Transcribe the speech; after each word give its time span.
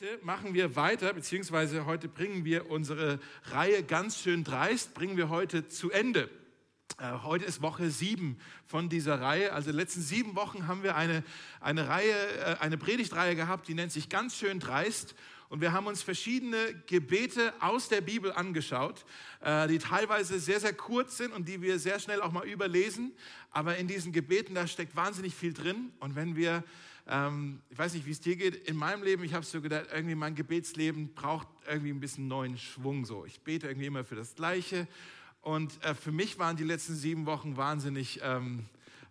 Heute 0.00 0.18
machen 0.24 0.54
wir 0.54 0.74
weiter, 0.74 1.12
beziehungsweise 1.12 1.86
heute 1.86 2.08
bringen 2.08 2.44
wir 2.44 2.68
unsere 2.68 3.20
Reihe 3.44 3.84
ganz 3.84 4.18
schön 4.18 4.42
dreist, 4.42 4.92
bringen 4.92 5.16
wir 5.16 5.28
heute 5.28 5.68
zu 5.68 5.92
Ende. 5.92 6.28
Äh, 6.98 7.18
heute 7.22 7.44
ist 7.44 7.62
Woche 7.62 7.90
sieben 7.90 8.36
von 8.66 8.88
dieser 8.88 9.20
Reihe. 9.20 9.52
Also 9.52 9.70
in 9.70 9.76
den 9.76 9.80
letzten 9.80 10.02
sieben 10.02 10.34
Wochen 10.34 10.66
haben 10.66 10.82
wir 10.82 10.96
eine, 10.96 11.22
eine 11.60 11.86
Reihe, 11.86 12.12
äh, 12.12 12.56
eine 12.58 12.76
Predigtreihe 12.76 13.36
gehabt, 13.36 13.68
die 13.68 13.74
nennt 13.74 13.92
sich 13.92 14.08
ganz 14.08 14.36
schön 14.36 14.58
dreist. 14.58 15.14
Und 15.48 15.60
wir 15.60 15.72
haben 15.72 15.86
uns 15.86 16.02
verschiedene 16.02 16.74
Gebete 16.86 17.52
aus 17.60 17.88
der 17.88 18.00
Bibel 18.00 18.32
angeschaut, 18.32 19.04
äh, 19.42 19.68
die 19.68 19.78
teilweise 19.78 20.40
sehr, 20.40 20.58
sehr 20.58 20.72
kurz 20.72 21.18
sind 21.18 21.32
und 21.32 21.46
die 21.46 21.62
wir 21.62 21.78
sehr 21.78 22.00
schnell 22.00 22.20
auch 22.20 22.32
mal 22.32 22.44
überlesen. 22.44 23.12
Aber 23.52 23.76
in 23.76 23.86
diesen 23.86 24.10
Gebeten, 24.10 24.56
da 24.56 24.66
steckt 24.66 24.96
wahnsinnig 24.96 25.36
viel 25.36 25.52
drin. 25.52 25.92
Und 26.00 26.16
wenn 26.16 26.34
wir 26.34 26.64
ähm, 27.06 27.60
ich 27.70 27.78
weiß 27.78 27.94
nicht, 27.94 28.06
wie 28.06 28.10
es 28.10 28.20
dir 28.20 28.36
geht. 28.36 28.68
In 28.68 28.76
meinem 28.76 29.02
Leben, 29.02 29.24
ich 29.24 29.34
habe 29.34 29.44
so 29.44 29.60
gedacht, 29.60 29.86
irgendwie 29.92 30.14
mein 30.14 30.34
Gebetsleben 30.34 31.14
braucht 31.14 31.46
irgendwie 31.68 31.90
ein 31.90 32.00
bisschen 32.00 32.28
neuen 32.28 32.56
Schwung. 32.56 33.04
So, 33.04 33.24
ich 33.26 33.40
bete 33.40 33.66
irgendwie 33.68 33.86
immer 33.86 34.04
für 34.04 34.16
das 34.16 34.34
Gleiche. 34.34 34.88
Und 35.42 35.82
äh, 35.84 35.94
für 35.94 36.12
mich 36.12 36.38
waren 36.38 36.56
die 36.56 36.64
letzten 36.64 36.94
sieben 36.94 37.26
Wochen 37.26 37.56
wahnsinnig, 37.58 38.20
ähm, 38.22 38.64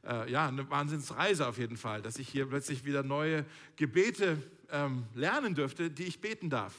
äh, 0.04 0.32
ja, 0.32 0.48
eine 0.48 0.68
Wahnsinnsreise 0.70 1.48
auf 1.48 1.60
jeden 1.60 1.78
Fall, 1.78 2.02
dass 2.02 2.18
ich 2.18 2.28
hier 2.28 2.48
plötzlich 2.48 2.86
wieder 2.86 3.04
neue 3.04 3.46
Gebete 3.76 4.42
ähm, 4.72 5.04
lernen 5.14 5.54
dürfte, 5.54 5.92
die 5.92 6.04
ich 6.04 6.20
beten 6.20 6.50
darf. 6.50 6.74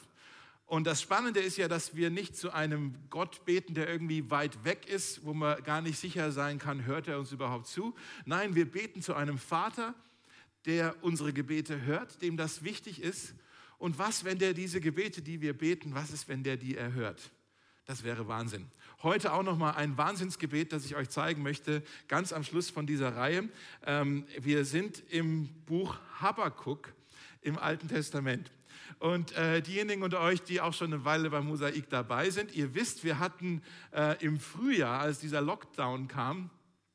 Und 0.66 0.86
das 0.86 1.00
Spannende 1.00 1.40
ist 1.40 1.56
ja, 1.56 1.68
dass 1.68 1.94
wir 1.94 2.10
nicht 2.10 2.36
zu 2.36 2.50
einem 2.50 2.94
Gott 3.10 3.44
beten, 3.44 3.74
der 3.74 3.88
irgendwie 3.88 4.30
weit 4.30 4.64
weg 4.64 4.88
ist, 4.88 5.24
wo 5.24 5.34
man 5.34 5.62
gar 5.62 5.80
nicht 5.82 5.98
sicher 5.98 6.32
sein 6.32 6.58
kann, 6.58 6.84
hört 6.84 7.06
er 7.06 7.18
uns 7.20 7.30
überhaupt 7.30 7.68
zu. 7.68 7.94
Nein, 8.24 8.54
wir 8.56 8.68
beten 8.68 9.02
zu 9.02 9.14
einem 9.14 9.38
Vater, 9.38 9.94
der 10.66 10.94
unsere 11.02 11.32
Gebete 11.32 11.82
hört, 11.82 12.22
dem 12.22 12.36
das 12.36 12.64
wichtig 12.64 13.02
ist. 13.02 13.34
Und 13.78 13.98
was, 13.98 14.24
wenn 14.24 14.38
der 14.38 14.54
diese 14.54 14.80
Gebete, 14.80 15.22
die 15.22 15.40
wir 15.40 15.56
beten, 15.56 15.94
was 15.94 16.10
ist, 16.10 16.28
wenn 16.28 16.42
der 16.42 16.56
die 16.56 16.76
erhört? 16.76 17.30
Das 17.86 18.02
wäre 18.02 18.26
Wahnsinn. 18.28 18.66
Heute 19.02 19.34
auch 19.34 19.42
noch 19.42 19.58
mal 19.58 19.72
ein 19.72 19.98
Wahnsinnsgebet, 19.98 20.72
das 20.72 20.86
ich 20.86 20.96
euch 20.96 21.10
zeigen 21.10 21.42
möchte, 21.42 21.82
ganz 22.08 22.32
am 22.32 22.42
Schluss 22.42 22.70
von 22.70 22.86
dieser 22.86 23.14
Reihe. 23.14 23.48
Ähm, 23.84 24.24
wir 24.40 24.64
sind 24.64 25.02
im 25.10 25.48
Buch 25.66 25.96
Habakkuk 26.18 26.94
im 27.42 27.58
Alten 27.58 27.88
Testament. 27.88 28.50
Und 28.98 29.32
äh, 29.32 29.60
diejenigen 29.60 30.02
unter 30.02 30.20
euch, 30.20 30.42
die 30.42 30.62
auch 30.62 30.72
schon 30.72 30.94
eine 30.94 31.04
Weile 31.04 31.28
beim 31.28 31.46
Mosaik 31.46 31.90
dabei 31.90 32.30
sind, 32.30 32.54
ihr 32.54 32.74
wisst, 32.74 33.04
wir 33.04 33.18
hatten 33.18 33.62
äh, 33.92 34.16
im 34.24 34.40
Frühjahr, 34.40 35.00
als 35.00 35.18
dieser 35.18 35.42
Lockdown 35.42 36.08
kam, 36.08 36.48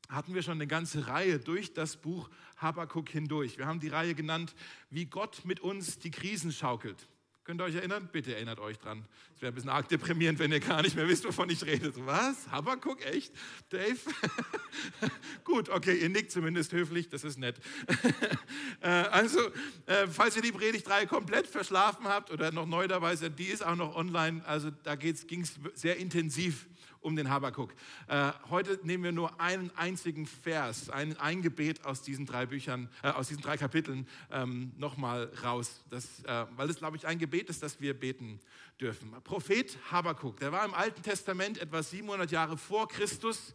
hatten 0.09 0.33
wir 0.33 0.41
schon 0.41 0.53
eine 0.53 0.67
ganze 0.67 1.07
Reihe 1.07 1.39
durch 1.39 1.73
das 1.73 1.95
Buch 1.95 2.29
Habakuk 2.57 3.09
hindurch. 3.09 3.57
Wir 3.57 3.67
haben 3.67 3.79
die 3.79 3.89
Reihe 3.89 4.15
genannt, 4.15 4.55
wie 4.89 5.05
Gott 5.05 5.45
mit 5.45 5.59
uns 5.59 5.99
die 5.99 6.11
Krisen 6.11 6.51
schaukelt. 6.51 7.07
Könnt 7.49 7.61
ihr 7.61 7.65
euch 7.65 7.75
erinnern? 7.75 8.09
Bitte 8.11 8.35
erinnert 8.35 8.59
euch 8.59 8.77
dran. 8.77 9.03
Es 9.35 9.41
wäre 9.41 9.51
ein 9.51 9.55
bisschen 9.55 9.71
arg 9.71 9.87
deprimierend, 9.87 10.37
wenn 10.37 10.51
ihr 10.51 10.59
gar 10.59 10.83
nicht 10.83 10.95
mehr 10.95 11.07
wisst, 11.07 11.25
wovon 11.25 11.49
ich 11.49 11.65
rede. 11.65 11.91
Was? 12.05 12.47
Habakuk? 12.51 13.03
Echt? 13.03 13.33
Dave? 13.69 13.97
Gut, 15.43 15.69
okay, 15.69 15.95
ihr 15.95 16.09
nickt 16.09 16.31
zumindest 16.31 16.73
höflich, 16.73 17.09
das 17.09 17.23
ist 17.23 17.37
nett. 17.37 17.59
Äh, 18.81 18.87
also, 18.87 19.39
äh, 19.87 20.07
falls 20.07 20.37
ihr 20.37 20.41
die 20.41 20.53
Predigtreihe 20.53 21.05
komplett 21.05 21.47
verschlafen 21.47 22.05
habt 22.05 22.31
oder 22.31 22.49
noch 22.53 22.65
neu 22.65 22.87
dabei 22.87 23.13
seid, 23.17 23.37
die 23.37 23.47
ist 23.47 23.61
auch 23.61 23.75
noch 23.75 23.93
online. 23.93 24.41
Also, 24.45 24.71
da 24.71 24.95
ging 24.95 25.41
es 25.41 25.59
sehr 25.73 25.97
intensiv 25.97 26.65
um 27.01 27.15
den 27.15 27.29
Habakuk. 27.29 27.73
Äh, 28.07 28.31
heute 28.49 28.79
nehmen 28.83 29.03
wir 29.03 29.11
nur 29.11 29.39
einen 29.39 29.71
einzigen 29.75 30.25
Vers, 30.25 30.89
ein, 30.89 31.17
ein 31.17 31.41
Gebet 31.41 31.85
aus 31.85 32.01
diesen 32.01 32.25
drei 32.25 32.45
Büchern, 32.45 32.89
äh, 33.03 33.09
aus 33.09 33.29
diesen 33.29 33.41
drei 33.41 33.57
Kapiteln 33.57 34.07
ähm, 34.31 34.71
nochmal 34.77 35.31
raus, 35.43 35.83
das, 35.89 36.23
äh, 36.25 36.45
weil 36.55 36.69
es, 36.69 36.77
glaube 36.77 36.97
ich, 36.97 37.07
ein 37.07 37.19
Gebet 37.19 37.49
ist, 37.49 37.63
das 37.63 37.79
wir 37.79 37.93
beten 37.93 38.39
dürfen. 38.79 39.11
Prophet 39.23 39.77
Habakuk, 39.91 40.39
der 40.39 40.51
war 40.51 40.65
im 40.65 40.73
Alten 40.73 41.01
Testament 41.01 41.57
etwa 41.57 41.81
700 41.83 42.31
Jahre 42.31 42.57
vor 42.57 42.87
Christus. 42.87 43.53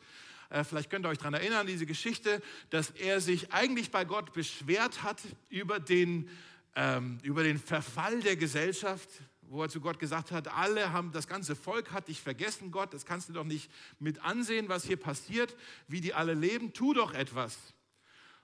Äh, 0.50 0.64
vielleicht 0.64 0.90
könnt 0.90 1.06
ihr 1.06 1.08
euch 1.08 1.18
daran 1.18 1.34
erinnern, 1.34 1.66
diese 1.66 1.86
Geschichte, 1.86 2.42
dass 2.70 2.90
er 2.90 3.20
sich 3.20 3.52
eigentlich 3.52 3.90
bei 3.90 4.04
Gott 4.04 4.32
beschwert 4.32 5.02
hat 5.02 5.20
über 5.48 5.80
den, 5.80 6.28
ähm, 6.76 7.18
über 7.22 7.42
den 7.42 7.58
Verfall 7.58 8.20
der 8.20 8.36
Gesellschaft, 8.36 9.08
wo 9.54 9.62
er 9.62 9.68
zu 9.68 9.80
Gott 9.80 9.98
gesagt 9.98 10.32
hat, 10.32 10.48
alle 10.48 10.92
haben, 10.92 11.12
das 11.12 11.28
ganze 11.28 11.54
Volk 11.54 11.92
hat 11.92 12.08
dich 12.08 12.20
vergessen, 12.20 12.70
Gott, 12.70 12.92
das 12.92 13.06
kannst 13.06 13.28
du 13.28 13.32
doch 13.32 13.44
nicht 13.44 13.70
mit 14.00 14.22
ansehen, 14.24 14.68
was 14.68 14.84
hier 14.84 14.96
passiert, 14.96 15.56
wie 15.86 16.00
die 16.00 16.12
alle 16.12 16.34
leben, 16.34 16.72
tu 16.72 16.92
doch 16.92 17.14
etwas. 17.14 17.56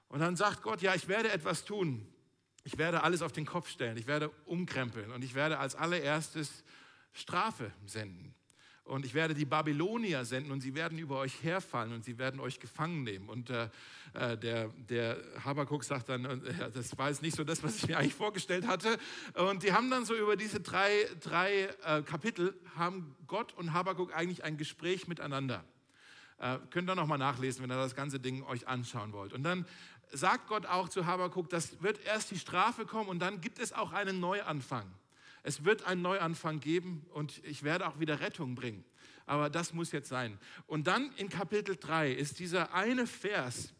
Und 0.08 0.20
dann 0.20 0.36
sagt 0.36 0.62
Gott, 0.62 0.82
ja, 0.82 0.94
ich 0.94 1.08
werde 1.08 1.30
etwas 1.30 1.64
tun. 1.64 2.06
Ich 2.62 2.78
werde 2.78 3.02
alles 3.02 3.22
auf 3.22 3.32
den 3.32 3.46
Kopf 3.46 3.68
stellen, 3.68 3.96
ich 3.96 4.06
werde 4.06 4.30
umkrempeln 4.44 5.10
und 5.12 5.24
ich 5.24 5.34
werde 5.34 5.58
als 5.58 5.74
allererstes 5.74 6.62
Strafe 7.12 7.72
senden. 7.86 8.34
Und 8.90 9.06
ich 9.06 9.14
werde 9.14 9.34
die 9.34 9.44
Babylonier 9.44 10.24
senden 10.24 10.50
und 10.50 10.60
sie 10.60 10.74
werden 10.74 10.98
über 10.98 11.18
euch 11.20 11.44
herfallen 11.44 11.92
und 11.92 12.04
sie 12.04 12.18
werden 12.18 12.40
euch 12.40 12.58
gefangen 12.58 13.04
nehmen. 13.04 13.28
Und 13.28 13.48
äh, 13.48 13.68
äh 14.14 14.36
der, 14.36 14.68
der 14.88 15.16
Habakuk 15.44 15.84
sagt 15.84 16.08
dann, 16.08 16.24
äh, 16.24 16.70
das 16.72 16.98
war 16.98 17.08
jetzt 17.08 17.22
nicht 17.22 17.36
so 17.36 17.44
das, 17.44 17.62
was 17.62 17.76
ich 17.76 17.86
mir 17.86 17.98
eigentlich 17.98 18.14
vorgestellt 18.14 18.66
hatte. 18.66 18.98
Und 19.34 19.62
die 19.62 19.72
haben 19.72 19.90
dann 19.90 20.04
so 20.04 20.14
über 20.16 20.36
diese 20.36 20.60
drei, 20.60 20.90
drei 21.20 21.68
äh, 21.84 22.02
Kapitel, 22.02 22.52
haben 22.76 23.14
Gott 23.28 23.52
und 23.52 23.72
Habakuk 23.72 24.12
eigentlich 24.12 24.42
ein 24.42 24.56
Gespräch 24.56 25.06
miteinander. 25.06 25.64
Äh, 26.38 26.58
könnt 26.70 26.90
ihr 26.90 26.96
nochmal 26.96 27.18
nachlesen, 27.18 27.62
wenn 27.62 27.70
ihr 27.70 27.76
das 27.76 27.94
ganze 27.94 28.18
Ding 28.18 28.42
euch 28.42 28.66
anschauen 28.66 29.12
wollt. 29.12 29.32
Und 29.32 29.44
dann 29.44 29.66
sagt 30.12 30.48
Gott 30.48 30.66
auch 30.66 30.88
zu 30.88 31.06
Habakuk, 31.06 31.48
das 31.48 31.80
wird 31.80 32.04
erst 32.04 32.32
die 32.32 32.38
Strafe 32.40 32.86
kommen 32.86 33.08
und 33.08 33.20
dann 33.20 33.40
gibt 33.40 33.60
es 33.60 33.72
auch 33.72 33.92
einen 33.92 34.18
Neuanfang. 34.18 34.90
Es 35.42 35.64
wird 35.64 35.84
einen 35.84 36.02
Neuanfang 36.02 36.60
geben 36.60 37.06
und 37.12 37.42
ich 37.44 37.62
werde 37.62 37.86
auch 37.86 37.98
wieder 37.98 38.20
Rettung 38.20 38.54
bringen. 38.54 38.84
Aber 39.26 39.48
das 39.48 39.72
muss 39.72 39.92
jetzt 39.92 40.08
sein. 40.08 40.38
Und 40.66 40.86
dann 40.86 41.12
in 41.16 41.28
Kapitel 41.28 41.76
3 41.76 42.10
ist 42.12 42.38
dieser 42.38 42.74
eine 42.74 43.06
Vers, 43.06 43.72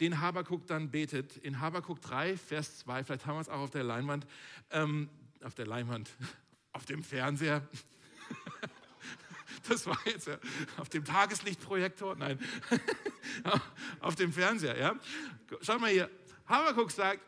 den 0.00 0.20
Habakuk 0.20 0.66
dann 0.66 0.90
betet. 0.90 1.36
In 1.36 1.60
Habakuk 1.60 2.00
3, 2.00 2.36
Vers 2.36 2.78
2, 2.78 3.04
vielleicht 3.04 3.26
haben 3.26 3.36
wir 3.36 3.40
es 3.40 3.48
auch 3.48 3.60
auf 3.60 3.70
der 3.70 3.84
Leinwand, 3.84 4.26
ähm, 4.70 5.08
auf 5.42 5.54
der 5.54 5.66
Leinwand, 5.66 6.10
auf 6.72 6.84
dem 6.84 7.02
Fernseher. 7.02 7.66
Das 9.68 9.86
war 9.86 9.98
jetzt 10.06 10.26
ja, 10.26 10.38
auf 10.76 10.88
dem 10.88 11.04
Tageslichtprojektor, 11.04 12.16
nein, 12.16 12.38
auf 14.00 14.16
dem 14.16 14.32
Fernseher, 14.32 14.76
ja. 14.76 14.96
Schau 15.60 15.78
mal 15.78 15.90
hier, 15.90 16.10
Habakuk 16.46 16.90
sagt, 16.90 17.20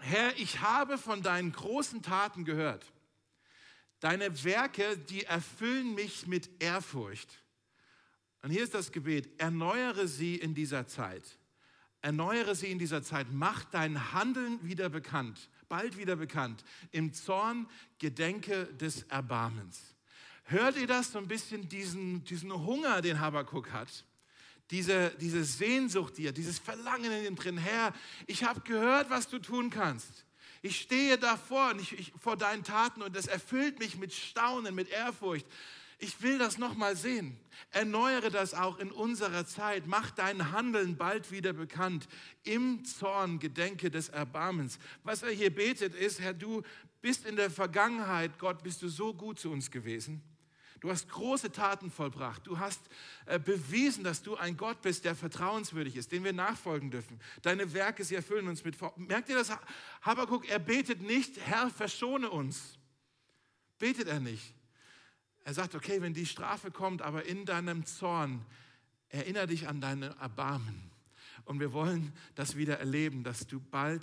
Herr, 0.00 0.36
ich 0.38 0.60
habe 0.60 0.98
von 0.98 1.22
deinen 1.22 1.52
großen 1.52 2.02
Taten 2.02 2.44
gehört. 2.44 2.84
Deine 4.00 4.44
Werke, 4.44 4.96
die 4.96 5.24
erfüllen 5.24 5.94
mich 5.94 6.26
mit 6.26 6.50
Ehrfurcht. 6.62 7.42
Und 8.42 8.50
hier 8.50 8.62
ist 8.62 8.74
das 8.74 8.92
Gebet, 8.92 9.28
erneuere 9.38 10.08
sie 10.08 10.36
in 10.36 10.54
dieser 10.54 10.86
Zeit. 10.86 11.38
Erneuere 12.00 12.54
sie 12.54 12.70
in 12.70 12.78
dieser 12.78 13.02
Zeit. 13.02 13.26
Mach 13.30 13.64
dein 13.64 14.12
Handeln 14.14 14.58
wieder 14.66 14.88
bekannt, 14.88 15.50
bald 15.68 15.98
wieder 15.98 16.16
bekannt. 16.16 16.64
Im 16.92 17.12
Zorn 17.12 17.68
gedenke 17.98 18.66
des 18.74 19.02
Erbarmens. 19.04 19.94
Hört 20.44 20.76
ihr 20.78 20.86
das 20.86 21.12
so 21.12 21.18
ein 21.18 21.28
bisschen, 21.28 21.68
diesen, 21.68 22.24
diesen 22.24 22.52
Hunger, 22.52 23.02
den 23.02 23.20
Habakuk 23.20 23.70
hat? 23.70 24.04
Diese, 24.70 25.10
diese 25.20 25.44
Sehnsucht 25.44 26.16
dir, 26.16 26.32
dieses 26.32 26.58
Verlangen 26.58 27.10
in 27.10 27.26
ihm 27.26 27.36
drin, 27.36 27.58
Herr, 27.58 27.92
ich 28.26 28.44
habe 28.44 28.60
gehört, 28.60 29.10
was 29.10 29.28
du 29.28 29.38
tun 29.38 29.70
kannst. 29.70 30.24
Ich 30.62 30.80
stehe 30.80 31.18
davor 31.18 31.74
ich, 31.78 31.98
ich, 31.98 32.12
vor 32.20 32.36
deinen 32.36 32.64
Taten 32.64 33.02
und 33.02 33.16
das 33.16 33.26
erfüllt 33.26 33.78
mich 33.78 33.96
mit 33.96 34.12
Staunen, 34.12 34.74
mit 34.74 34.88
Ehrfurcht. 34.90 35.46
Ich 35.98 36.22
will 36.22 36.38
das 36.38 36.56
nochmal 36.56 36.96
sehen. 36.96 37.38
Erneuere 37.70 38.30
das 38.30 38.54
auch 38.54 38.78
in 38.78 38.90
unserer 38.90 39.46
Zeit. 39.46 39.86
Mach 39.86 40.10
dein 40.10 40.50
Handeln 40.50 40.96
bald 40.96 41.30
wieder 41.30 41.52
bekannt. 41.52 42.08
Im 42.42 42.84
Zorn 42.84 43.38
gedenke 43.38 43.90
des 43.90 44.08
Erbarmens. 44.08 44.78
Was 45.02 45.22
er 45.22 45.30
hier 45.30 45.54
betet 45.54 45.94
ist, 45.94 46.20
Herr, 46.20 46.32
du 46.32 46.62
bist 47.02 47.26
in 47.26 47.36
der 47.36 47.50
Vergangenheit, 47.50 48.38
Gott, 48.38 48.62
bist 48.62 48.80
du 48.82 48.88
so 48.88 49.12
gut 49.12 49.38
zu 49.38 49.50
uns 49.50 49.70
gewesen. 49.70 50.22
Du 50.80 50.90
hast 50.90 51.10
große 51.10 51.52
Taten 51.52 51.90
vollbracht. 51.90 52.46
Du 52.46 52.58
hast 52.58 52.80
äh, 53.26 53.38
bewiesen, 53.38 54.02
dass 54.02 54.22
du 54.22 54.36
ein 54.36 54.56
Gott 54.56 54.80
bist, 54.80 55.04
der 55.04 55.14
vertrauenswürdig 55.14 55.96
ist, 55.96 56.10
dem 56.10 56.24
wir 56.24 56.32
nachfolgen 56.32 56.90
dürfen. 56.90 57.20
Deine 57.42 57.74
Werke, 57.74 58.02
sie 58.02 58.14
erfüllen 58.14 58.48
uns 58.48 58.64
mit. 58.64 58.76
Merkt 58.96 59.28
ihr 59.28 59.36
das? 59.36 59.50
Habakuk, 60.00 60.48
er 60.48 60.58
betet 60.58 61.02
nicht, 61.02 61.38
Herr, 61.38 61.68
verschone 61.68 62.30
uns. 62.30 62.78
Betet 63.78 64.08
er 64.08 64.20
nicht. 64.20 64.54
Er 65.44 65.52
sagt, 65.52 65.74
okay, 65.74 66.00
wenn 66.00 66.14
die 66.14 66.26
Strafe 66.26 66.70
kommt, 66.70 67.02
aber 67.02 67.24
in 67.24 67.44
deinem 67.44 67.84
Zorn, 67.84 68.44
erinnere 69.10 69.48
dich 69.48 69.68
an 69.68 69.80
deine 69.80 70.16
Erbarmen. 70.18 70.90
Und 71.44 71.60
wir 71.60 71.72
wollen 71.72 72.12
das 72.36 72.56
wieder 72.56 72.78
erleben, 72.78 73.22
dass 73.22 73.46
du 73.46 73.60
bald 73.60 74.02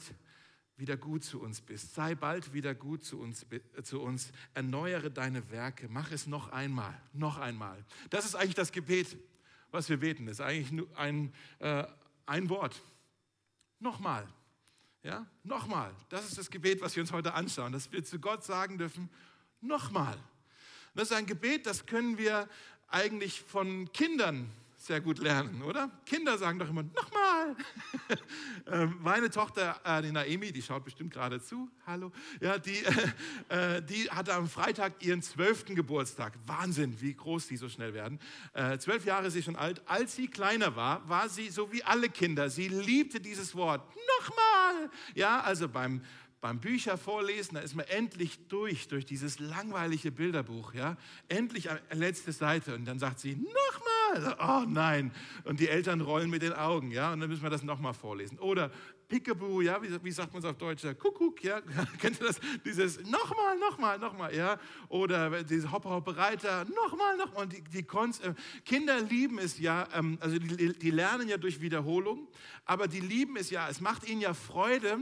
wieder 0.78 0.96
gut 0.96 1.24
zu 1.24 1.42
uns 1.42 1.60
bist. 1.62 1.96
Sei 1.96 2.14
bald 2.16 2.54
wieder 2.54 2.76
gut 2.76 3.04
zu 3.04 3.20
uns, 3.20 3.46
zu 3.84 4.02
uns. 4.02 4.32
Erneuere 4.54 5.10
deine 5.10 5.50
Werke. 5.50 5.88
Mach 5.90 6.12
es 6.12 6.28
noch 6.28 6.50
einmal, 6.50 7.00
noch 7.14 7.40
einmal. 7.40 7.84
Das 8.10 8.26
ist 8.26 8.36
eigentlich 8.36 8.56
das 8.56 8.72
Gebet, 8.72 9.18
was 9.72 9.90
wir 9.90 9.98
beten. 9.98 10.28
Das 10.28 10.40
ist 10.40 10.46
eigentlich 10.46 10.72
nur 10.72 10.88
ein, 10.98 11.34
äh, 11.60 11.84
ein 12.28 12.50
Wort. 12.50 12.82
Nochmal. 13.80 14.28
Ja, 15.04 15.26
nochmal. 15.44 15.94
Das 16.10 16.26
ist 16.26 16.38
das 16.38 16.50
Gebet, 16.50 16.82
was 16.82 16.96
wir 16.96 17.02
uns 17.02 17.12
heute 17.12 17.34
anschauen, 17.34 17.72
dass 17.72 17.92
wir 17.92 18.04
zu 18.04 18.20
Gott 18.20 18.44
sagen 18.44 18.78
dürfen, 18.78 19.10
nochmal. 19.62 20.18
Das 20.94 21.12
ist 21.12 21.18
ein 21.18 21.26
Gebet, 21.26 21.66
das 21.66 21.86
können 21.86 22.18
wir 22.18 22.50
eigentlich 22.88 23.42
von 23.42 23.92
Kindern 23.94 24.52
sehr 24.88 25.02
gut 25.02 25.20
lernen, 25.20 25.62
oder? 25.64 25.92
Kinder 26.06 26.38
sagen 26.38 26.58
doch 26.60 26.70
immer, 26.70 26.84
nochmal. 26.84 27.56
Ähm, 28.70 28.98
meine 29.02 29.30
Tochter, 29.30 29.80
äh, 29.86 30.02
die 30.02 30.12
Naemi, 30.12 30.52
die 30.52 30.62
schaut 30.62 30.84
bestimmt 30.84 31.14
gerade 31.14 31.42
zu, 31.42 31.70
hallo, 31.86 32.12
ja, 32.42 32.58
die, 32.58 32.84
äh, 33.50 33.82
die 33.82 34.10
hatte 34.10 34.34
am 34.34 34.50
Freitag 34.50 35.02
ihren 35.02 35.22
zwölften 35.22 35.74
Geburtstag. 35.74 36.34
Wahnsinn, 36.46 37.00
wie 37.00 37.14
groß 37.14 37.48
die 37.48 37.56
so 37.56 37.70
schnell 37.70 37.94
werden. 37.94 38.20
Äh, 38.52 38.78
zwölf 38.78 39.06
Jahre 39.06 39.28
ist 39.28 39.34
sie 39.34 39.44
schon 39.44 39.56
alt. 39.56 39.82
Als 39.86 40.18
sie 40.18 40.28
kleiner 40.28 40.76
war, 40.76 41.08
war 41.08 41.30
sie 41.30 41.50
so 41.50 41.72
wie 41.72 41.82
alle 41.82 42.10
Kinder. 42.10 42.50
Sie 42.50 42.68
liebte 42.68 43.22
dieses 43.22 43.56
Wort, 43.56 43.88
nochmal. 44.20 44.90
Ja, 45.16 45.40
also 45.40 45.70
beim 45.70 46.02
beim 46.42 46.60
Bücher 46.60 46.98
vorlesen, 46.98 47.56
da 47.56 47.62
ist 47.62 47.76
man 47.76 47.86
endlich 47.88 48.48
durch, 48.48 48.88
durch 48.88 49.06
dieses 49.06 49.40
langweilige 49.40 50.12
Bilderbuch, 50.12 50.74
ja. 50.74 50.96
Endlich 51.30 51.68
letzte 51.92 52.32
Seite 52.32 52.76
und 52.76 52.86
dann 52.86 53.00
sagt 53.00 53.20
sie, 53.20 53.36
nochmal, 53.36 53.97
oh 54.40 54.64
nein. 54.68 55.12
Und 55.44 55.60
die 55.60 55.70
Eltern 55.70 56.02
rollen 56.02 56.30
mit 56.30 56.42
den 56.42 56.54
Augen, 56.54 56.92
ja, 56.92 57.14
und 57.14 57.20
dann 57.20 57.30
müssen 57.30 57.44
wir 57.44 57.50
das 57.50 57.64
nochmal 57.64 57.94
vorlesen. 57.94 58.40
Oder 58.40 58.72
Pickaboo, 59.08 59.62
ja, 59.62 59.82
wie, 59.82 60.04
wie 60.04 60.12
sagt 60.12 60.34
man 60.34 60.44
es 60.44 60.50
auf 60.50 60.58
Deutsch? 60.58 60.84
Kuckuck, 61.00 61.44
ja, 61.44 61.62
kennt 62.00 62.20
ihr 62.20 62.28
das? 62.28 62.40
Dieses 62.66 63.00
nochmal, 63.10 63.58
nochmal, 63.58 64.00
nochmal, 64.00 64.36
ja. 64.36 64.60
Oder 64.90 65.44
diese 65.44 65.72
Hopper, 65.72 65.92
Hopper, 65.92 66.18
Reiter, 66.18 66.66
nochmal, 66.66 67.16
nochmal. 67.18 67.44
Und 67.44 67.54
die, 67.54 67.64
die 67.64 67.84
Konz 67.84 68.20
äh, 68.20 68.34
Kinder 68.66 69.00
lieben 69.02 69.40
es 69.40 69.60
ja, 69.60 69.88
ähm, 69.94 70.18
also 70.22 70.38
die, 70.38 70.78
die 70.78 70.92
lernen 70.92 71.30
ja 71.30 71.38
durch 71.38 71.62
Wiederholung, 71.62 72.28
aber 72.66 72.88
die 72.88 73.00
lieben 73.00 73.38
es 73.38 73.50
ja, 73.50 73.70
es 73.70 73.82
macht 73.82 74.08
ihnen 74.08 74.22
ja 74.22 74.34
Freude, 74.34 75.00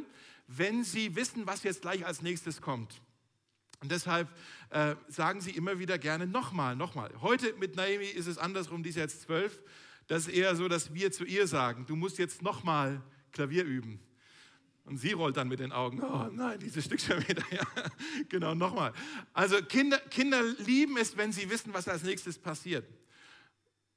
wenn 0.47 0.83
sie 0.83 1.15
wissen, 1.15 1.47
was 1.47 1.63
jetzt 1.63 1.81
gleich 1.81 2.05
als 2.05 2.21
nächstes 2.21 2.61
kommt. 2.61 3.01
Und 3.81 3.91
deshalb 3.91 4.29
äh, 4.69 4.95
sagen 5.07 5.41
sie 5.41 5.51
immer 5.51 5.79
wieder 5.79 5.97
gerne 5.97 6.27
nochmal, 6.27 6.75
nochmal. 6.75 7.11
Heute 7.21 7.53
mit 7.53 7.75
Naomi 7.75 8.05
ist 8.05 8.27
es 8.27 8.37
andersrum, 8.37 8.83
die 8.83 8.89
ist 8.89 8.95
jetzt 8.95 9.21
zwölf. 9.21 9.61
Das 10.07 10.27
ist 10.27 10.33
eher 10.33 10.55
so, 10.55 10.67
dass 10.67 10.93
wir 10.93 11.11
zu 11.11 11.25
ihr 11.25 11.47
sagen, 11.47 11.85
du 11.85 11.95
musst 11.95 12.17
jetzt 12.17 12.41
nochmal 12.41 13.01
Klavier 13.31 13.65
üben. 13.65 13.99
Und 14.85 14.97
sie 14.97 15.13
rollt 15.13 15.35
dann 15.35 15.47
mit 15.47 15.59
den 15.59 15.71
Augen, 15.71 16.01
oh 16.03 16.29
nein, 16.31 16.59
dieses 16.59 16.85
Stück 16.85 17.01
schon 17.01 17.27
wieder. 17.27 17.43
Ja, 17.51 17.63
genau, 18.29 18.53
nochmal. 18.53 18.93
Also 19.33 19.57
Kinder, 19.63 19.97
Kinder 19.97 20.43
lieben 20.59 20.97
es, 20.97 21.17
wenn 21.17 21.31
sie 21.31 21.49
wissen, 21.49 21.73
was 21.73 21.87
als 21.87 22.03
nächstes 22.03 22.37
passiert. 22.37 22.87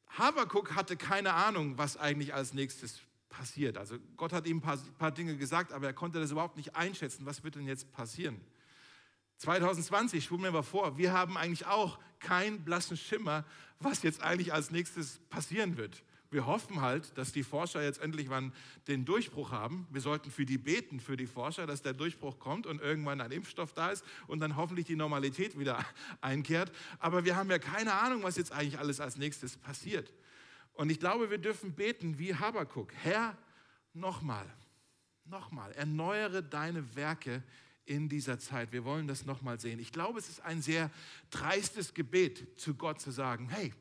Habakuk 0.09 0.75
hatte 0.75 0.97
keine 0.97 1.35
Ahnung, 1.35 1.77
was 1.77 1.99
eigentlich 1.99 2.33
als 2.33 2.55
nächstes 2.55 3.01
passiert. 3.29 3.77
Also 3.77 3.99
Gott 4.17 4.33
hat 4.33 4.47
ihm 4.47 4.59
ein 4.59 4.61
paar, 4.63 4.79
paar 4.99 5.13
Dinge 5.13 5.37
gesagt, 5.37 5.73
aber 5.73 5.87
er 5.87 5.93
konnte 5.93 6.19
das 6.19 6.31
überhaupt 6.31 6.57
nicht 6.57 6.75
einschätzen. 6.75 7.27
Was 7.27 7.45
wird 7.45 7.57
denn 7.57 7.67
jetzt 7.67 7.93
passieren? 7.93 8.41
2020, 9.39 10.25
spulen 10.25 10.53
wir 10.53 10.63
vor, 10.63 10.99
wir 10.99 11.13
haben 11.13 11.37
eigentlich 11.37 11.67
auch 11.67 11.99
keinen 12.19 12.65
blassen 12.65 12.97
Schimmer, 12.97 13.45
was 13.81 14.03
jetzt 14.03 14.23
eigentlich 14.23 14.53
als 14.53 14.71
nächstes 14.71 15.21
passieren 15.31 15.77
wird. 15.77 16.03
Wir 16.31 16.47
hoffen 16.47 16.83
halt, 16.83 17.17
dass 17.17 17.33
die 17.33 17.43
Forscher 17.43 17.83
jetzt 17.83 18.03
endlich 18.03 18.29
wann 18.29 18.53
den 18.87 19.07
Durchbruch 19.07 19.51
haben. 19.51 19.87
Wir 19.91 20.03
sollten 20.03 20.31
für 20.31 20.45
die 20.45 20.59
beten, 20.59 21.01
für 21.01 21.17
die 21.17 21.27
Forscher, 21.27 21.67
dass 21.67 21.81
der 21.81 21.95
Durchbruch 21.95 22.39
kommt 22.39 22.67
und 22.67 22.83
irgendwann 22.83 23.23
ein 23.23 23.31
Impfstoff 23.31 23.73
da 23.73 23.91
ist 23.91 24.05
und 24.27 24.41
dann 24.41 24.57
hoffentlich 24.57 24.87
die 24.87 24.97
Normalität 24.97 25.59
wieder 25.59 25.83
einkehrt. 26.21 26.71
Aber 26.99 27.25
wir 27.25 27.37
haben 27.37 27.51
ja 27.51 27.59
keine 27.59 27.95
Ahnung, 27.95 28.25
was 28.25 28.37
jetzt 28.37 28.53
eigentlich 28.53 28.79
alles 28.79 29.01
als 29.01 29.17
nächstes 29.17 29.57
passiert. 29.57 30.13
Und 30.75 30.91
ich 30.91 31.01
glaube, 31.01 31.31
wir 31.31 31.39
dürfen 31.39 31.73
beten 31.73 32.19
wie 32.19 32.35
Habakuk. 32.35 32.93
Herr, 33.03 33.37
nochmal, 33.95 34.47
nochmal, 35.25 35.73
erneuere 35.73 36.43
deine 36.43 36.95
Werke 36.95 37.43
in 37.89 38.09
dieser 38.09 38.39
Zeit. 38.39 38.73
Wir 38.73 38.85
wollen 38.85 39.09
das 39.09 39.25
nochmal 39.25 39.59
sehen. 39.59 39.79
Ich 39.79 39.93
glaube, 39.93 40.19
es 40.19 40.29
ist 40.29 40.41
ein 40.41 40.61
sehr 40.63 40.91
dreistes 41.31 41.95
Gebet, 41.95 42.61
zu 42.61 42.75
Gott 42.75 43.01
zu 43.01 43.11
sagen, 43.11 43.49
hey, 43.49 43.73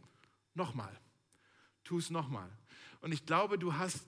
nochmal, 0.53 0.95
tu 1.83 1.97
es 1.97 2.09
nochmal. 2.09 2.49
Und 3.01 3.11
ich 3.11 3.25
glaube, 3.25 3.59
du 3.59 3.73
hast, 3.73 4.07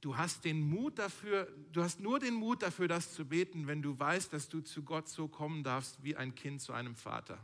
du 0.00 0.16
hast 0.16 0.44
den 0.44 0.60
Mut 0.60 0.98
dafür, 0.98 1.52
du 1.72 1.82
hast 1.82 2.00
nur 2.00 2.18
den 2.18 2.34
Mut 2.34 2.62
dafür, 2.62 2.88
das 2.88 3.12
zu 3.12 3.26
beten, 3.26 3.66
wenn 3.66 3.82
du 3.82 3.98
weißt, 3.98 4.32
dass 4.32 4.48
du 4.48 4.60
zu 4.60 4.82
Gott 4.82 5.08
so 5.08 5.28
kommen 5.28 5.62
darfst 5.62 6.02
wie 6.02 6.16
ein 6.16 6.34
Kind 6.34 6.62
zu 6.62 6.72
einem 6.72 6.96
Vater. 6.96 7.38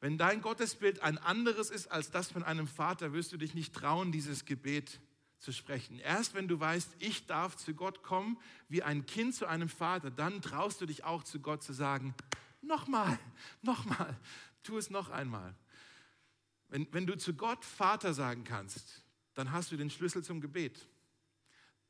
Wenn 0.00 0.18
dein 0.18 0.42
Gottesbild 0.42 1.02
ein 1.02 1.18
anderes 1.18 1.70
ist 1.70 1.88
als 1.88 2.10
das 2.10 2.30
von 2.30 2.44
einem 2.44 2.66
Vater, 2.66 3.12
wirst 3.12 3.32
du 3.32 3.36
dich 3.36 3.54
nicht 3.54 3.74
trauen, 3.74 4.12
dieses 4.12 4.44
Gebet 4.44 5.00
zu 5.38 5.52
sprechen. 5.52 5.98
Erst 5.98 6.34
wenn 6.34 6.48
du 6.48 6.58
weißt, 6.58 6.96
ich 6.98 7.26
darf 7.26 7.56
zu 7.56 7.74
Gott 7.74 8.02
kommen 8.02 8.38
wie 8.68 8.82
ein 8.82 9.06
Kind 9.06 9.34
zu 9.34 9.46
einem 9.46 9.68
Vater, 9.68 10.10
dann 10.10 10.42
traust 10.42 10.80
du 10.80 10.86
dich 10.86 11.04
auch 11.04 11.22
zu 11.22 11.40
Gott 11.40 11.62
zu 11.62 11.72
sagen, 11.72 12.14
nochmal, 12.60 13.18
nochmal, 13.62 14.16
tu 14.62 14.76
es 14.76 14.90
noch 14.90 15.10
einmal. 15.10 15.54
Wenn, 16.68 16.92
wenn 16.92 17.06
du 17.06 17.16
zu 17.16 17.34
Gott 17.34 17.64
Vater 17.64 18.12
sagen 18.12 18.44
kannst, 18.44 19.04
dann 19.34 19.52
hast 19.52 19.72
du 19.72 19.76
den 19.76 19.90
Schlüssel 19.90 20.22
zum 20.22 20.40
Gebet. 20.40 20.86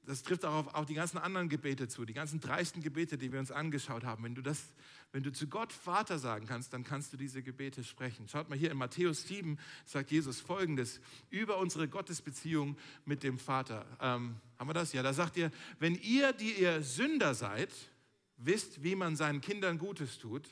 Das 0.09 0.23
trifft 0.23 0.45
auch 0.45 0.55
auf, 0.55 0.75
auf 0.75 0.87
die 0.87 0.95
ganzen 0.95 1.19
anderen 1.19 1.49
Gebete 1.49 1.87
zu, 1.87 2.05
die 2.05 2.15
ganzen 2.15 2.41
dreisten 2.41 2.83
Gebete, 2.83 3.19
die 3.19 3.31
wir 3.31 3.39
uns 3.39 3.51
angeschaut 3.51 4.05
haben. 4.05 4.25
Wenn 4.25 4.35
du 4.35 4.43
das 4.43 4.73
wenn 5.13 5.23
du 5.23 5.33
zu 5.33 5.47
Gott 5.47 5.73
Vater 5.73 6.19
sagen 6.19 6.47
kannst, 6.47 6.75
dann 6.75 6.85
kannst 6.85 7.13
du 7.13 7.17
diese 7.17 7.43
Gebete 7.43 7.83
sprechen. 7.83 8.29
Schaut 8.29 8.51
mal 8.51 8.59
hier 8.59 8.71
in 8.71 8.77
Matthäus 8.77 9.27
7, 9.27 9.59
sagt 9.87 10.11
Jesus 10.11 10.41
folgendes 10.41 11.01
über 11.31 11.57
unsere 11.59 11.89
Gottesbeziehung 11.89 12.77
mit 13.07 13.23
dem 13.23 13.39
Vater. 13.39 13.87
Ähm, 14.01 14.37
haben 14.59 14.69
wir 14.69 14.75
das? 14.75 14.93
Ja, 14.93 15.03
da 15.03 15.15
sagt 15.15 15.39
ihr, 15.39 15.51
wenn 15.79 15.95
ihr, 15.95 16.35
die 16.35 16.53
ihr 16.53 16.83
Sünder 16.83 17.35
seid, 17.35 17.71
wisst, 18.37 18.83
wie 18.83 18.97
man 18.97 19.17
seinen 19.17 19.41
Kindern 19.41 19.79
Gutes 19.79 20.19
tut, 20.19 20.47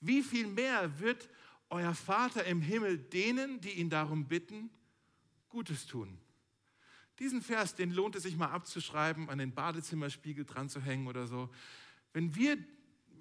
wie 0.00 0.22
viel 0.22 0.46
mehr 0.46 1.00
wird 1.00 1.28
euer 1.68 1.94
Vater 1.94 2.44
im 2.44 2.60
Himmel 2.60 2.98
denen, 2.98 3.60
die 3.60 3.72
ihn 3.72 3.90
darum 3.90 4.26
bitten, 4.28 4.70
Gutes 5.48 5.86
tun. 5.86 6.16
Diesen 7.18 7.42
Vers, 7.42 7.74
den 7.74 7.92
lohnt 7.92 8.16
es 8.16 8.24
sich 8.24 8.36
mal 8.36 8.50
abzuschreiben, 8.50 9.30
an 9.30 9.38
den 9.38 9.52
Badezimmerspiegel 9.52 10.44
dran 10.44 10.68
zu 10.68 10.80
hängen 10.80 11.06
oder 11.06 11.26
so. 11.26 11.48
Wenn 12.12 12.34
wir 12.34 12.58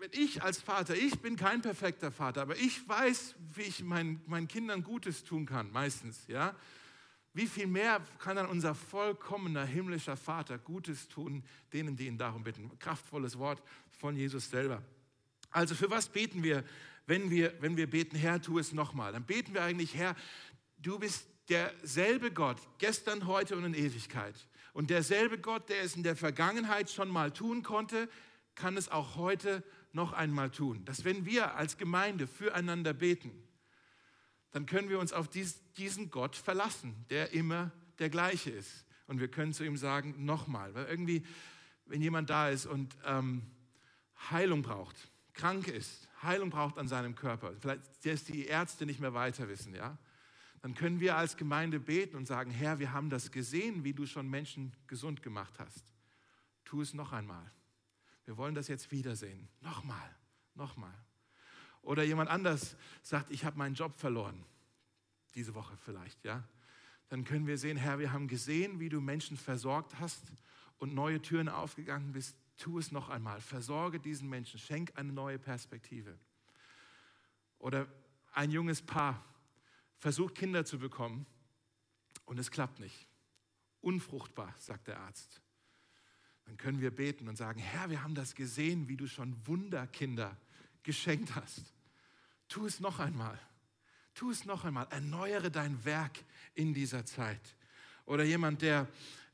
wenn 0.04 0.22
ich 0.22 0.44
als 0.44 0.60
Vater, 0.60 0.95
ich 0.95 1.19
bin 1.19 1.38
kein 1.38 1.62
perfekter 1.62 2.12
Vater, 2.12 2.42
aber 2.42 2.57
ich 2.57 2.86
weiß, 2.90 3.36
wie 3.56 3.62
ich 3.62 3.84
meinen, 3.84 4.22
meinen 4.25 4.50
Kindern 4.50 4.84
Gutes 4.84 5.24
tun 5.24 5.45
kann, 5.45 5.72
meistens, 5.72 6.28
ja. 6.28 6.54
Wie 7.34 7.48
viel 7.48 7.68
mehr 7.68 8.01
kann 8.19 8.36
dann 8.36 8.48
unser 8.48 8.75
vollkommener 8.75 9.66
himmlischer 9.66 10.18
Vater 10.18 10.57
Gutes 10.57 11.07
tun, 11.07 11.42
denen, 11.72 11.96
die 11.96 12.07
ihn 12.07 12.18
darum 12.18 12.44
bitten? 12.44 12.78
Kraftvolles 12.80 13.39
Wort 13.39 13.63
von 13.98 14.18
Jesus 14.18 14.50
selber. 14.50 14.84
Also 15.50 15.74
für 15.74 15.89
was 15.89 16.10
beten 16.10 16.44
wir, 16.44 16.66
wenn 17.07 17.32
wir, 17.32 17.53
wenn 17.62 17.77
wir 17.77 17.89
beten, 17.89 18.17
Herr, 18.17 18.41
tu 18.41 18.60
es 18.60 18.74
nochmal? 18.74 19.13
Dann 19.13 19.24
beten 19.24 19.53
wir 19.53 19.63
eigentlich, 19.63 19.96
Herr, 19.96 20.17
du 20.79 21.00
bist 21.00 21.25
derselbe 21.50 22.31
Gott, 22.31 22.57
gestern, 22.77 23.27
heute 23.27 23.55
und 23.55 23.65
in 23.65 23.73
Ewigkeit. 23.73 24.35
Und 24.73 24.89
derselbe 24.89 25.38
Gott, 25.38 25.69
der 25.69 25.81
es 25.81 25.95
in 25.95 26.03
der 26.03 26.15
Vergangenheit 26.15 26.89
schon 26.89 27.09
mal 27.09 27.31
tun 27.31 27.63
konnte, 27.63 28.09
kann 28.55 28.77
es 28.77 28.89
auch 28.89 29.15
heute 29.15 29.63
noch 29.91 30.13
einmal 30.13 30.50
tun, 30.50 30.83
dass 30.85 31.05
wenn 31.05 31.25
wir 31.25 31.55
als 31.55 31.77
Gemeinde 31.77 32.27
füreinander 32.27 32.93
beten, 32.93 33.31
dann 34.51 34.65
können 34.65 34.89
wir 34.89 35.00
uns 35.00 35.13
auf 35.13 35.29
diesen 35.29 36.09
Gott 36.09 36.35
verlassen, 36.35 37.05
der 37.09 37.31
immer 37.33 37.71
der 38.00 38.09
gleiche 38.09 38.51
ist. 38.51 38.85
Und 39.07 39.19
wir 39.19 39.27
können 39.27 39.53
zu 39.53 39.63
ihm 39.63 39.77
sagen, 39.77 40.25
nochmal, 40.25 40.73
weil 40.73 40.85
irgendwie, 40.85 41.25
wenn 41.85 42.01
jemand 42.01 42.29
da 42.29 42.50
ist 42.50 42.65
und 42.65 42.95
ähm, 43.05 43.43
Heilung 44.31 44.62
braucht, 44.62 44.95
krank 45.33 45.67
ist, 45.67 46.07
Heilung 46.21 46.50
braucht 46.50 46.77
an 46.77 46.88
seinem 46.88 47.15
Körper, 47.15 47.53
vielleicht 47.59 48.05
ist 48.05 48.29
die 48.29 48.45
Ärzte 48.45 48.85
nicht 48.85 49.00
mehr 49.00 49.13
weiter 49.13 49.50
wissen, 49.50 49.75
ja, 49.75 49.97
dann 50.63 50.75
können 50.75 51.01
wir 51.01 51.17
als 51.17 51.36
Gemeinde 51.36 51.77
beten 51.77 52.15
und 52.15 52.25
sagen, 52.25 52.50
Herr, 52.50 52.79
wir 52.79 52.93
haben 52.93 53.10
das 53.10 53.32
gesehen, 53.32 53.84
wie 53.84 53.93
du 53.93 54.05
schon 54.05 54.29
Menschen 54.29 54.74
gesund 54.88 55.22
gemacht 55.22 55.60
hast. 55.60 55.84
Tu 56.63 56.82
es 56.82 56.93
noch 56.93 57.12
einmal. 57.12 57.51
Wir 58.24 58.38
wollen 58.38 58.55
das 58.55 58.70
jetzt 58.70 58.89
wiedersehen. 58.89 59.50
Nochmal, 59.60 60.15
nochmal. 60.55 60.98
Oder 61.82 62.03
jemand 62.03 62.29
anders 62.29 62.77
sagt, 63.01 63.29
ich 63.29 63.43
habe 63.43 63.58
meinen 63.58 63.75
Job 63.75 63.93
verloren. 63.93 64.41
Diese 65.36 65.53
Woche 65.53 65.75
vielleicht, 65.75 66.24
ja. 66.24 66.48
Dann 67.10 67.25
können 67.25 67.46
wir 67.46 67.58
sehen, 67.58 67.75
Herr, 67.75 68.00
wir 68.00 68.13
haben 68.13 68.29
gesehen, 68.29 68.79
wie 68.79 68.88
du 68.88 69.01
Menschen 69.01 69.36
versorgt 69.36 70.00
hast 70.00 70.24
und 70.77 70.93
neue 70.93 71.22
Türen 71.22 71.50
aufgegangen 71.50 72.13
bist. 72.13 72.38
Tu 72.55 72.79
es 72.79 72.93
noch 72.93 73.10
einmal. 73.10 73.41
Versorge 73.41 74.00
diesen 74.00 74.29
Menschen. 74.29 74.62
Schenk 74.62 74.93
eine 74.96 75.12
neue 75.12 75.39
Perspektive. 75.39 76.17
Oder 77.60 77.86
ein 78.32 78.50
junges 78.50 78.82
Paar 78.82 79.25
versucht 80.03 80.36
Kinder 80.36 80.65
zu 80.65 80.77
bekommen 80.77 81.25
und 82.25 82.38
es 82.38 82.51
klappt 82.51 82.79
nicht. 82.79 83.07
Unfruchtbar, 83.81 84.53
sagt 84.60 84.88
der 84.88 85.00
Arzt 85.00 85.41
dann 86.45 86.57
können 86.57 86.81
wir 86.81 86.91
beten 86.91 87.27
und 87.27 87.38
sagen, 87.38 87.60
Herr, 87.60 87.89
wir 87.89 88.03
haben 88.03 88.15
das 88.15 88.36
gesehen, 88.36 88.88
wie 88.88 88.98
du 88.98 89.07
schon 89.07 89.36
Wunderkinder 89.48 90.38
geschenkt 90.83 91.36
hast. 91.36 91.74
Tu 92.50 92.65
es 92.65 92.79
noch 92.79 93.00
einmal. 93.00 93.39
Tu 94.13 94.29
es 94.29 94.45
noch 94.45 94.65
einmal. 94.65 94.88
Erneuere 94.89 95.50
dein 95.50 95.83
Werk 95.86 96.19
in 96.53 96.74
dieser 96.74 97.05
Zeit. 97.05 97.55
Oder 98.05 98.24
jemand, 98.24 98.62
der 98.62 98.88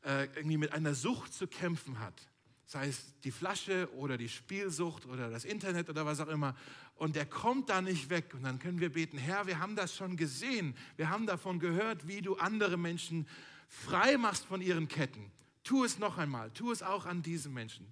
äh, 0.03 0.25
irgendwie 0.35 0.57
mit 0.57 0.71
einer 0.71 0.93
Sucht 0.93 1.33
zu 1.33 1.47
kämpfen 1.47 1.99
hat. 1.99 2.28
Sei 2.69 2.87
es 2.87 3.19
die 3.23 3.31
Flasche 3.31 3.89
oder 3.95 4.15
die 4.15 4.29
Spielsucht 4.29 5.07
oder 5.07 5.31
das 5.31 5.43
Internet 5.43 5.89
oder 5.89 6.05
was 6.05 6.19
auch 6.19 6.27
immer. 6.27 6.55
Und 6.93 7.15
der 7.15 7.25
kommt 7.25 7.67
da 7.67 7.81
nicht 7.81 8.11
weg. 8.11 8.35
Und 8.35 8.43
dann 8.43 8.59
können 8.59 8.79
wir 8.79 8.91
beten, 8.91 9.17
Herr, 9.17 9.47
wir 9.47 9.57
haben 9.57 9.75
das 9.75 9.95
schon 9.95 10.15
gesehen. 10.17 10.75
Wir 10.95 11.09
haben 11.09 11.25
davon 11.25 11.57
gehört, 11.57 12.07
wie 12.07 12.21
du 12.21 12.35
andere 12.35 12.77
Menschen 12.77 13.27
frei 13.67 14.19
machst 14.19 14.45
von 14.45 14.61
ihren 14.61 14.87
Ketten. 14.87 15.31
Tu 15.63 15.83
es 15.83 15.97
noch 15.97 16.19
einmal. 16.19 16.51
Tu 16.51 16.71
es 16.71 16.83
auch 16.83 17.07
an 17.07 17.23
diesen 17.23 17.55
Menschen. 17.55 17.91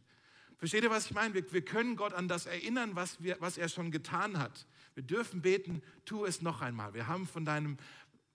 Versteht 0.60 0.84
ihr, 0.84 0.92
was 0.92 1.08
ich 1.08 1.14
meine? 1.16 1.34
Wir, 1.34 1.52
wir 1.52 1.66
können 1.66 1.96
Gott 1.96 2.14
an 2.14 2.28
das 2.28 2.46
erinnern, 2.46 2.92
was, 2.94 3.24
wir, 3.24 3.38
was 3.40 3.58
er 3.58 3.70
schon 3.70 3.90
getan 3.90 4.38
hat. 4.38 4.68
Wir 4.94 5.02
dürfen 5.02 5.42
beten, 5.42 5.82
tu 6.06 6.24
es 6.24 6.44
noch 6.44 6.62
einmal. 6.62 6.94
Wir 6.94 7.08
haben 7.08 7.26
von 7.26 7.46
deinem, 7.46 7.80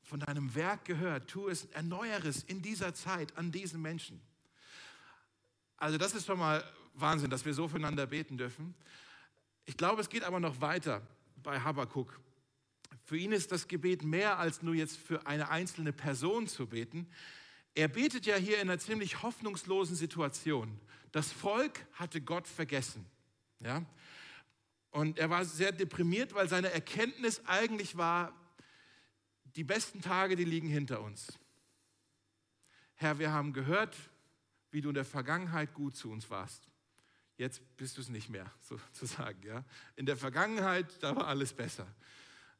von 0.02 0.18
deinem 0.18 0.56
Werk 0.56 0.86
gehört. 0.86 1.30
Tu 1.30 1.48
es, 1.48 1.66
erneuere 1.66 2.26
es 2.26 2.42
in 2.42 2.62
dieser 2.62 2.94
Zeit 2.94 3.36
an 3.36 3.52
diesen 3.52 3.80
Menschen. 3.80 4.20
Also 5.82 5.98
das 5.98 6.14
ist 6.14 6.26
schon 6.26 6.38
mal 6.38 6.62
Wahnsinn, 6.94 7.28
dass 7.28 7.44
wir 7.44 7.54
so 7.54 7.66
füreinander 7.66 8.06
beten 8.06 8.38
dürfen. 8.38 8.72
Ich 9.64 9.76
glaube, 9.76 10.00
es 10.00 10.08
geht 10.08 10.22
aber 10.22 10.38
noch 10.38 10.60
weiter 10.60 11.02
bei 11.42 11.58
Habakkuk. 11.58 12.20
Für 13.02 13.16
ihn 13.16 13.32
ist 13.32 13.50
das 13.50 13.66
Gebet 13.66 14.04
mehr 14.04 14.38
als 14.38 14.62
nur 14.62 14.76
jetzt 14.76 14.96
für 14.96 15.26
eine 15.26 15.48
einzelne 15.48 15.92
Person 15.92 16.46
zu 16.46 16.68
beten. 16.68 17.08
Er 17.74 17.88
betet 17.88 18.26
ja 18.26 18.36
hier 18.36 18.60
in 18.60 18.70
einer 18.70 18.78
ziemlich 18.78 19.24
hoffnungslosen 19.24 19.96
Situation. 19.96 20.78
Das 21.10 21.32
Volk 21.32 21.84
hatte 21.94 22.20
Gott 22.20 22.46
vergessen. 22.46 23.04
Ja? 23.58 23.84
Und 24.92 25.18
er 25.18 25.30
war 25.30 25.44
sehr 25.44 25.72
deprimiert, 25.72 26.32
weil 26.32 26.48
seine 26.48 26.70
Erkenntnis 26.70 27.42
eigentlich 27.46 27.96
war, 27.96 28.32
die 29.56 29.64
besten 29.64 30.00
Tage, 30.00 30.36
die 30.36 30.44
liegen 30.44 30.68
hinter 30.68 31.00
uns. 31.00 31.40
Herr, 32.94 33.18
wir 33.18 33.32
haben 33.32 33.52
gehört, 33.52 33.96
wie 34.72 34.80
du 34.80 34.88
in 34.88 34.94
der 34.94 35.04
Vergangenheit 35.04 35.72
gut 35.74 35.94
zu 35.94 36.10
uns 36.10 36.28
warst. 36.30 36.68
Jetzt 37.36 37.62
bist 37.76 37.96
du 37.96 38.00
es 38.00 38.08
nicht 38.08 38.28
mehr, 38.28 38.50
sozusagen. 38.60 39.40
Ja? 39.46 39.64
In 39.94 40.06
der 40.06 40.16
Vergangenheit, 40.16 40.86
da 41.00 41.14
war 41.14 41.28
alles 41.28 41.52
besser. 41.52 41.86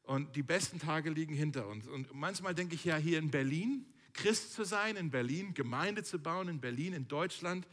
Und 0.03 0.35
die 0.35 0.43
besten 0.43 0.79
Tage 0.79 1.09
liegen 1.09 1.33
hinter 1.33 1.67
uns. 1.67 1.87
Und 1.87 2.13
manchmal 2.13 2.55
denke 2.55 2.75
ich 2.75 2.85
ja, 2.85 2.97
hier 2.97 3.19
in 3.19 3.31
Berlin, 3.31 3.85
Christ 4.13 4.53
zu 4.53 4.63
sein, 4.63 4.95
in 4.95 5.09
Berlin, 5.09 5.53
Gemeinde 5.53 6.03
zu 6.03 6.19
bauen, 6.19 6.47
in 6.47 6.59
Berlin, 6.59 6.93
in 6.93 7.07
Deutschland, 7.07 7.67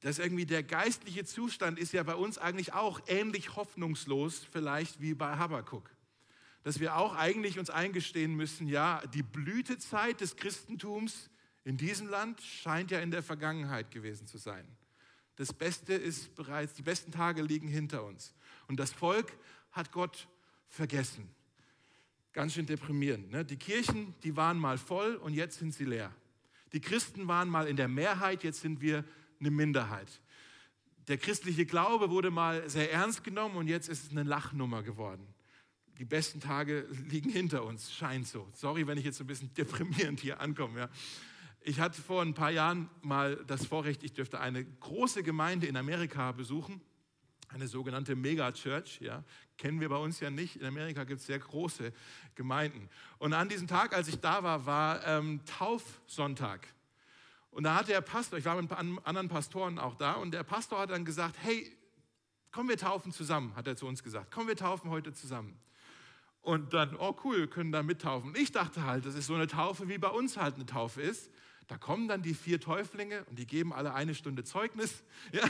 dass 0.00 0.18
irgendwie 0.18 0.46
der 0.46 0.62
geistliche 0.62 1.24
Zustand 1.24 1.78
ist 1.78 1.92
ja 1.92 2.02
bei 2.02 2.14
uns 2.14 2.38
eigentlich 2.38 2.72
auch 2.72 3.00
ähnlich 3.06 3.56
hoffnungslos 3.56 4.46
vielleicht 4.50 5.00
wie 5.00 5.14
bei 5.14 5.36
Habakkuk. 5.36 5.90
Dass 6.62 6.80
wir 6.80 6.96
auch 6.96 7.14
eigentlich 7.16 7.58
uns 7.58 7.68
eingestehen 7.68 8.34
müssen, 8.34 8.66
ja, 8.66 9.02
die 9.08 9.22
Blütezeit 9.22 10.20
des 10.20 10.36
Christentums 10.36 11.29
in 11.64 11.76
diesem 11.76 12.08
Land 12.08 12.40
scheint 12.40 12.90
ja 12.90 13.00
in 13.00 13.10
der 13.10 13.22
Vergangenheit 13.22 13.90
gewesen 13.90 14.26
zu 14.26 14.38
sein. 14.38 14.66
Das 15.36 15.52
Beste 15.52 15.94
ist 15.94 16.34
bereits, 16.34 16.74
die 16.74 16.82
besten 16.82 17.12
Tage 17.12 17.42
liegen 17.42 17.68
hinter 17.68 18.04
uns. 18.04 18.34
Und 18.68 18.78
das 18.78 18.92
Volk 18.92 19.32
hat 19.72 19.92
Gott 19.92 20.28
vergessen. 20.68 21.28
Ganz 22.32 22.54
schön 22.54 22.66
deprimierend. 22.66 23.30
Ne? 23.30 23.44
Die 23.44 23.56
Kirchen, 23.56 24.14
die 24.22 24.36
waren 24.36 24.58
mal 24.58 24.78
voll 24.78 25.16
und 25.16 25.34
jetzt 25.34 25.58
sind 25.58 25.74
sie 25.74 25.84
leer. 25.84 26.14
Die 26.72 26.80
Christen 26.80 27.26
waren 27.26 27.48
mal 27.48 27.66
in 27.66 27.76
der 27.76 27.88
Mehrheit, 27.88 28.44
jetzt 28.44 28.60
sind 28.60 28.80
wir 28.80 29.04
eine 29.40 29.50
Minderheit. 29.50 30.08
Der 31.08 31.18
christliche 31.18 31.66
Glaube 31.66 32.10
wurde 32.10 32.30
mal 32.30 32.68
sehr 32.68 32.92
ernst 32.92 33.24
genommen 33.24 33.56
und 33.56 33.66
jetzt 33.66 33.88
ist 33.88 34.04
es 34.04 34.10
eine 34.10 34.22
Lachnummer 34.22 34.82
geworden. 34.82 35.26
Die 35.98 36.04
besten 36.04 36.40
Tage 36.40 36.86
liegen 37.08 37.30
hinter 37.30 37.64
uns, 37.64 37.92
scheint 37.92 38.28
so. 38.28 38.48
Sorry, 38.52 38.86
wenn 38.86 38.98
ich 38.98 39.04
jetzt 39.04 39.20
ein 39.20 39.26
bisschen 39.26 39.52
deprimierend 39.56 40.20
hier 40.20 40.40
ankomme. 40.40 40.80
Ja. 40.80 40.88
Ich 41.62 41.78
hatte 41.78 42.00
vor 42.00 42.22
ein 42.22 42.32
paar 42.32 42.50
Jahren 42.50 42.88
mal 43.02 43.36
das 43.46 43.66
Vorrecht, 43.66 44.02
ich 44.02 44.14
dürfte 44.14 44.40
eine 44.40 44.64
große 44.64 45.22
Gemeinde 45.22 45.66
in 45.66 45.76
Amerika 45.76 46.32
besuchen, 46.32 46.80
eine 47.48 47.68
sogenannte 47.68 48.16
Megachurch. 48.16 48.98
Ja, 49.02 49.24
kennen 49.58 49.78
wir 49.78 49.90
bei 49.90 49.96
uns 49.96 50.20
ja 50.20 50.30
nicht. 50.30 50.56
In 50.56 50.66
Amerika 50.66 51.04
gibt 51.04 51.20
es 51.20 51.26
sehr 51.26 51.38
große 51.38 51.92
Gemeinden. 52.34 52.88
Und 53.18 53.34
an 53.34 53.50
diesem 53.50 53.66
Tag, 53.66 53.94
als 53.94 54.08
ich 54.08 54.20
da 54.20 54.42
war, 54.42 54.64
war 54.64 55.06
ähm, 55.06 55.40
Taufsonntag. 55.44 56.66
Und 57.50 57.64
da 57.64 57.74
hat 57.74 57.88
der 57.88 58.00
Pastor, 58.00 58.38
ich 58.38 58.44
war 58.46 58.54
mit 58.54 58.64
ein 58.64 58.68
paar 58.68 59.06
anderen 59.06 59.28
Pastoren 59.28 59.78
auch 59.78 59.96
da, 59.96 60.12
und 60.14 60.32
der 60.32 60.44
Pastor 60.44 60.78
hat 60.78 60.90
dann 60.90 61.04
gesagt: 61.04 61.36
Hey, 61.42 61.76
komm, 62.52 62.70
wir 62.70 62.78
taufen 62.78 63.12
zusammen, 63.12 63.54
hat 63.54 63.66
er 63.66 63.76
zu 63.76 63.86
uns 63.86 64.02
gesagt. 64.02 64.30
Komm, 64.30 64.48
wir 64.48 64.56
taufen 64.56 64.88
heute 64.88 65.12
zusammen. 65.12 65.60
Und 66.40 66.72
dann, 66.72 66.96
oh 66.96 67.14
cool, 67.24 67.48
können 67.48 67.70
da 67.70 67.82
mittaufen. 67.82 68.34
Ich 68.34 68.50
dachte 68.50 68.84
halt, 68.84 69.04
das 69.04 69.14
ist 69.14 69.26
so 69.26 69.34
eine 69.34 69.46
Taufe, 69.46 69.88
wie 69.88 69.98
bei 69.98 70.08
uns 70.08 70.38
halt 70.38 70.54
eine 70.54 70.64
Taufe 70.64 71.02
ist. 71.02 71.30
Da 71.70 71.78
kommen 71.78 72.08
dann 72.08 72.20
die 72.20 72.34
vier 72.34 72.60
Täuflinge 72.60 73.24
und 73.26 73.38
die 73.38 73.46
geben 73.46 73.72
alle 73.72 73.94
eine 73.94 74.16
Stunde 74.16 74.42
Zeugnis. 74.42 75.04
Ja? 75.32 75.48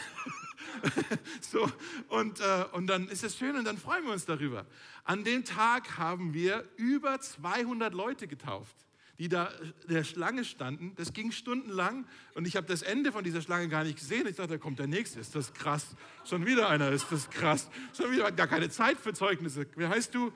so, 1.40 1.66
und, 2.08 2.40
äh, 2.40 2.64
und 2.72 2.86
dann 2.88 3.08
ist 3.08 3.24
es 3.24 3.38
schön 3.38 3.56
und 3.56 3.64
dann 3.64 3.78
freuen 3.78 4.04
wir 4.04 4.12
uns 4.12 4.26
darüber. 4.26 4.66
An 5.04 5.24
dem 5.24 5.46
Tag 5.46 5.96
haben 5.96 6.34
wir 6.34 6.68
über 6.76 7.18
200 7.18 7.94
Leute 7.94 8.28
getauft, 8.28 8.76
die 9.18 9.30
da 9.30 9.50
der 9.88 10.04
Schlange 10.04 10.44
standen. 10.44 10.92
Das 10.96 11.14
ging 11.14 11.32
stundenlang 11.32 12.06
und 12.34 12.46
ich 12.46 12.56
habe 12.56 12.66
das 12.66 12.82
Ende 12.82 13.12
von 13.12 13.24
dieser 13.24 13.40
Schlange 13.40 13.68
gar 13.68 13.84
nicht 13.84 13.98
gesehen. 13.98 14.26
Ich 14.26 14.36
dachte, 14.36 14.50
da 14.50 14.58
kommt 14.58 14.78
der 14.78 14.88
Nächste. 14.88 15.20
Ist 15.20 15.34
das 15.34 15.54
krass? 15.54 15.96
Schon 16.24 16.44
wieder 16.44 16.68
einer, 16.68 16.90
ist 16.90 17.06
das 17.10 17.30
krass? 17.30 17.70
Schon 17.96 18.12
wieder 18.12 18.30
gar 18.30 18.46
keine 18.46 18.68
Zeit 18.68 18.98
für 18.98 19.14
Zeugnisse. 19.14 19.66
Wie 19.74 19.86
heißt 19.86 20.14
du? 20.14 20.30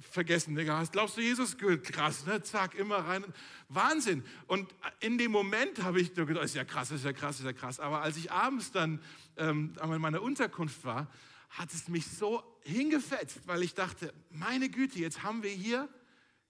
Vergessen, 0.00 0.54
Digga. 0.54 0.82
Glaubst 0.90 1.16
du, 1.16 1.20
Jesus? 1.20 1.56
Krass, 1.58 2.26
ne? 2.26 2.42
Zack, 2.42 2.74
immer 2.74 2.96
rein. 2.96 3.24
Wahnsinn. 3.68 4.24
Und 4.46 4.74
in 5.00 5.18
dem 5.18 5.32
Moment 5.32 5.82
habe 5.82 6.00
ich 6.00 6.14
gedacht, 6.14 6.44
ist 6.44 6.54
ja 6.54 6.64
krass, 6.64 6.90
ist 6.90 7.04
ja 7.04 7.12
krass, 7.12 7.38
ist 7.38 7.46
ja 7.46 7.52
krass. 7.52 7.80
Aber 7.80 8.02
als 8.02 8.16
ich 8.16 8.30
abends 8.30 8.72
dann 8.72 9.00
ähm, 9.36 9.74
in 9.82 10.00
meiner 10.00 10.22
Unterkunft 10.22 10.84
war, 10.84 11.10
hat 11.50 11.72
es 11.72 11.88
mich 11.88 12.06
so 12.06 12.42
hingefetzt, 12.62 13.40
weil 13.46 13.62
ich 13.62 13.74
dachte, 13.74 14.12
meine 14.30 14.68
Güte, 14.68 14.98
jetzt 14.98 15.22
haben 15.22 15.42
wir 15.42 15.50
hier, 15.50 15.88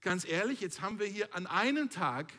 ganz 0.00 0.26
ehrlich, 0.26 0.60
jetzt 0.60 0.82
haben 0.82 0.98
wir 0.98 1.06
hier 1.06 1.34
an 1.34 1.46
einem 1.46 1.90
Tag 1.90 2.32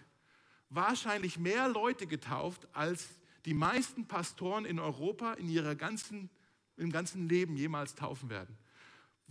wahrscheinlich 0.70 1.40
mehr 1.40 1.68
Leute 1.70 2.06
getauft, 2.06 2.68
als 2.74 3.08
die 3.46 3.54
meisten 3.54 4.08
Pastoren 4.08 4.66
in 4.66 4.80
Europa 4.80 5.34
in 5.34 5.50
ihrer 5.50 5.76
ganzen, 5.76 6.30
im 6.76 6.92
ganzen 6.92 7.30
Leben 7.30 7.56
jemals 7.56 7.96
taufen 7.96 8.30
werden 8.30 8.59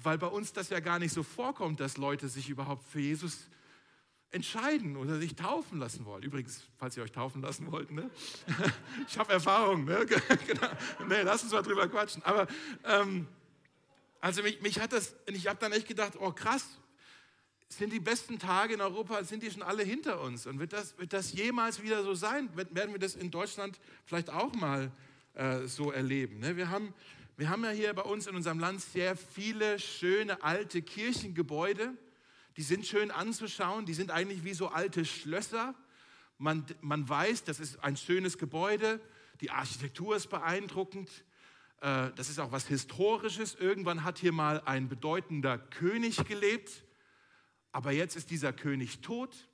weil 0.02 0.18
bei 0.18 0.26
uns 0.26 0.52
das 0.52 0.70
ja 0.70 0.80
gar 0.80 0.98
nicht 0.98 1.12
so 1.12 1.22
vorkommt, 1.22 1.80
dass 1.80 1.96
Leute 1.96 2.28
sich 2.28 2.48
überhaupt 2.48 2.84
für 2.88 3.00
Jesus 3.00 3.48
entscheiden 4.30 4.96
oder 4.96 5.18
sich 5.18 5.34
taufen 5.34 5.78
lassen 5.78 6.04
wollen. 6.04 6.22
Übrigens, 6.22 6.64
falls 6.76 6.96
ihr 6.96 7.02
euch 7.02 7.12
taufen 7.12 7.42
lassen 7.42 7.70
wollt, 7.72 7.90
ne? 7.90 8.10
ich 9.08 9.18
habe 9.18 9.32
Erfahrung, 9.32 9.84
ne? 9.84 10.06
genau. 10.46 10.68
nee, 11.08 11.22
lass 11.22 11.42
uns 11.42 11.52
mal 11.52 11.62
drüber 11.62 11.88
quatschen. 11.88 12.22
Aber 12.24 12.46
ähm, 12.84 13.26
also 14.20 14.42
mich, 14.42 14.60
mich 14.60 14.80
hat 14.80 14.92
das, 14.92 15.16
ich 15.26 15.46
habe 15.46 15.58
dann 15.60 15.72
echt 15.72 15.88
gedacht, 15.88 16.14
oh 16.20 16.32
krass, 16.32 16.78
sind 17.68 17.92
die 17.92 18.00
besten 18.00 18.38
Tage 18.38 18.74
in 18.74 18.80
Europa, 18.80 19.22
sind 19.24 19.42
die 19.42 19.50
schon 19.50 19.62
alle 19.62 19.82
hinter 19.82 20.20
uns? 20.20 20.46
Und 20.46 20.58
wird 20.58 20.72
das, 20.72 20.98
wird 20.98 21.12
das 21.12 21.32
jemals 21.32 21.82
wieder 21.82 22.02
so 22.02 22.14
sein? 22.14 22.50
Werden 22.54 22.92
wir 22.92 22.98
das 22.98 23.14
in 23.14 23.30
Deutschland 23.30 23.78
vielleicht 24.04 24.30
auch 24.30 24.52
mal 24.54 24.90
äh, 25.34 25.66
so 25.66 25.90
erleben? 25.90 26.38
Ne? 26.38 26.56
Wir 26.56 26.70
haben 26.70 26.94
wir 27.38 27.50
haben 27.50 27.62
ja 27.62 27.70
hier 27.70 27.94
bei 27.94 28.02
uns 28.02 28.26
in 28.26 28.34
unserem 28.34 28.58
Land 28.58 28.80
sehr 28.80 29.16
viele 29.16 29.78
schöne 29.78 30.42
alte 30.42 30.82
Kirchengebäude. 30.82 31.96
Die 32.56 32.62
sind 32.62 32.84
schön 32.84 33.12
anzuschauen, 33.12 33.86
die 33.86 33.94
sind 33.94 34.10
eigentlich 34.10 34.42
wie 34.42 34.54
so 34.54 34.70
alte 34.70 35.04
Schlösser. 35.04 35.76
Man, 36.36 36.66
man 36.80 37.08
weiß, 37.08 37.44
das 37.44 37.60
ist 37.60 37.84
ein 37.84 37.96
schönes 37.96 38.38
Gebäude, 38.38 39.00
die 39.40 39.52
Architektur 39.52 40.16
ist 40.16 40.26
beeindruckend, 40.30 41.08
äh, 41.80 42.10
das 42.16 42.28
ist 42.28 42.40
auch 42.40 42.50
was 42.50 42.66
Historisches. 42.66 43.54
Irgendwann 43.54 44.02
hat 44.02 44.18
hier 44.18 44.32
mal 44.32 44.60
ein 44.64 44.88
bedeutender 44.88 45.58
König 45.58 46.16
gelebt, 46.24 46.82
aber 47.70 47.92
jetzt 47.92 48.16
ist 48.16 48.32
dieser 48.32 48.52
König 48.52 49.00
tot. 49.00 49.46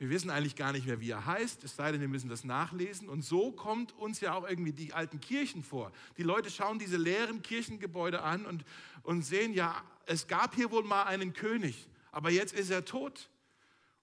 Wir 0.00 0.08
wissen 0.08 0.30
eigentlich 0.30 0.56
gar 0.56 0.72
nicht 0.72 0.86
mehr, 0.86 0.98
wie 1.00 1.10
er 1.10 1.26
heißt, 1.26 1.62
es 1.62 1.76
sei 1.76 1.92
denn, 1.92 2.00
wir 2.00 2.08
müssen 2.08 2.30
das 2.30 2.42
nachlesen. 2.42 3.10
Und 3.10 3.20
so 3.20 3.52
kommt 3.52 3.92
uns 3.92 4.20
ja 4.20 4.32
auch 4.32 4.48
irgendwie 4.48 4.72
die 4.72 4.94
alten 4.94 5.20
Kirchen 5.20 5.62
vor. 5.62 5.92
Die 6.16 6.22
Leute 6.22 6.50
schauen 6.50 6.78
diese 6.78 6.96
leeren 6.96 7.42
Kirchengebäude 7.42 8.22
an 8.22 8.46
und, 8.46 8.64
und 9.02 9.20
sehen, 9.20 9.52
ja, 9.52 9.84
es 10.06 10.26
gab 10.26 10.54
hier 10.54 10.70
wohl 10.70 10.84
mal 10.84 11.02
einen 11.02 11.34
König, 11.34 11.86
aber 12.12 12.30
jetzt 12.30 12.54
ist 12.54 12.70
er 12.70 12.86
tot 12.86 13.28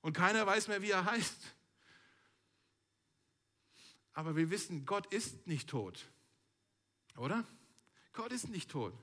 und 0.02 0.14
keiner 0.14 0.46
weiß 0.46 0.68
mehr, 0.68 0.84
wie 0.84 0.92
er 0.92 1.04
heißt. 1.04 1.56
Aber 4.14 4.36
wir 4.36 4.52
wissen, 4.52 4.86
Gott 4.86 5.12
ist 5.12 5.48
nicht 5.48 5.68
tot, 5.68 6.06
oder? 7.16 7.44
Gott 8.14 8.32
ist 8.32 8.50
nicht 8.50 8.70
tot. 8.70 8.94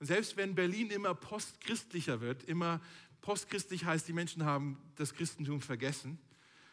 Und 0.00 0.06
selbst 0.06 0.36
wenn 0.36 0.56
Berlin 0.56 0.90
immer 0.90 1.14
postchristlicher 1.14 2.20
wird, 2.20 2.42
immer 2.42 2.80
postchristlich 3.24 3.86
heißt, 3.86 4.06
die 4.06 4.12
Menschen 4.12 4.44
haben 4.44 4.78
das 4.96 5.14
Christentum 5.14 5.62
vergessen. 5.62 6.18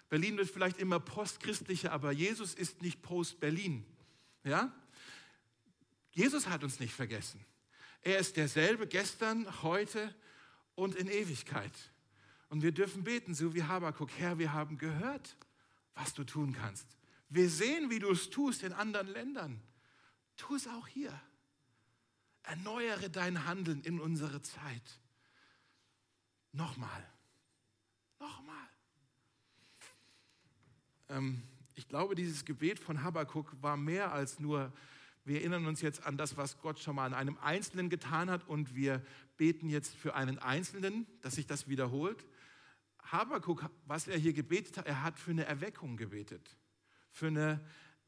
Berlin 0.10 0.36
wird 0.36 0.50
vielleicht 0.50 0.80
immer 0.80 1.00
postchristlicher, 1.00 1.94
aber 1.94 2.12
Jesus 2.12 2.54
ist 2.54 2.82
nicht 2.82 3.02
post-Berlin. 3.02 3.86
Ja? 4.44 4.70
Jesus 6.12 6.48
hat 6.48 6.66
uns 6.66 6.82
nicht 6.82 6.94
vergessen. 6.94 7.40
Er 8.02 8.20
ist 8.20 8.36
derselbe 8.36 8.86
gestern, 8.86 9.64
heute 9.64 10.14
und 10.76 10.94
in 10.96 11.08
Ewigkeit. 11.08 11.72
Und 12.50 12.64
wir 12.64 12.74
dürfen 12.74 13.06
beten, 13.06 13.34
so 13.34 13.56
wie 13.56 13.64
Habakuk, 13.64 14.10
Herr, 14.18 14.38
wir 14.38 14.52
haben 14.52 14.78
gehört, 14.78 15.38
was 15.96 16.14
du 16.14 16.26
tun 16.26 16.52
kannst. 16.52 16.86
Wir 17.30 17.50
sehen, 17.50 17.90
wie 17.90 18.00
du 18.00 18.12
es 18.12 18.30
tust 18.30 18.64
in 18.64 18.74
anderen 18.74 19.08
Ländern. 19.08 19.62
tu 20.36 20.54
es 20.56 20.68
auch 20.68 20.88
hier. 20.88 21.18
Erneuere 22.44 23.10
dein 23.10 23.46
Handeln 23.46 23.84
in 23.84 24.02
unsere 24.02 24.42
Zeit. 24.42 25.01
Nochmal. 26.54 27.08
Nochmal. 28.20 28.68
Ähm, 31.10 31.42
ich 31.76 31.88
glaube, 31.88 32.16
dieses 32.16 32.46
Gebet 32.46 32.80
von 32.80 33.04
Habakkuk 33.04 33.56
war 33.62 33.78
mehr 33.78 34.12
als 34.12 34.40
nur, 34.40 34.72
wir 35.24 35.40
erinnern 35.40 35.66
uns 35.66 35.82
jetzt 35.82 36.04
an 36.06 36.18
das, 36.18 36.38
was 36.38 36.60
Gott 36.62 36.80
schon 36.80 36.96
mal 36.96 37.06
an 37.06 37.14
einem 37.14 37.38
Einzelnen 37.40 37.90
getan 37.90 38.30
hat 38.30 38.48
und 38.48 38.76
wir 38.76 39.04
beten 39.38 39.70
jetzt 39.70 39.96
für 39.96 40.16
einen 40.16 40.40
Einzelnen, 40.40 41.08
dass 41.22 41.36
sich 41.36 41.48
das 41.48 41.68
wiederholt. 41.68 42.26
Habakkuk, 43.04 43.70
was 43.86 44.08
er 44.08 44.18
hier 44.18 44.34
gebetet 44.34 44.78
hat, 44.78 44.88
er 44.88 45.04
hat 45.04 45.20
für 45.20 45.32
eine 45.32 45.46
Erweckung 45.46 45.98
gebetet, 45.98 46.58
für 47.12 47.28
eine 47.28 47.60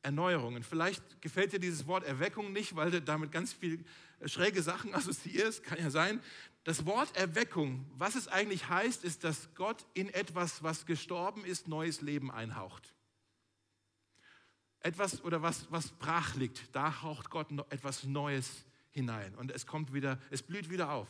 Erneuerung. 0.04 0.62
Vielleicht 0.64 1.22
gefällt 1.22 1.54
dir 1.54 1.60
dieses 1.60 1.88
Wort 1.88 2.04
Erweckung 2.04 2.52
nicht, 2.52 2.76
weil 2.76 2.92
du 2.92 3.02
damit 3.02 3.32
ganz 3.32 3.54
viel 3.54 3.84
schräge 4.26 4.62
Sachen 4.62 4.94
assoziierst, 4.96 5.64
kann 5.64 5.80
ja 5.80 5.90
sein. 5.90 6.22
Das 6.64 6.86
Wort 6.86 7.16
Erweckung, 7.18 7.86
was 7.98 8.16
es 8.16 8.28
eigentlich 8.28 8.70
heißt, 8.70 9.04
ist, 9.04 9.24
dass 9.24 9.50
Gott 9.56 9.86
in 9.94 10.10
etwas, 10.10 10.64
was 10.64 10.86
gestorben 10.86 11.44
ist, 11.44 11.68
neues 11.68 12.02
Leben 12.02 12.32
einhaucht. 12.32 12.94
Etwas 14.80 15.24
oder 15.24 15.42
was, 15.42 15.72
was 15.72 15.92
brach 15.92 16.36
liegt, 16.36 16.74
da 16.76 17.02
haucht 17.02 17.30
Gott 17.30 17.48
etwas 17.70 18.04
Neues 18.04 18.66
hinein 18.92 19.34
und 19.36 19.52
es 19.52 19.66
kommt 19.66 19.94
wieder, 19.94 20.20
es 20.30 20.42
blüht 20.44 20.70
wieder 20.70 20.92
auf. 20.92 21.08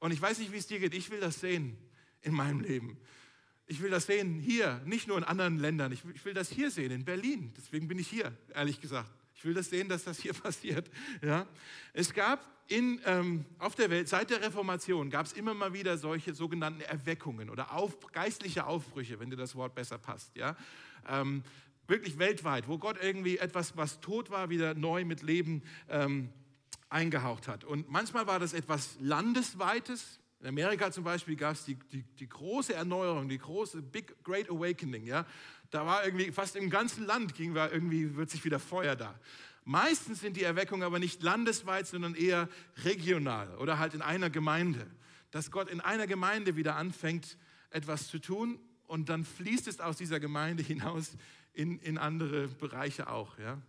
Und 0.00 0.10
ich 0.10 0.20
weiß 0.20 0.38
nicht, 0.38 0.52
wie 0.52 0.56
es 0.56 0.66
dir 0.66 0.80
geht, 0.80 0.94
ich 0.94 1.10
will 1.10 1.20
das 1.20 1.40
sehen 1.40 1.78
in 2.22 2.34
meinem 2.34 2.60
Leben. 2.60 2.98
Ich 3.66 3.80
will 3.80 3.90
das 3.90 4.06
sehen 4.06 4.38
hier, 4.40 4.80
nicht 4.84 5.08
nur 5.08 5.16
in 5.16 5.24
anderen 5.24 5.58
Ländern. 5.58 5.90
Ich 5.92 6.24
will 6.24 6.34
das 6.34 6.50
hier 6.50 6.70
sehen, 6.70 6.90
in 6.90 7.04
Berlin. 7.04 7.52
Deswegen 7.56 7.88
bin 7.88 7.98
ich 7.98 8.08
hier, 8.08 8.32
ehrlich 8.54 8.80
gesagt. 8.80 9.10
Ich 9.34 9.44
will 9.44 9.54
das 9.54 9.70
sehen, 9.70 9.88
dass 9.88 10.04
das 10.04 10.18
hier 10.18 10.32
passiert. 10.42 10.90
Ja? 11.22 11.46
Es 11.92 12.12
gab 12.12 12.44
in, 12.68 13.00
ähm, 13.04 13.44
auf 13.58 13.74
der 13.74 13.90
Welt, 13.90 14.08
seit 14.08 14.30
der 14.30 14.42
Reformation, 14.42 15.10
gab 15.10 15.26
es 15.26 15.32
immer 15.32 15.54
mal 15.54 15.72
wieder 15.72 15.98
solche 15.98 16.34
sogenannten 16.34 16.80
Erweckungen 16.80 17.50
oder 17.50 17.72
auf, 17.72 17.98
geistliche 18.12 18.66
Aufbrüche, 18.66 19.20
wenn 19.20 19.30
dir 19.30 19.36
das 19.36 19.54
Wort 19.54 19.74
besser 19.74 19.98
passt. 19.98 20.34
Ja? 20.36 20.56
Ähm, 21.08 21.42
wirklich 21.86 22.18
weltweit, 22.18 22.68
wo 22.68 22.78
Gott 22.78 22.96
irgendwie 23.00 23.38
etwas, 23.38 23.76
was 23.76 24.00
tot 24.00 24.30
war, 24.30 24.50
wieder 24.50 24.74
neu 24.74 25.04
mit 25.04 25.22
Leben 25.22 25.62
ähm, 25.88 26.30
eingehaucht 26.88 27.48
hat. 27.48 27.64
Und 27.64 27.90
manchmal 27.90 28.26
war 28.26 28.38
das 28.38 28.54
etwas 28.54 28.96
Landesweites, 29.00 30.20
in 30.44 30.48
Amerika 30.50 30.92
zum 30.92 31.04
Beispiel 31.04 31.36
gab 31.36 31.54
es 31.54 31.64
die, 31.64 31.74
die, 31.74 32.02
die, 32.02 32.28
große 32.28 32.74
Erneuerung, 32.74 33.30
die 33.30 33.38
große 33.38 33.80
Big 33.80 34.22
Great 34.22 34.50
Awakening. 34.50 35.06
Ja? 35.06 35.24
Da 35.70 35.86
war 35.86 36.04
irgendwie 36.04 36.30
fast 36.32 36.54
im 36.56 36.68
ganzen 36.68 37.06
Land 37.06 37.34
ging 37.34 37.54
war 37.54 37.72
irgendwie 37.72 38.14
wird 38.14 38.28
sich 38.28 38.44
wieder 38.44 38.58
Feuer 38.58 38.94
da. 38.94 39.18
Meistens 39.64 40.20
sind 40.20 40.36
die 40.36 40.42
Erweckungen 40.42 40.82
aber 40.82 40.98
nicht 40.98 41.22
landesweit, 41.22 41.86
sondern 41.86 42.14
eher 42.14 42.50
regional 42.84 43.56
oder 43.56 43.78
halt 43.78 43.94
in 43.94 44.02
einer 44.02 44.28
Gemeinde. 44.28 44.86
Dass 45.30 45.50
Gott 45.50 45.70
in 45.70 45.80
einer 45.80 46.06
Gemeinde 46.06 46.56
wieder 46.56 46.76
anfängt, 46.76 47.38
etwas 47.70 48.08
zu 48.08 48.18
tun 48.18 48.58
und 48.86 49.08
dann 49.08 49.24
fließt 49.24 49.66
es 49.66 49.80
aus 49.80 49.96
dieser 49.96 50.20
Gemeinde 50.20 50.62
hinaus 50.62 51.16
in, 51.54 51.78
in 51.78 51.96
andere 51.96 52.48
Bereiche 52.48 53.08
auch. 53.08 53.38
Ja? 53.38 53.62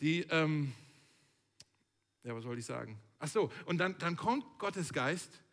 Die, 0.00 0.22
ähm, 0.22 0.72
ja, 2.24 2.34
was 2.34 2.42
soll 2.42 2.58
ich 2.58 2.66
sagen? 2.66 2.98
Ach 3.20 3.28
so, 3.28 3.52
und 3.66 3.78
dann, 3.78 3.96
dann 3.98 4.16
kommt 4.16 4.44
Gottes 4.58 4.92
Geist 4.92 5.43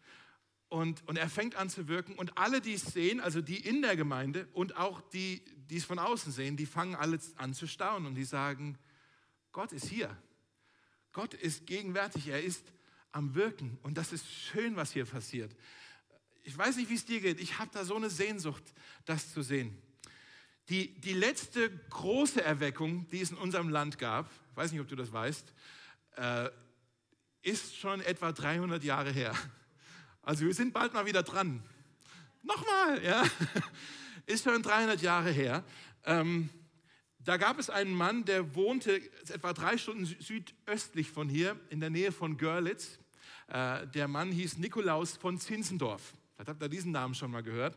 und, 0.72 1.06
und 1.06 1.18
er 1.18 1.30
fängt 1.30 1.56
an 1.56 1.70
zu 1.70 1.90
wirken 1.90 2.16
und 2.16 2.38
alle, 2.38 2.62
die 2.62 2.74
es 2.74 2.84
sehen, 2.84 3.20
also 3.20 3.42
die 3.42 3.58
in 3.58 3.82
der 3.82 3.98
Gemeinde 3.98 4.48
und 4.54 4.78
auch 4.78 5.02
die, 5.10 5.44
die 5.70 5.76
es 5.76 5.84
von 5.84 6.00
außen 6.00 6.32
sehen, 6.32 6.56
die 6.56 6.66
fangen 6.66 6.96
alle 6.96 7.20
an 7.36 7.54
zu 7.54 7.68
staunen 7.68 8.08
und 8.08 8.16
die 8.16 8.24
sagen, 8.24 8.78
Gott 9.52 9.74
ist 9.74 9.88
hier. 9.88 10.16
Gott 11.12 11.34
ist 11.34 11.68
gegenwärtig, 11.68 12.30
er 12.30 12.42
ist 12.42 12.72
am 13.12 13.36
Wirken 13.36 13.80
und 13.84 13.98
das 13.98 14.14
ist 14.14 14.32
schön, 14.32 14.78
was 14.78 14.94
hier 14.94 15.04
passiert. 15.04 15.54
Ich 16.44 16.58
weiß 16.58 16.78
nicht, 16.78 16.90
wie 16.90 16.96
es 16.96 17.04
dir 17.04 17.20
geht, 17.20 17.42
ich 17.42 17.60
habe 17.60 17.70
da 17.74 17.84
so 17.84 17.98
eine 17.98 18.10
Sehnsucht, 18.10 18.64
das 19.04 19.34
zu 19.34 19.42
sehen. 19.42 19.78
Die, 20.70 21.02
die 21.02 21.14
letzte 21.14 21.70
große 21.90 22.42
Erweckung, 22.42 23.10
die 23.10 23.20
es 23.20 23.32
in 23.32 23.38
unserem 23.38 23.68
Land 23.68 23.98
gab, 23.98 24.32
ich 24.52 24.56
weiß 24.56 24.72
nicht, 24.72 24.80
ob 24.80 24.88
du 24.88 24.96
das 24.96 25.12
weißt, 25.12 25.54
äh, 26.16 26.50
ist 27.42 27.76
schon 27.76 28.00
etwa 28.00 28.32
300 28.32 28.82
Jahre 28.86 29.12
her. 29.12 29.36
Also 30.24 30.46
wir 30.46 30.54
sind 30.54 30.72
bald 30.72 30.94
mal 30.94 31.08
wieder 31.08 31.24
dran. 31.24 31.64
Nochmal, 32.44 33.04
ja. 33.04 33.24
Ist 34.28 34.44
schon 34.44 34.62
300 34.62 35.02
Jahre 35.02 35.32
her. 35.32 35.64
Ähm, 36.06 36.50
da 37.18 37.38
gab 37.38 37.58
es 37.58 37.72
einen 37.72 37.94
Mann, 37.94 38.24
der 38.26 38.56
wohnte 38.56 39.02
etwa 39.30 39.54
drei 39.54 39.78
Stunden 39.78 40.06
südöstlich 40.06 41.10
von 41.10 41.28
hier, 41.28 41.60
in 41.70 41.80
der 41.80 41.90
Nähe 41.90 42.12
von 42.12 42.38
Görlitz. 42.38 43.00
Äh, 43.48 43.88
der 43.88 44.08
Mann 44.08 44.32
hieß 44.32 44.60
Nikolaus 44.60 45.18
von 45.18 45.40
Zinzendorf. 45.40 46.14
Vielleicht 46.36 46.50
habt 46.50 46.62
ihr 46.62 46.70
diesen 46.70 46.92
Namen 46.92 47.16
schon 47.16 47.32
mal 47.32 47.42
gehört. 47.42 47.76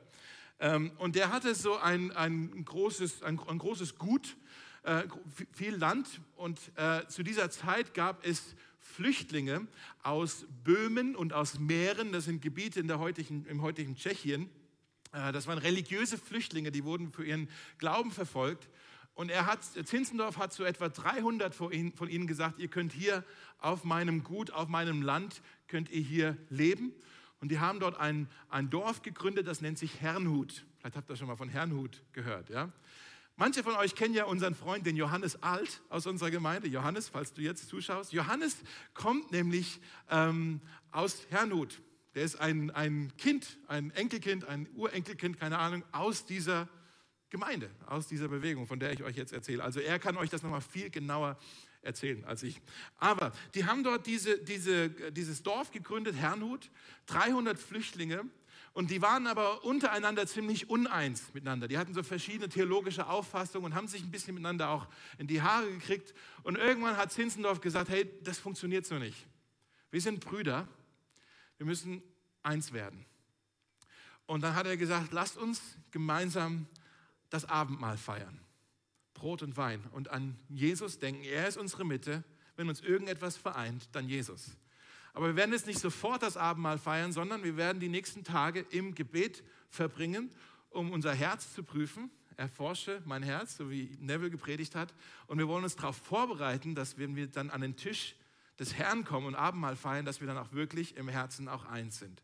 Ähm, 0.61 0.92
und 0.98 1.16
der 1.16 1.33
hatte 1.33 1.54
so 1.54 1.78
ein, 1.78 2.12
ein, 2.12 2.64
großes, 2.64 3.22
ein, 3.22 3.40
ein 3.48 3.59
großes 3.59 3.96
Gut, 3.96 4.37
äh, 4.83 5.04
viel 5.52 5.76
Land. 5.76 6.20
Und 6.37 6.61
äh, 6.76 7.07
zu 7.09 7.22
dieser 7.22 7.50
Zeit 7.50 7.94
gab 7.94 8.24
es 8.24 8.54
Flüchtlinge 8.85 9.66
aus 10.03 10.47
Böhmen 10.62 11.16
und 11.16 11.33
aus 11.33 11.59
Mähren, 11.59 12.12
das 12.12 12.27
sind 12.27 12.42
Gebiete 12.42 12.79
in 12.81 12.87
der 12.87 12.99
heutigen, 12.99 13.44
im 13.47 13.62
heutigen 13.62 13.97
Tschechien. 13.97 14.51
Äh, 15.12 15.33
das 15.33 15.47
waren 15.47 15.59
religiöse 15.59 16.18
Flüchtlinge, 16.18 16.70
die 16.70 16.85
wurden 16.85 17.11
für 17.11 17.25
ihren 17.25 17.49
Glauben 17.79 18.12
verfolgt. 18.12 18.68
Und 19.14 19.31
er 19.31 19.47
hat, 19.47 19.64
Zinzendorf 19.64 20.37
hat 20.37 20.53
so 20.53 20.64
etwa 20.64 20.88
300 20.88 21.55
von 21.55 21.73
ihnen, 21.73 21.92
von 21.92 22.09
ihnen 22.09 22.27
gesagt, 22.27 22.59
ihr 22.59 22.68
könnt 22.68 22.92
hier 22.92 23.25
auf 23.59 23.85
meinem 23.85 24.23
Gut, 24.23 24.51
auf 24.51 24.68
meinem 24.68 25.03
Land, 25.03 25.40
könnt 25.66 25.88
ihr 25.88 26.03
hier 26.03 26.37
leben. 26.51 26.92
Und 27.40 27.51
die 27.51 27.61
haben 27.61 27.81
dort 27.81 27.99
ein, 27.99 28.29
ein 28.49 28.70
Dorf 28.70 29.03
gegründet, 29.03 29.47
das 29.47 29.61
nennt 29.61 29.79
sich 29.79 30.01
Herrnhut. 30.01 30.64
Vielleicht 30.79 30.97
habt 30.97 31.11
ihr 31.11 31.16
schon 31.16 31.29
mal 31.29 31.37
von 31.37 31.49
Herrnhut 31.49 32.03
gehört. 32.12 32.51
Ja? 32.51 32.70
Manche 33.37 33.64
von 33.64 33.75
euch 33.75 33.97
kennen 33.97 34.14
ja 34.14 34.27
unseren 34.27 34.55
Freund, 34.55 34.87
den 34.87 34.94
Johannes 34.94 35.42
Alt 35.42 35.83
aus 35.88 36.07
unserer 36.07 36.31
Gemeinde. 36.31 36.68
Johannes, 36.68 37.09
falls 37.09 37.33
du 37.33 37.42
jetzt 37.42 37.68
zuschaust. 37.68 38.12
Johannes 38.12 38.57
kommt 38.94 39.33
nämlich 39.33 39.81
ähm, 40.09 40.61
aus 40.92 41.27
Herrnhut. 41.31 41.83
Der 42.14 42.23
ist 42.23 42.37
ein, 42.37 42.70
ein 42.70 43.12
Kind, 43.18 43.59
ein 43.66 43.90
Enkelkind, 43.90 44.44
ein 44.44 44.68
Urenkelkind, 44.77 45.40
keine 45.40 45.59
Ahnung, 45.59 45.83
aus 45.90 46.27
dieser 46.27 46.68
Gemeinde, 47.29 47.68
aus 47.87 48.07
dieser 48.07 48.29
Bewegung, 48.29 48.68
von 48.68 48.79
der 48.79 48.92
ich 48.92 49.03
euch 49.03 49.16
jetzt 49.16 49.33
erzähle. 49.33 49.64
Also 49.64 49.81
er 49.81 49.99
kann 49.99 50.16
euch 50.16 50.31
das 50.31 50.44
nochmal 50.44 50.61
viel 50.61 50.90
genauer 50.90 51.37
erzählen 51.83 52.25
als 52.25 52.44
ich. 52.44 52.61
Aber 52.99 53.33
die 53.55 53.66
haben 53.66 53.83
dort 53.83 54.07
diese, 54.07 54.38
diese, 54.38 54.90
dieses 55.11 55.42
Dorf 55.42 55.73
gegründet, 55.73 56.14
Herrnhut, 56.14 56.70
300 57.07 57.59
Flüchtlinge 57.59 58.25
und 58.74 58.90
die 58.90 59.00
waren 59.00 59.28
aber 59.28 59.64
untereinander 59.64 60.26
ziemlich 60.26 60.68
uneins 60.68 61.32
miteinander. 61.32 61.68
Die 61.68 61.78
hatten 61.78 61.94
so 61.94 62.02
verschiedene 62.02 62.48
theologische 62.48 63.06
Auffassungen 63.06 63.66
und 63.66 63.74
haben 63.76 63.87
sich 63.87 64.02
ein 64.02 64.10
bisschen 64.10 64.34
miteinander 64.34 64.68
auch 64.68 64.88
in 65.16 65.28
die 65.28 65.40
Haare 65.40 65.70
gekriegt. 65.70 66.12
Und 66.42 66.58
irgendwann 66.58 66.96
hat 66.96 67.12
Zinzendorf 67.12 67.60
gesagt, 67.60 67.88
hey, 67.88 68.10
das 68.24 68.40
funktioniert 68.40 68.84
so 68.84 68.98
nicht. 68.98 69.26
Wir 69.92 70.00
sind 70.00 70.18
Brüder, 70.18 70.66
wir 71.56 71.66
müssen 71.66 72.02
eins 72.42 72.72
werden. 72.72 73.06
Und 74.26 74.40
dann 74.42 74.56
hat 74.56 74.66
er 74.66 74.76
gesagt, 74.76 75.12
lasst 75.12 75.37
uns 75.37 75.62
gemeinsam 75.92 76.66
das 77.30 77.44
Abendmahl 77.44 77.96
feiern. 77.96 78.40
Brot 79.14 79.44
und 79.44 79.56
Wein 79.56 79.84
und 79.92 80.10
an 80.10 80.37
Jesus 80.48 80.98
denken. 80.98 81.22
Er 81.22 81.46
ist 81.46 81.56
unsere 81.56 81.84
Mitte. 81.84 82.24
Wenn 82.56 82.68
uns 82.68 82.80
irgendetwas 82.80 83.37
vereint, 83.37 83.88
dann 83.92 84.08
Jesus. 84.08 84.56
Aber 85.14 85.29
wir 85.29 85.37
werden 85.37 85.53
jetzt 85.53 85.66
nicht 85.66 85.79
sofort 85.79 86.22
das 86.22 86.37
Abendmahl 86.37 86.77
feiern, 86.77 87.12
sondern 87.12 87.44
wir 87.44 87.57
werden 87.57 87.79
die 87.79 87.88
nächsten 87.88 88.24
Tage 88.24 88.66
im 88.70 88.94
Gebet 88.94 89.44
verbringen, 89.68 90.31
um 90.70 90.90
unser 90.90 91.14
Herz 91.14 91.55
zu 91.55 91.62
prüfen. 91.62 92.11
Erforsche 92.37 93.00
mein 93.05 93.22
Herz, 93.22 93.57
so 93.57 93.70
wie 93.70 93.96
Neville 94.00 94.31
gepredigt 94.31 94.74
hat. 94.74 94.92
Und 95.29 95.38
wir 95.38 95.46
wollen 95.46 95.62
uns 95.62 95.77
darauf 95.77 95.96
vorbereiten, 95.96 96.74
dass 96.74 96.98
wenn 96.98 97.14
wir 97.14 97.29
dann 97.29 97.50
an 97.50 97.61
den 97.61 97.77
Tisch 97.77 98.16
des 98.59 98.74
Herrn 98.74 99.05
kommen 99.05 99.29
und 99.29 99.35
Abendmahl 99.37 99.77
feiern, 99.77 100.05
dass 100.05 100.20
wir 100.20 100.27
dann 100.27 100.37
auch 100.37 100.53
wirklich 100.53 100.96
im 100.96 101.09
Herzen 101.09 101.48
auch 101.48 101.64
eins 101.64 102.00
sind. 102.00 102.20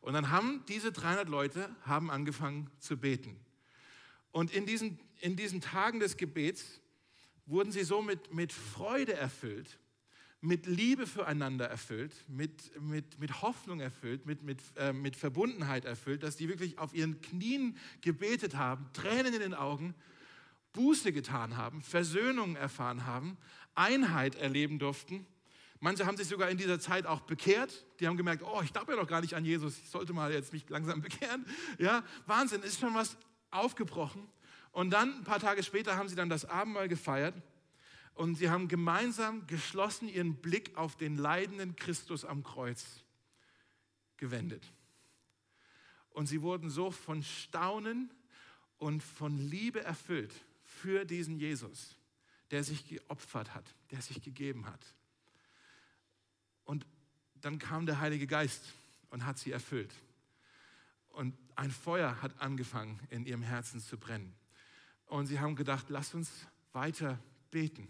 Und 0.00 0.14
dann 0.14 0.30
haben 0.30 0.64
diese 0.66 0.92
300 0.92 1.28
Leute 1.28 1.68
haben 1.82 2.10
angefangen 2.10 2.70
zu 2.78 2.96
beten. 2.96 3.38
Und 4.32 4.50
in 4.50 4.64
diesen, 4.64 4.98
in 5.20 5.36
diesen 5.36 5.60
Tagen 5.60 6.00
des 6.00 6.16
Gebets 6.16 6.80
wurden 7.44 7.72
sie 7.72 7.84
so 7.84 8.00
mit, 8.00 8.32
mit 8.32 8.52
Freude 8.52 9.12
erfüllt, 9.12 9.78
mit 10.40 10.66
Liebe 10.66 11.06
füreinander 11.06 11.66
erfüllt, 11.66 12.12
mit, 12.28 12.80
mit, 12.80 13.18
mit 13.18 13.42
Hoffnung 13.42 13.80
erfüllt, 13.80 14.24
mit, 14.24 14.42
mit, 14.42 14.60
äh, 14.76 14.92
mit 14.92 15.16
Verbundenheit 15.16 15.84
erfüllt, 15.84 16.22
dass 16.22 16.36
die 16.36 16.48
wirklich 16.48 16.78
auf 16.78 16.94
ihren 16.94 17.20
Knien 17.20 17.76
gebetet 18.00 18.56
haben, 18.56 18.86
Tränen 18.92 19.34
in 19.34 19.40
den 19.40 19.54
Augen, 19.54 19.94
Buße 20.72 21.12
getan 21.12 21.56
haben, 21.56 21.82
Versöhnung 21.82 22.56
erfahren 22.56 23.06
haben, 23.06 23.36
Einheit 23.74 24.36
erleben 24.36 24.78
durften. 24.78 25.26
Manche 25.80 26.06
haben 26.06 26.16
sich 26.16 26.28
sogar 26.28 26.50
in 26.50 26.58
dieser 26.58 26.78
Zeit 26.78 27.06
auch 27.06 27.20
bekehrt. 27.22 27.86
Die 27.98 28.06
haben 28.06 28.16
gemerkt, 28.16 28.42
oh, 28.42 28.60
ich 28.62 28.72
glaube 28.72 28.92
ja 28.92 29.00
doch 29.00 29.08
gar 29.08 29.20
nicht 29.20 29.34
an 29.34 29.44
Jesus. 29.44 29.78
Ich 29.78 29.88
sollte 29.88 30.12
mal 30.12 30.32
jetzt 30.32 30.52
mich 30.52 30.68
langsam 30.68 31.00
bekehren. 31.02 31.44
Ja, 31.78 32.04
Wahnsinn, 32.26 32.62
ist 32.62 32.80
schon 32.80 32.94
was 32.94 33.16
aufgebrochen. 33.50 34.28
Und 34.72 34.90
dann, 34.90 35.18
ein 35.18 35.24
paar 35.24 35.40
Tage 35.40 35.62
später, 35.62 35.96
haben 35.96 36.08
sie 36.08 36.14
dann 36.14 36.28
das 36.28 36.44
Abendmahl 36.44 36.88
gefeiert. 36.88 37.34
Und 38.14 38.34
sie 38.34 38.50
haben 38.50 38.68
gemeinsam 38.68 39.46
geschlossen 39.46 40.08
ihren 40.08 40.36
Blick 40.36 40.76
auf 40.76 40.96
den 40.96 41.16
leidenden 41.16 41.76
Christus 41.76 42.24
am 42.24 42.42
Kreuz 42.42 43.02
gewendet. 44.16 44.64
Und 46.10 46.26
sie 46.26 46.42
wurden 46.42 46.70
so 46.70 46.90
von 46.90 47.22
Staunen 47.22 48.10
und 48.78 49.02
von 49.02 49.38
Liebe 49.38 49.82
erfüllt 49.82 50.34
für 50.62 51.04
diesen 51.04 51.38
Jesus, 51.38 51.96
der 52.50 52.64
sich 52.64 52.86
geopfert 52.88 53.54
hat, 53.54 53.64
der 53.90 54.02
sich 54.02 54.22
gegeben 54.22 54.66
hat. 54.66 54.84
Und 56.64 56.86
dann 57.40 57.58
kam 57.58 57.86
der 57.86 58.00
Heilige 58.00 58.26
Geist 58.26 58.72
und 59.10 59.24
hat 59.24 59.38
sie 59.38 59.52
erfüllt. 59.52 59.94
Und 61.10 61.36
ein 61.56 61.70
Feuer 61.70 62.22
hat 62.22 62.40
angefangen, 62.40 63.00
in 63.10 63.26
ihrem 63.26 63.42
Herzen 63.42 63.80
zu 63.80 63.98
brennen. 63.98 64.34
Und 65.06 65.26
sie 65.26 65.40
haben 65.40 65.56
gedacht, 65.56 65.86
lass 65.88 66.14
uns 66.14 66.30
weiter 66.72 67.18
beten. 67.50 67.88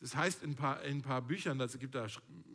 Das 0.00 0.14
heißt 0.14 0.44
in 0.44 0.50
ein 0.50 0.54
paar, 0.54 0.82
in 0.84 0.98
ein 0.98 1.02
paar 1.02 1.22
Büchern, 1.22 1.60
es 1.60 1.76
gibt 1.78 1.96
da 1.96 2.06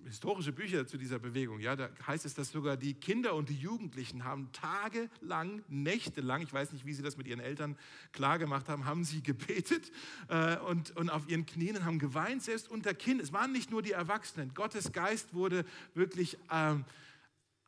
historische 0.05 0.53
Bücher 0.53 0.87
zu 0.87 0.97
dieser 0.97 1.19
Bewegung, 1.19 1.59
ja, 1.59 1.75
da 1.75 1.89
heißt 2.07 2.25
es, 2.25 2.33
dass 2.33 2.51
sogar 2.51 2.77
die 2.77 2.93
Kinder 2.93 3.33
und 3.33 3.49
die 3.49 3.57
Jugendlichen 3.57 4.23
haben 4.23 4.49
tagelang, 4.53 5.61
nächtelang, 5.67 6.41
ich 6.41 6.53
weiß 6.53 6.71
nicht, 6.71 6.85
wie 6.85 6.93
sie 6.93 7.03
das 7.03 7.17
mit 7.17 7.27
ihren 7.27 7.41
Eltern 7.41 7.77
klar 8.13 8.39
gemacht 8.39 8.69
haben, 8.69 8.85
haben 8.85 9.03
sie 9.03 9.21
gebetet 9.21 9.91
äh, 10.29 10.57
und, 10.59 10.95
und 10.95 11.09
auf 11.09 11.27
ihren 11.27 11.45
Knien 11.45 11.75
und 11.75 11.83
haben 11.83 11.99
geweint, 11.99 12.43
selbst 12.43 12.69
unter 12.69 12.93
Kind. 12.93 13.21
Es 13.21 13.33
waren 13.33 13.51
nicht 13.51 13.71
nur 13.71 13.81
die 13.81 13.91
Erwachsenen. 13.91 14.53
Gottes 14.53 14.93
Geist 14.93 15.33
wurde 15.33 15.65
wirklich, 15.95 16.37
ähm, 16.49 16.85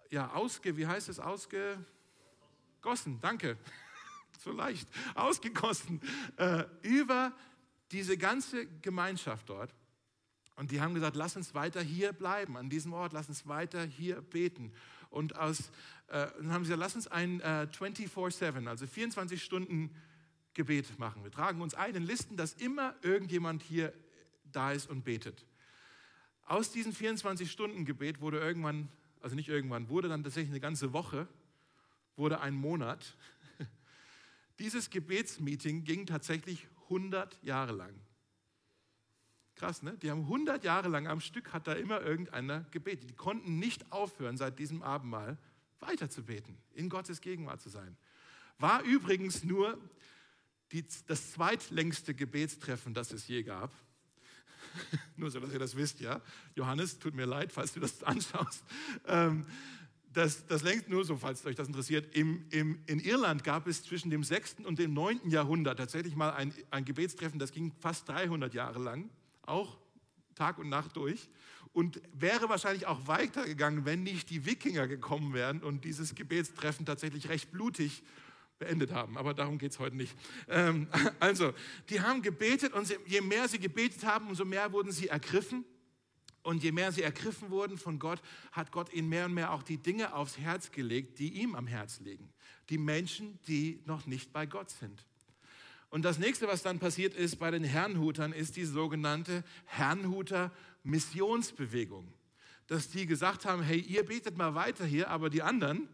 ja, 0.10 0.32
ausge, 0.34 0.78
wie 0.78 0.88
heißt 0.88 1.10
es, 1.10 1.20
ausgegossen, 1.20 1.84
danke, 3.22 3.58
so 4.40 4.52
leicht, 4.52 4.88
ausgegossen, 5.16 6.00
äh, 6.38 6.64
über 6.82 7.34
diese 7.92 8.18
ganze 8.18 8.66
Gemeinschaft 8.82 9.50
dort. 9.50 9.74
Und 10.56 10.72
die 10.72 10.80
haben 10.80 10.94
gesagt, 10.94 11.16
lass 11.16 11.36
uns 11.36 11.54
weiter 11.54 11.82
hier 11.82 12.14
bleiben, 12.14 12.56
an 12.56 12.70
diesem 12.70 12.94
Ort, 12.94 13.14
lass 13.14 13.28
uns 13.28 13.48
weiter 13.48 13.84
hier 13.86 14.22
beten. 14.22 14.72
Und 15.10 15.36
aus, 15.36 15.72
äh, 16.08 16.28
dann 16.38 16.54
haben 16.54 16.64
sie 16.64 16.70
gesagt, 16.70 16.80
lass 16.80 16.96
uns 16.96 17.08
ein 17.08 17.42
äh, 17.42 17.68
24-7, 17.72 18.68
also 18.68 18.88
24 18.88 19.44
Stunden 19.44 19.94
Gebet 20.54 20.98
machen. 20.98 21.24
Wir 21.24 21.32
tragen 21.32 21.62
uns 21.62 21.74
ein 21.74 21.94
in 21.96 22.04
Listen, 22.04 22.38
dass 22.38 22.54
immer 22.54 22.96
irgendjemand 23.02 23.62
hier 23.62 23.94
da 24.52 24.72
ist 24.72 24.90
und 24.90 25.04
betet. 25.04 25.46
Aus 26.46 26.72
diesem 26.72 26.94
24-Stunden-Gebet 26.94 28.22
wurde 28.22 28.40
irgendwann, 28.40 28.88
also 29.20 29.36
nicht 29.36 29.50
irgendwann, 29.50 29.90
wurde 29.90 30.08
dann 30.08 30.24
tatsächlich 30.24 30.52
eine 30.52 30.62
ganze 30.62 30.94
Woche, 30.94 31.28
wurde 32.16 32.40
ein 32.40 32.54
Monat. 32.54 33.18
Dieses 34.60 34.90
Gebetsmeeting 34.90 35.84
ging 35.84 36.06
tatsächlich 36.06 36.68
100 36.86 37.42
Jahre 37.44 37.74
lang. 37.74 37.94
Krass, 39.56 39.82
ne? 39.84 39.98
Die 39.98 40.12
haben 40.12 40.22
100 40.22 40.64
Jahre 40.64 40.90
lang 40.90 41.08
am 41.08 41.22
Stück, 41.22 41.54
hat 41.54 41.68
da 41.68 41.74
immer 41.74 42.02
irgendeiner 42.02 42.66
gebetet. 42.72 43.10
Die 43.10 43.16
konnten 43.16 43.58
nicht 43.58 43.92
aufhören, 43.92 44.38
seit 44.38 44.60
diesem 44.60 44.82
Abendmahl 44.82 45.38
weiter 45.80 46.10
zu 46.10 46.24
beten, 46.24 46.58
in 46.74 46.90
Gottes 46.90 47.22
Gegenwart 47.22 47.62
zu 47.62 47.70
sein. 47.70 47.98
War 48.58 48.82
übrigens 48.84 49.44
nur 49.44 49.78
die, 50.72 50.86
das 51.08 51.32
zweitlängste 51.32 52.14
Gebetstreffen, 52.14 52.94
das 52.94 53.12
es 53.12 53.28
je 53.28 53.44
gab. 53.44 53.74
nur 55.16 55.32
so, 55.32 55.40
dass 55.40 55.54
ihr 55.54 55.60
das 55.60 55.76
wisst, 55.76 56.00
ja. 56.02 56.22
Johannes, 56.56 57.00
tut 57.00 57.14
mir 57.14 57.26
leid, 57.26 57.52
falls 57.52 57.74
du 57.74 57.80
das 57.80 58.04
anschaust. 58.04 58.64
Ähm, 59.06 59.46
das, 60.16 60.48
das 60.48 60.64
längst 60.64 60.90
nur 60.90 61.04
so, 61.04 61.18
falls 61.18 61.46
euch 61.46 61.56
das 61.56 61.68
interessiert, 61.68 62.16
im, 62.16 62.46
im, 62.50 62.80
in 62.88 63.00
Irland 63.00 63.44
gab 63.44 63.68
es 63.68 63.84
zwischen 63.84 64.10
dem 64.10 64.24
6. 64.24 64.58
und 64.64 64.80
dem 64.80 64.94
9. 64.94 65.30
Jahrhundert 65.30 65.78
tatsächlich 65.78 66.16
mal 66.16 66.32
ein, 66.32 66.54
ein 66.72 66.86
Gebetstreffen, 66.86 67.38
das 67.38 67.52
ging 67.52 67.74
fast 67.80 68.08
300 68.08 68.54
Jahre 68.54 68.80
lang, 68.80 69.10
auch 69.44 69.78
Tag 70.34 70.58
und 70.58 70.70
Nacht 70.70 70.96
durch 70.96 71.30
und 71.74 72.02
wäre 72.14 72.48
wahrscheinlich 72.48 72.88
auch 72.88 73.08
weitergegangen, 73.08 73.84
wenn 73.84 74.04
nicht 74.04 74.30
die 74.30 74.46
Wikinger 74.46 74.88
gekommen 74.88 75.34
wären 75.34 75.62
und 75.62 75.84
dieses 75.84 76.16
Gebetstreffen 76.16 76.86
tatsächlich 76.86 77.28
recht 77.28 77.52
blutig 77.52 78.02
beendet 78.58 78.94
haben. 78.94 79.18
Aber 79.18 79.34
darum 79.34 79.58
geht 79.58 79.74
es 79.74 79.80
heute 79.80 79.98
nicht. 79.98 80.16
Ähm, 80.48 80.88
also, 81.20 81.54
die 81.90 82.00
haben 82.00 82.22
gebetet 82.22 82.72
und 82.72 82.98
je 83.06 83.20
mehr 83.20 83.50
sie 83.50 83.60
gebetet 83.60 84.06
haben, 84.06 84.30
umso 84.30 84.46
mehr 84.46 84.72
wurden 84.72 84.94
sie 84.94 85.10
ergriffen. 85.10 85.66
Und 86.46 86.62
je 86.62 86.72
mehr 86.72 86.92
sie 86.92 87.02
ergriffen 87.02 87.50
wurden 87.50 87.80
von 87.80 87.98
Gott, 87.98 88.22
hat 88.52 88.72
Gott 88.72 88.94
ihnen 88.94 89.10
mehr 89.10 89.26
und 89.26 89.34
mehr 89.34 89.52
auch 89.52 89.64
die 89.64 89.80
Dinge 89.80 90.14
aufs 90.14 90.38
Herz 90.38 90.72
gelegt, 90.72 91.18
die 91.18 91.42
ihm 91.42 91.56
am 91.56 91.66
Herz 91.66 92.02
liegen. 92.02 92.32
Die 92.70 92.78
Menschen, 92.78 93.40
die 93.48 93.82
noch 93.86 94.06
nicht 94.06 94.32
bei 94.32 94.46
Gott 94.46 94.70
sind. 94.70 95.08
Und 95.90 96.06
das 96.06 96.20
nächste, 96.20 96.48
was 96.48 96.62
dann 96.62 96.78
passiert 96.78 97.16
ist 97.16 97.38
bei 97.38 97.50
den 97.50 97.64
Herrnhutern, 97.64 98.32
ist 98.32 98.58
die 98.58 98.66
sogenannte 98.66 99.44
Herrnhuter 99.66 100.52
Missionsbewegung. 100.84 102.14
Dass 102.68 102.90
die 102.90 103.08
gesagt 103.08 103.46
haben, 103.46 103.64
hey, 103.64 103.80
ihr 103.80 104.06
betet 104.06 104.38
mal 104.38 104.54
weiter 104.54 104.86
hier, 104.86 105.10
aber 105.10 105.32
die 105.32 105.42
anderen, 105.42 105.90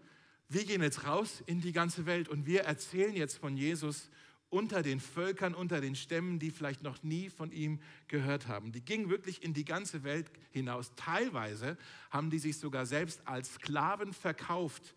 wir 0.49 0.65
gehen 0.65 0.81
jetzt 0.81 1.07
raus 1.07 1.41
in 1.45 1.61
die 1.61 1.71
ganze 1.71 2.05
Welt 2.05 2.27
und 2.27 2.45
wir 2.45 2.63
erzählen 2.63 3.15
jetzt 3.15 3.37
von 3.37 3.55
Jesus 3.55 4.09
unter 4.51 4.83
den 4.83 4.99
Völkern, 4.99 5.55
unter 5.55 5.79
den 5.81 5.95
Stämmen, 5.95 6.37
die 6.37 6.51
vielleicht 6.51 6.83
noch 6.83 7.01
nie 7.03 7.29
von 7.29 7.51
ihm 7.51 7.79
gehört 8.07 8.47
haben. 8.47 8.73
Die 8.73 8.83
gingen 8.83 9.09
wirklich 9.09 9.43
in 9.43 9.53
die 9.53 9.65
ganze 9.65 10.03
Welt 10.03 10.29
hinaus. 10.51 10.93
Teilweise 10.95 11.77
haben 12.11 12.29
die 12.29 12.37
sich 12.37 12.59
sogar 12.59 12.85
selbst 12.85 13.25
als 13.25 13.55
Sklaven 13.55 14.13
verkauft, 14.13 14.93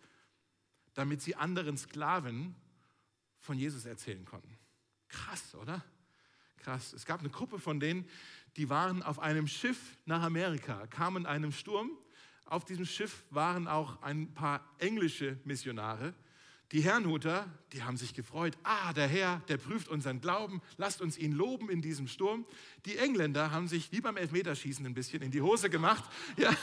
damit 0.93 1.21
sie 1.21 1.35
anderen 1.35 1.77
Sklaven 1.77 2.53
von 3.39 3.57
Jesus 3.57 3.85
erzählen 3.85 4.25
konnten. 4.25 4.57
Krass, 5.07 5.55
oder? 5.55 5.83
Krass. 6.57 6.91
Es 6.91 7.05
gab 7.05 7.21
eine 7.21 7.29
Gruppe 7.29 7.57
von 7.57 7.79
denen, 7.79 8.05
die 8.57 8.69
waren 8.69 9.03
auf 9.03 9.19
einem 9.19 9.47
Schiff 9.47 9.97
nach 10.05 10.21
Amerika, 10.21 10.85
kamen 10.87 11.23
in 11.23 11.25
einem 11.27 11.53
Sturm. 11.53 11.91
Auf 12.45 12.65
diesem 12.65 12.85
Schiff 12.85 13.23
waren 13.29 13.69
auch 13.69 14.01
ein 14.01 14.33
paar 14.33 14.69
englische 14.79 15.39
Missionare 15.45 16.13
die 16.75 16.83
Herrnhuter, 16.83 17.47
die 17.71 17.83
haben 17.83 17.95
sich 17.95 18.13
gefreut. 18.13 18.57
Ah, 18.63 18.91
der 18.91 19.07
Herr, 19.07 19.41
der 19.47 19.55
prüft 19.55 19.87
unseren 19.87 20.19
Glauben. 20.19 20.61
Lasst 20.75 20.99
uns 20.99 21.17
ihn 21.17 21.31
loben 21.31 21.69
in 21.69 21.81
diesem 21.81 22.05
Sturm. 22.05 22.45
Die 22.85 22.97
Engländer 22.97 23.51
haben 23.51 23.69
sich 23.69 23.93
wie 23.93 24.01
beim 24.01 24.17
Elfmeterschießen 24.17 24.85
ein 24.85 24.93
bisschen 24.93 25.21
in 25.21 25.31
die 25.31 25.41
Hose 25.41 25.69
gemacht. 25.69 26.03
Ja. 26.35 26.53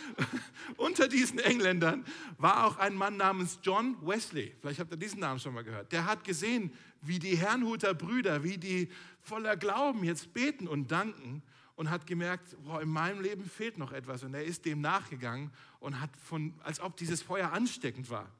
Unter 0.78 1.08
diesen 1.08 1.38
Engländern 1.40 2.06
war 2.38 2.64
auch 2.66 2.78
ein 2.78 2.94
Mann 2.94 3.18
namens 3.18 3.58
John 3.62 3.98
Wesley. 4.00 4.56
Vielleicht 4.62 4.80
habt 4.80 4.90
ihr 4.92 4.96
diesen 4.96 5.20
Namen 5.20 5.38
schon 5.38 5.52
mal 5.52 5.62
gehört. 5.62 5.92
Der 5.92 6.06
hat 6.06 6.24
gesehen, 6.24 6.72
wie 7.02 7.18
die 7.18 7.36
Herrnhuter 7.36 7.92
Brüder, 7.92 8.44
wie 8.44 8.56
die 8.56 8.88
voller 9.20 9.58
Glauben 9.58 10.04
jetzt 10.04 10.32
beten 10.32 10.66
und 10.66 10.90
danken 10.90 11.42
und 11.76 11.90
hat 11.90 12.06
gemerkt, 12.06 12.56
boah, 12.64 12.80
in 12.80 12.88
meinem 12.88 13.20
Leben 13.20 13.44
fehlt 13.44 13.76
noch 13.76 13.92
etwas. 13.92 14.22
Und 14.22 14.32
er 14.32 14.44
ist 14.44 14.64
dem 14.64 14.80
nachgegangen 14.80 15.52
und 15.80 16.00
hat 16.00 16.16
von, 16.16 16.54
als 16.62 16.80
ob 16.80 16.96
dieses 16.96 17.20
Feuer 17.20 17.52
ansteckend 17.52 18.08
war. 18.08 18.32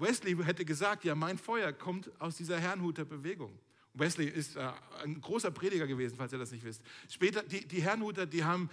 Wesley 0.00 0.36
hätte 0.42 0.64
gesagt, 0.64 1.04
ja, 1.04 1.14
mein 1.14 1.38
Feuer 1.38 1.72
kommt 1.72 2.10
aus 2.20 2.36
dieser 2.36 2.58
Herrnhuter 2.58 3.04
Bewegung. 3.04 3.58
Wesley 3.94 4.26
ist 4.26 4.56
äh, 4.56 4.70
ein 5.02 5.20
großer 5.20 5.50
Prediger 5.50 5.86
gewesen, 5.86 6.16
falls 6.16 6.32
ihr 6.32 6.38
das 6.38 6.52
nicht 6.52 6.64
wisst. 6.64 6.82
Später, 7.08 7.42
die, 7.42 7.66
die 7.66 7.82
Herrnhuter, 7.82 8.26
die 8.26 8.44
haben 8.44 8.70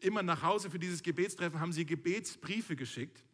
immer 0.00 0.22
nach 0.22 0.42
Hause 0.42 0.70
für 0.70 0.78
dieses 0.78 1.02
Gebetstreffen, 1.02 1.60
haben 1.60 1.72
sie 1.72 1.86
Gebetsbriefe 1.86 2.76
geschickt 2.76 3.24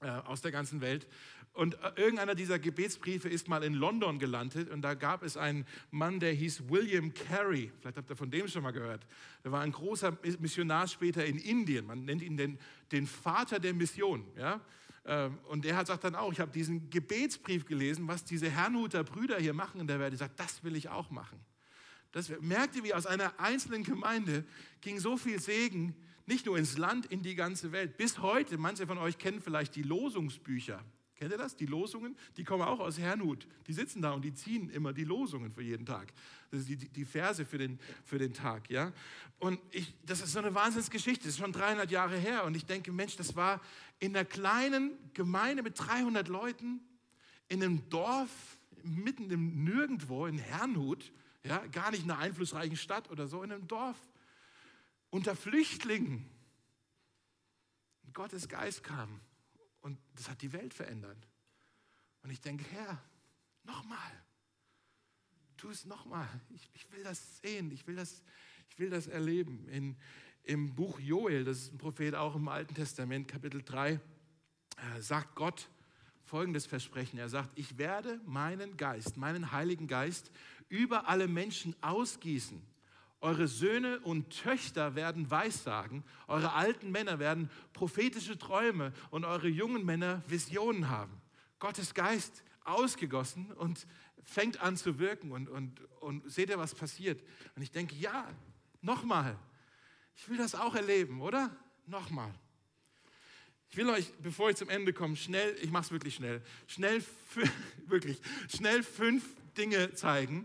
äh, 0.00 0.08
aus 0.08 0.42
der 0.42 0.52
ganzen 0.52 0.80
Welt. 0.80 1.06
Und 1.54 1.74
äh, 1.74 1.92
irgendeiner 1.96 2.34
dieser 2.34 2.58
Gebetsbriefe 2.58 3.28
ist 3.28 3.48
mal 3.48 3.62
in 3.62 3.74
London 3.74 4.18
gelandet 4.18 4.68
und 4.68 4.82
da 4.82 4.94
gab 4.94 5.22
es 5.22 5.36
einen 5.36 5.64
Mann, 5.92 6.18
der 6.18 6.32
hieß 6.32 6.68
William 6.68 7.14
Carey. 7.14 7.70
Vielleicht 7.80 7.96
habt 7.96 8.10
ihr 8.10 8.16
von 8.16 8.30
dem 8.30 8.48
schon 8.48 8.64
mal 8.64 8.72
gehört. 8.72 9.06
Der 9.44 9.52
war 9.52 9.60
ein 9.60 9.70
großer 9.70 10.18
Missionar 10.40 10.88
später 10.88 11.24
in 11.24 11.38
Indien. 11.38 11.86
Man 11.86 12.04
nennt 12.04 12.22
ihn 12.22 12.36
den, 12.36 12.58
den 12.90 13.06
Vater 13.06 13.60
der 13.60 13.72
Mission. 13.72 14.26
Ja? 14.36 14.60
Ähm, 15.06 15.38
und 15.48 15.66
er 15.66 15.84
sagt 15.84 16.04
dann 16.04 16.14
auch, 16.14 16.32
ich 16.32 16.40
habe 16.40 16.50
diesen 16.50 16.88
Gebetsbrief 16.90 17.66
gelesen, 17.66 18.08
was 18.08 18.24
diese 18.24 18.50
Herrnhuter 18.50 19.04
Brüder 19.04 19.38
hier 19.38 19.52
machen 19.52 19.80
in 19.80 19.86
der 19.86 20.00
Welt. 20.00 20.14
Ich 20.14 20.18
sage, 20.18 20.32
das 20.36 20.64
will 20.64 20.76
ich 20.76 20.88
auch 20.88 21.10
machen. 21.10 21.38
Das, 22.12 22.30
merkt 22.40 22.76
ihr, 22.76 22.84
wie 22.84 22.94
aus 22.94 23.06
einer 23.06 23.38
einzelnen 23.40 23.82
Gemeinde 23.82 24.44
ging 24.80 24.98
so 25.00 25.16
viel 25.16 25.40
Segen 25.40 25.94
nicht 26.26 26.46
nur 26.46 26.56
ins 26.56 26.78
Land, 26.78 27.06
in 27.06 27.22
die 27.22 27.34
ganze 27.34 27.72
Welt. 27.72 27.96
Bis 27.96 28.18
heute, 28.18 28.56
manche 28.56 28.86
von 28.86 28.98
euch 28.98 29.18
kennen 29.18 29.42
vielleicht 29.42 29.76
die 29.76 29.82
Losungsbücher. 29.82 30.82
Kennt 31.16 31.30
ihr 31.30 31.38
das? 31.38 31.54
Die 31.54 31.66
Losungen, 31.66 32.16
die 32.36 32.44
kommen 32.44 32.62
auch 32.62 32.80
aus 32.80 32.98
Herrnhut. 32.98 33.46
Die 33.68 33.72
sitzen 33.72 34.02
da 34.02 34.12
und 34.12 34.22
die 34.22 34.34
ziehen 34.34 34.68
immer 34.70 34.92
die 34.92 35.04
Losungen 35.04 35.52
für 35.52 35.62
jeden 35.62 35.86
Tag. 35.86 36.12
Das 36.50 36.60
ist 36.60 36.68
die, 36.68 36.76
die 36.76 37.04
Verse 37.04 37.44
für 37.44 37.58
den, 37.58 37.78
für 38.04 38.18
den 38.18 38.34
Tag. 38.34 38.68
Ja? 38.68 38.92
Und 39.38 39.60
ich, 39.70 39.94
das 40.04 40.20
ist 40.20 40.32
so 40.32 40.40
eine 40.40 40.54
Wahnsinnsgeschichte. 40.54 41.24
Das 41.24 41.34
ist 41.34 41.38
schon 41.38 41.52
300 41.52 41.90
Jahre 41.90 42.16
her. 42.16 42.44
Und 42.44 42.56
ich 42.56 42.66
denke, 42.66 42.90
Mensch, 42.90 43.16
das 43.16 43.36
war 43.36 43.60
in 44.00 44.16
einer 44.16 44.24
kleinen 44.24 44.98
Gemeinde 45.14 45.62
mit 45.62 45.78
300 45.78 46.26
Leuten, 46.26 46.80
in 47.48 47.62
einem 47.62 47.88
Dorf, 47.90 48.30
mitten 48.82 49.30
im 49.30 49.62
Nirgendwo, 49.62 50.26
in 50.26 50.38
Herrnhut, 50.38 51.12
ja, 51.44 51.64
gar 51.68 51.92
nicht 51.92 52.04
in 52.04 52.10
einer 52.10 52.20
einflussreichen 52.20 52.76
Stadt 52.76 53.10
oder 53.10 53.28
so, 53.28 53.42
in 53.42 53.52
einem 53.52 53.68
Dorf, 53.68 53.96
unter 55.10 55.36
Flüchtlingen. 55.36 56.28
Gottes 58.12 58.48
Geist 58.48 58.82
kam 58.82 59.20
und 59.84 59.98
das 60.14 60.30
hat 60.30 60.40
die 60.40 60.52
Welt 60.54 60.72
verändert. 60.72 61.28
Und 62.22 62.30
ich 62.30 62.40
denke, 62.40 62.64
Herr, 62.70 63.02
nochmal, 63.64 63.98
tu 65.58 65.68
es 65.68 65.84
nochmal. 65.84 66.26
Ich, 66.54 66.70
ich 66.72 66.90
will 66.90 67.02
das 67.04 67.38
sehen, 67.42 67.70
ich 67.70 67.86
will 67.86 67.94
das, 67.94 68.22
Ich 68.70 68.78
will 68.78 68.88
das 68.88 69.06
erleben. 69.08 69.68
In, 69.68 69.94
Im 70.42 70.74
Buch 70.74 70.98
Joel, 70.98 71.44
das 71.44 71.58
ist 71.58 71.74
ein 71.74 71.78
Prophet 71.78 72.14
auch 72.14 72.34
im 72.34 72.48
Alten 72.48 72.74
Testament, 72.74 73.28
Kapitel 73.28 73.62
3, 73.62 73.92
äh, 73.92 74.00
sagt 75.00 75.34
Gott 75.34 75.68
folgendes 76.22 76.64
Versprechen. 76.64 77.18
Er 77.18 77.28
sagt, 77.28 77.50
ich 77.54 77.76
werde 77.76 78.22
meinen 78.24 78.78
Geist, 78.78 79.18
meinen 79.18 79.52
Heiligen 79.52 79.86
Geist 79.86 80.30
über 80.70 81.08
alle 81.10 81.28
Menschen 81.28 81.76
ausgießen. 81.82 82.62
Eure 83.24 83.48
Söhne 83.48 84.00
und 84.00 84.28
Töchter 84.42 84.96
werden 84.96 85.30
Weissagen, 85.30 86.04
eure 86.28 86.52
alten 86.52 86.90
Männer 86.90 87.18
werden 87.18 87.48
prophetische 87.72 88.36
Träume 88.36 88.92
und 89.10 89.24
eure 89.24 89.48
jungen 89.48 89.82
Männer 89.86 90.22
Visionen 90.28 90.90
haben. 90.90 91.22
Gottes 91.58 91.94
Geist 91.94 92.44
ausgegossen 92.64 93.50
und 93.52 93.86
fängt 94.22 94.60
an 94.60 94.76
zu 94.76 94.98
wirken 94.98 95.32
und, 95.32 95.48
und, 95.48 95.80
und 96.02 96.30
seht 96.30 96.50
ihr, 96.50 96.58
was 96.58 96.74
passiert? 96.74 97.22
Und 97.56 97.62
ich 97.62 97.70
denke, 97.70 97.94
ja, 97.94 98.28
nochmal, 98.82 99.38
ich 100.16 100.28
will 100.28 100.36
das 100.36 100.54
auch 100.54 100.74
erleben, 100.74 101.22
oder? 101.22 101.48
Nochmal. 101.86 102.30
Ich 103.70 103.78
will 103.78 103.88
euch, 103.88 104.12
bevor 104.22 104.50
ich 104.50 104.56
zum 104.56 104.68
Ende 104.68 104.92
komme, 104.92 105.16
schnell, 105.16 105.56
ich 105.62 105.70
mache 105.70 105.84
es 105.84 105.90
wirklich 105.92 106.14
schnell, 106.14 106.42
schnell, 106.66 107.02
wirklich, 107.86 108.20
schnell 108.54 108.82
fünf 108.82 109.24
Dinge 109.56 109.94
zeigen, 109.94 110.44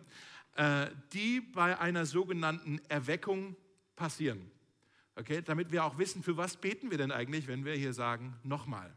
die 1.14 1.42
bei 1.42 1.80
einer 1.80 2.06
sogenannten 2.06 2.82
Erweckung 2.90 3.56
passieren. 3.96 4.52
Okay, 5.16 5.42
damit 5.42 5.72
wir 5.72 5.84
auch 5.84 5.98
wissen, 5.98 6.24
für 6.24 6.38
was 6.38 6.58
beten 6.58 6.92
wir 6.92 6.98
denn 6.98 7.12
eigentlich, 7.12 7.48
wenn 7.48 7.66
wir 7.66 7.74
hier 7.74 7.94
sagen, 7.94 8.38
nochmal. 8.44 8.94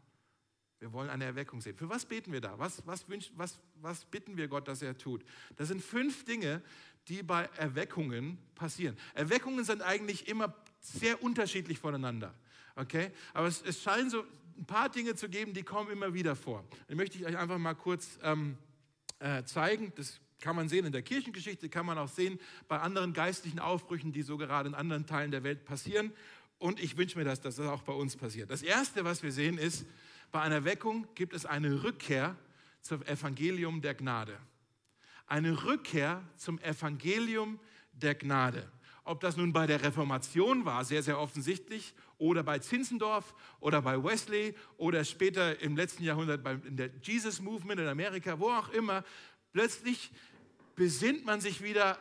Wir 0.78 0.92
wollen 0.92 1.10
eine 1.10 1.24
Erweckung 1.24 1.60
sehen. 1.60 1.76
Für 1.76 1.88
was 1.88 2.04
beten 2.04 2.32
wir 2.32 2.40
da? 2.40 2.58
Was, 2.58 2.84
was, 2.86 3.08
wünsch, 3.08 3.30
was, 3.36 3.60
was 3.80 4.04
bitten 4.04 4.36
wir 4.36 4.48
Gott, 4.48 4.66
dass 4.66 4.82
er 4.82 4.98
tut? 4.98 5.24
Das 5.54 5.68
sind 5.68 5.80
fünf 5.80 6.24
Dinge, 6.24 6.60
die 7.06 7.22
bei 7.22 7.48
Erweckungen 7.56 8.38
passieren. 8.56 8.96
Erweckungen 9.14 9.64
sind 9.64 9.82
eigentlich 9.82 10.26
immer 10.26 10.54
sehr 10.80 11.22
unterschiedlich 11.22 11.78
voneinander. 11.78 12.34
Okay? 12.74 13.12
Aber 13.32 13.46
es, 13.46 13.62
es 13.62 13.80
scheinen 13.80 14.10
so 14.10 14.24
ein 14.58 14.64
paar 14.64 14.88
Dinge 14.88 15.14
zu 15.14 15.28
geben, 15.28 15.54
die 15.54 15.62
kommen 15.62 15.90
immer 15.90 16.14
wieder 16.14 16.34
vor. 16.34 16.64
Die 16.88 16.94
möchte 16.94 17.16
ich 17.16 17.26
euch 17.26 17.36
einfach 17.36 17.58
mal 17.58 17.74
kurz 17.74 18.18
ähm, 18.22 18.58
äh, 19.18 19.44
zeigen. 19.44 19.92
Das 19.94 20.20
kann 20.42 20.56
man 20.56 20.68
sehen 20.68 20.84
in 20.84 20.92
der 20.92 21.02
Kirchengeschichte, 21.02 21.70
kann 21.70 21.86
man 21.86 21.96
auch 21.96 22.08
sehen 22.08 22.38
bei 22.68 22.78
anderen 22.80 23.14
geistlichen 23.14 23.60
Aufbrüchen, 23.60 24.12
die 24.12 24.22
so 24.22 24.36
gerade 24.36 24.68
in 24.68 24.74
anderen 24.74 25.06
Teilen 25.06 25.30
der 25.30 25.44
Welt 25.44 25.64
passieren. 25.64 26.12
Und 26.58 26.80
ich 26.82 26.96
wünsche 26.96 27.18
mir, 27.18 27.24
dass 27.24 27.40
das 27.40 27.58
auch 27.60 27.82
bei 27.82 27.92
uns 27.92 28.16
passiert. 28.16 28.50
Das 28.50 28.62
Erste, 28.62 29.04
was 29.04 29.22
wir 29.22 29.32
sehen, 29.32 29.56
ist, 29.56 29.86
bei 30.30 30.42
einer 30.42 30.64
Weckung 30.64 31.06
gibt 31.14 31.32
es 31.32 31.46
eine 31.46 31.82
Rückkehr 31.82 32.36
zum 32.80 33.02
Evangelium 33.02 33.80
der 33.80 33.94
Gnade. 33.94 34.38
Eine 35.26 35.64
Rückkehr 35.64 36.22
zum 36.36 36.58
Evangelium 36.58 37.58
der 37.92 38.14
Gnade. 38.14 38.70
Ob 39.04 39.20
das 39.20 39.36
nun 39.36 39.52
bei 39.52 39.66
der 39.66 39.82
Reformation 39.82 40.64
war, 40.64 40.84
sehr, 40.84 41.02
sehr 41.02 41.18
offensichtlich, 41.18 41.94
oder 42.18 42.44
bei 42.44 42.60
Zinzendorf 42.60 43.34
oder 43.58 43.82
bei 43.82 44.02
Wesley 44.02 44.54
oder 44.76 45.04
später 45.04 45.60
im 45.60 45.76
letzten 45.76 46.04
Jahrhundert 46.04 46.46
in 46.64 46.76
der 46.76 46.90
Jesus 47.02 47.40
Movement 47.40 47.80
in 47.80 47.88
Amerika, 47.88 48.38
wo 48.38 48.50
auch 48.50 48.68
immer, 48.68 49.04
plötzlich 49.52 50.10
besinnt 50.82 51.24
man 51.24 51.40
sich 51.40 51.62
wieder 51.62 51.96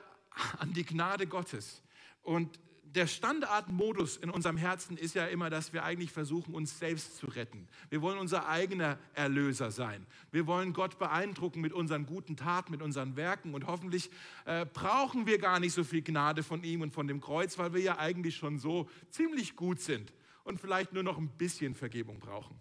an 0.57 0.73
die 0.73 0.83
Gnade 0.83 1.27
Gottes. 1.27 1.83
Und 2.23 2.57
der 2.83 3.05
Standardmodus 3.05 4.17
in 4.17 4.31
unserem 4.31 4.57
Herzen 4.57 4.97
ist 4.97 5.13
ja 5.13 5.27
immer, 5.27 5.51
dass 5.51 5.71
wir 5.71 5.83
eigentlich 5.83 6.11
versuchen, 6.11 6.55
uns 6.55 6.79
selbst 6.79 7.17
zu 7.17 7.27
retten. 7.27 7.67
Wir 7.91 8.01
wollen 8.01 8.17
unser 8.17 8.47
eigener 8.47 8.97
Erlöser 9.13 9.69
sein. 9.69 10.07
Wir 10.31 10.47
wollen 10.47 10.73
Gott 10.73 10.97
beeindrucken 10.97 11.61
mit 11.61 11.73
unseren 11.73 12.07
guten 12.07 12.35
Taten, 12.35 12.71
mit 12.71 12.81
unseren 12.81 13.15
Werken. 13.15 13.53
Und 13.53 13.67
hoffentlich 13.67 14.09
äh, 14.45 14.65
brauchen 14.65 15.27
wir 15.27 15.37
gar 15.37 15.59
nicht 15.59 15.73
so 15.73 15.83
viel 15.83 16.01
Gnade 16.01 16.41
von 16.41 16.63
ihm 16.63 16.81
und 16.81 16.91
von 16.91 17.07
dem 17.07 17.21
Kreuz, 17.21 17.59
weil 17.59 17.75
wir 17.75 17.81
ja 17.81 17.99
eigentlich 17.99 18.35
schon 18.35 18.57
so 18.57 18.89
ziemlich 19.11 19.55
gut 19.55 19.79
sind 19.79 20.11
und 20.43 20.59
vielleicht 20.59 20.91
nur 20.91 21.03
noch 21.03 21.19
ein 21.19 21.29
bisschen 21.29 21.75
Vergebung 21.75 22.19
brauchen. 22.19 22.59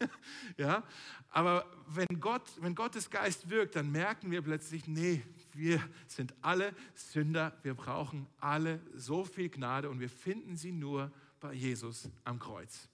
ja, 0.58 0.82
aber 1.30 1.64
wenn 1.88 2.20
Gott, 2.20 2.42
wenn 2.60 2.74
Gottes 2.74 3.08
Geist 3.08 3.48
wirkt, 3.48 3.74
dann 3.76 3.90
merken 3.90 4.30
wir 4.30 4.42
plötzlich, 4.42 4.86
nee, 4.86 5.22
wir 5.54 5.82
sind 6.06 6.34
alle 6.40 6.74
Sünder, 6.94 7.56
wir 7.62 7.74
brauchen 7.74 8.26
alle 8.38 8.80
so 8.94 9.24
viel 9.24 9.48
Gnade 9.48 9.90
und 9.90 10.00
wir 10.00 10.10
finden 10.10 10.56
sie 10.56 10.72
nur 10.72 11.12
bei 11.40 11.52
Jesus 11.52 12.08
am 12.24 12.38
Kreuz. 12.38 12.88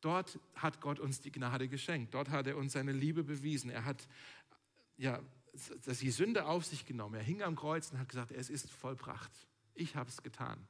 Dort 0.00 0.38
hat 0.54 0.80
Gott 0.80 1.00
uns 1.00 1.20
die 1.20 1.32
Gnade 1.32 1.66
geschenkt. 1.68 2.12
Dort 2.12 2.28
hat 2.28 2.46
er 2.46 2.58
uns 2.58 2.74
seine 2.74 2.92
Liebe 2.92 3.24
bewiesen. 3.24 3.70
Er 3.70 3.84
hat 3.84 4.06
ja, 4.96 5.20
dass 5.84 5.98
die 5.98 6.10
Sünde 6.10 6.46
auf 6.46 6.64
sich 6.66 6.84
genommen. 6.84 7.14
Er 7.14 7.22
hing 7.22 7.42
am 7.42 7.56
Kreuz 7.56 7.90
und 7.90 7.98
hat 7.98 8.08
gesagt, 8.08 8.30
es 8.30 8.50
ist 8.50 8.70
vollbracht. 8.70 9.32
Ich 9.74 9.96
habe 9.96 10.08
es 10.10 10.22
getan. 10.22 10.66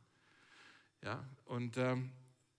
Ja, 1.03 1.29
und 1.45 1.77
ähm, 1.77 2.13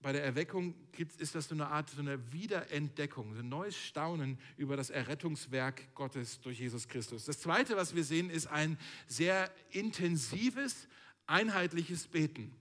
bei 0.05 0.11
der 0.11 0.23
Erweckung 0.23 0.75
ist 1.17 1.33
das 1.33 1.47
so 1.47 1.55
eine 1.55 1.65
Art 1.65 1.89
so 1.89 1.99
eine 1.99 2.31
Wiederentdeckung, 2.31 3.33
so 3.33 3.39
ein 3.39 3.49
neues 3.49 3.75
Staunen 3.75 4.37
über 4.55 4.77
das 4.77 4.91
Errettungswerk 4.91 5.95
Gottes 5.95 6.39
durch 6.41 6.59
Jesus 6.59 6.87
Christus. 6.87 7.25
Das 7.25 7.39
Zweite, 7.39 7.75
was 7.75 7.95
wir 7.95 8.03
sehen, 8.03 8.29
ist 8.29 8.45
ein 8.45 8.77
sehr 9.07 9.49
intensives, 9.71 10.87
einheitliches 11.25 12.05
Beten. 12.05 12.53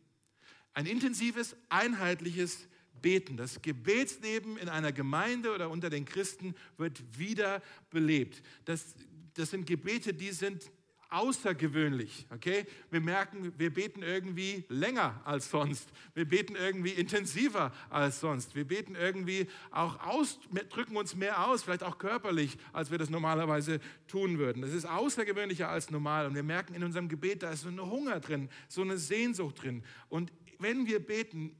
Ein 0.72 0.86
intensives, 0.86 1.54
einheitliches 1.68 2.66
Beten. 3.02 3.36
Das 3.36 3.60
Gebetsleben 3.60 4.56
in 4.56 4.70
einer 4.70 4.92
Gemeinde 4.92 5.54
oder 5.54 5.68
unter 5.68 5.90
den 5.90 6.06
Christen 6.06 6.54
wird 6.78 7.18
wieder 7.18 7.60
belebt. 7.90 8.42
Das, 8.64 8.94
das 9.34 9.50
sind 9.50 9.66
Gebete, 9.66 10.14
die 10.14 10.32
sind 10.32 10.70
außergewöhnlich. 11.10 12.26
Okay? 12.30 12.66
Wir 12.90 13.00
merken, 13.00 13.52
wir 13.56 13.72
beten 13.72 14.02
irgendwie 14.02 14.64
länger 14.68 15.20
als 15.24 15.50
sonst. 15.50 15.88
Wir 16.14 16.24
beten 16.24 16.56
irgendwie 16.56 16.90
intensiver 16.90 17.72
als 17.90 18.20
sonst. 18.20 18.54
Wir 18.54 18.64
beten 18.64 18.94
irgendwie 18.94 19.48
auch 19.70 20.00
aus, 20.00 20.38
drücken 20.70 20.96
uns 20.96 21.14
mehr 21.14 21.48
aus, 21.48 21.62
vielleicht 21.62 21.82
auch 21.82 21.98
körperlich, 21.98 22.56
als 22.72 22.90
wir 22.90 22.98
das 22.98 23.10
normalerweise 23.10 23.80
tun 24.06 24.38
würden. 24.38 24.62
Das 24.62 24.72
ist 24.72 24.86
außergewöhnlicher 24.86 25.68
als 25.68 25.90
normal. 25.90 26.26
Und 26.26 26.34
wir 26.34 26.42
merken 26.42 26.74
in 26.74 26.84
unserem 26.84 27.08
Gebet, 27.08 27.42
da 27.42 27.50
ist 27.50 27.62
so 27.62 27.68
ein 27.68 27.80
Hunger 27.80 28.20
drin, 28.20 28.48
so 28.68 28.82
eine 28.82 28.98
Sehnsucht 28.98 29.62
drin. 29.62 29.84
Und 30.08 30.32
wenn 30.58 30.86
wir 30.86 31.04
beten, 31.04 31.56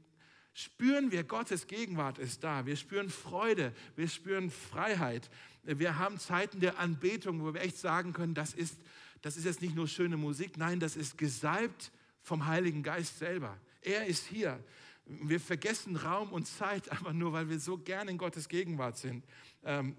spüren 0.55 1.11
wir, 1.11 1.25
Gottes 1.25 1.67
Gegenwart 1.67 2.19
ist 2.19 2.45
da. 2.45 2.65
Wir 2.65 2.77
spüren 2.77 3.11
Freude, 3.11 3.73
wir 3.97 4.09
spüren 4.09 4.51
Freiheit. 4.51 5.29
Wir 5.65 5.99
haben 5.99 6.19
Zeiten 6.19 6.61
der 6.61 6.79
Anbetung, 6.79 7.43
wo 7.43 7.55
wir 7.55 7.63
echt 7.63 7.79
sagen 7.79 8.13
können, 8.13 8.35
das 8.35 8.55
ist 8.55 8.79
das 9.25 9.39
ist 9.39 9.47
jetzt 9.47 9.63
nicht 9.63 9.75
nur 9.75 9.89
schöne 9.89 10.19
Musik, 10.19 10.59
nein, 10.59 10.79
das 10.79 10.97
ist 10.97 11.17
gesalbt 11.17 11.91
vom 12.21 12.45
Heiligen 12.45 12.83
Geist 12.83 13.19
selber. 13.19 13.59
Er 13.81 14.05
ist 14.05 14.27
hier. 14.27 14.63
Wir 15.07 15.41
vergessen 15.41 15.97
Raum 15.97 16.31
und 16.31 16.47
Zeit 16.47 16.89
einfach 16.93 17.15
nur, 17.15 17.33
weil 17.33 17.49
wir 17.49 17.59
so 17.59 17.79
gerne 17.79 18.11
in 18.11 18.19
Gottes 18.19 18.51
Gegenwart 18.51 18.99
sind. 18.99 19.25
Ähm, 19.63 19.97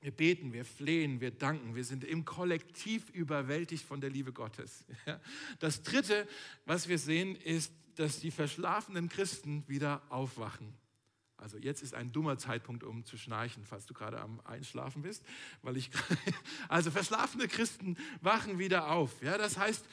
wir 0.00 0.10
beten, 0.10 0.52
wir 0.52 0.64
flehen, 0.64 1.20
wir 1.20 1.30
danken, 1.30 1.76
wir 1.76 1.84
sind 1.84 2.02
im 2.02 2.24
Kollektiv 2.24 3.10
überwältigt 3.10 3.84
von 3.84 4.00
der 4.00 4.10
Liebe 4.10 4.32
Gottes. 4.32 4.86
Das 5.60 5.84
Dritte, 5.84 6.26
was 6.66 6.88
wir 6.88 6.98
sehen, 6.98 7.36
ist, 7.36 7.72
dass 7.94 8.18
die 8.18 8.32
verschlafenen 8.32 9.08
Christen 9.08 9.62
wieder 9.68 10.02
aufwachen. 10.08 10.74
Also 11.42 11.58
jetzt 11.58 11.82
ist 11.82 11.94
ein 11.94 12.12
dummer 12.12 12.38
Zeitpunkt, 12.38 12.84
um 12.84 13.04
zu 13.04 13.18
schnarchen, 13.18 13.66
falls 13.66 13.84
du 13.86 13.94
gerade 13.94 14.20
am 14.20 14.40
Einschlafen 14.44 15.02
bist, 15.02 15.24
weil 15.62 15.76
ich 15.76 15.90
also 16.68 16.90
verschlafene 16.90 17.48
Christen 17.48 17.96
wachen 18.20 18.58
wieder 18.58 18.90
auf. 18.90 19.20
Ja, 19.22 19.36
das 19.36 19.58
heißt, 19.58 19.84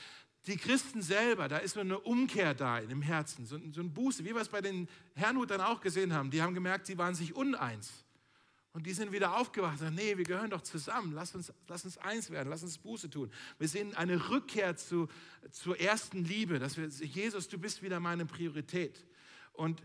die 0.46 0.58
Christen 0.58 1.02
selber, 1.02 1.48
da 1.48 1.58
ist 1.58 1.74
so 1.74 1.80
eine 1.80 2.00
Umkehr 2.00 2.54
da 2.54 2.78
in 2.78 2.90
dem 2.90 3.02
Herzen, 3.02 3.46
so, 3.46 3.60
so 3.72 3.82
ein 3.82 3.92
Buße, 3.92 4.24
wie 4.24 4.34
wir 4.34 4.42
es 4.42 4.50
bei 4.50 4.62
den 4.62 4.88
Herrnhutern 5.16 5.60
auch 5.60 5.82
gesehen 5.82 6.14
haben. 6.14 6.30
Die 6.30 6.42
haben 6.42 6.54
gemerkt, 6.54 6.86
sie 6.86 6.98
waren 6.98 7.16
sich 7.16 7.36
uneins. 7.36 8.06
Und 8.72 8.86
die 8.86 8.94
sind 8.94 9.12
wieder 9.12 9.36
aufgewacht 9.36 9.74
und 9.74 9.80
sagen, 9.80 9.96
nee, 9.96 10.16
wir 10.16 10.26
gehören 10.26 10.52
doch 10.52 10.62
zusammen, 10.62 11.14
lass 11.14 11.34
uns, 11.34 11.52
lass 11.68 11.84
uns 11.84 11.98
eins 11.98 12.30
werden, 12.30 12.50
lass 12.50 12.62
uns 12.62 12.78
Buße 12.78 13.10
tun. 13.10 13.32
Wir 13.58 13.68
sehen 13.68 13.96
eine 13.96 14.30
Rückkehr 14.30 14.78
zu, 14.78 15.10
zur 15.52 15.80
ersten 15.80 16.24
Liebe, 16.24 16.60
dass 16.60 16.78
wir, 16.78 16.88
Jesus, 16.88 17.48
du 17.48 17.58
bist 17.58 17.82
wieder 17.82 18.00
meine 18.00 18.28
Priorität. 18.28 19.04
Und, 19.54 19.82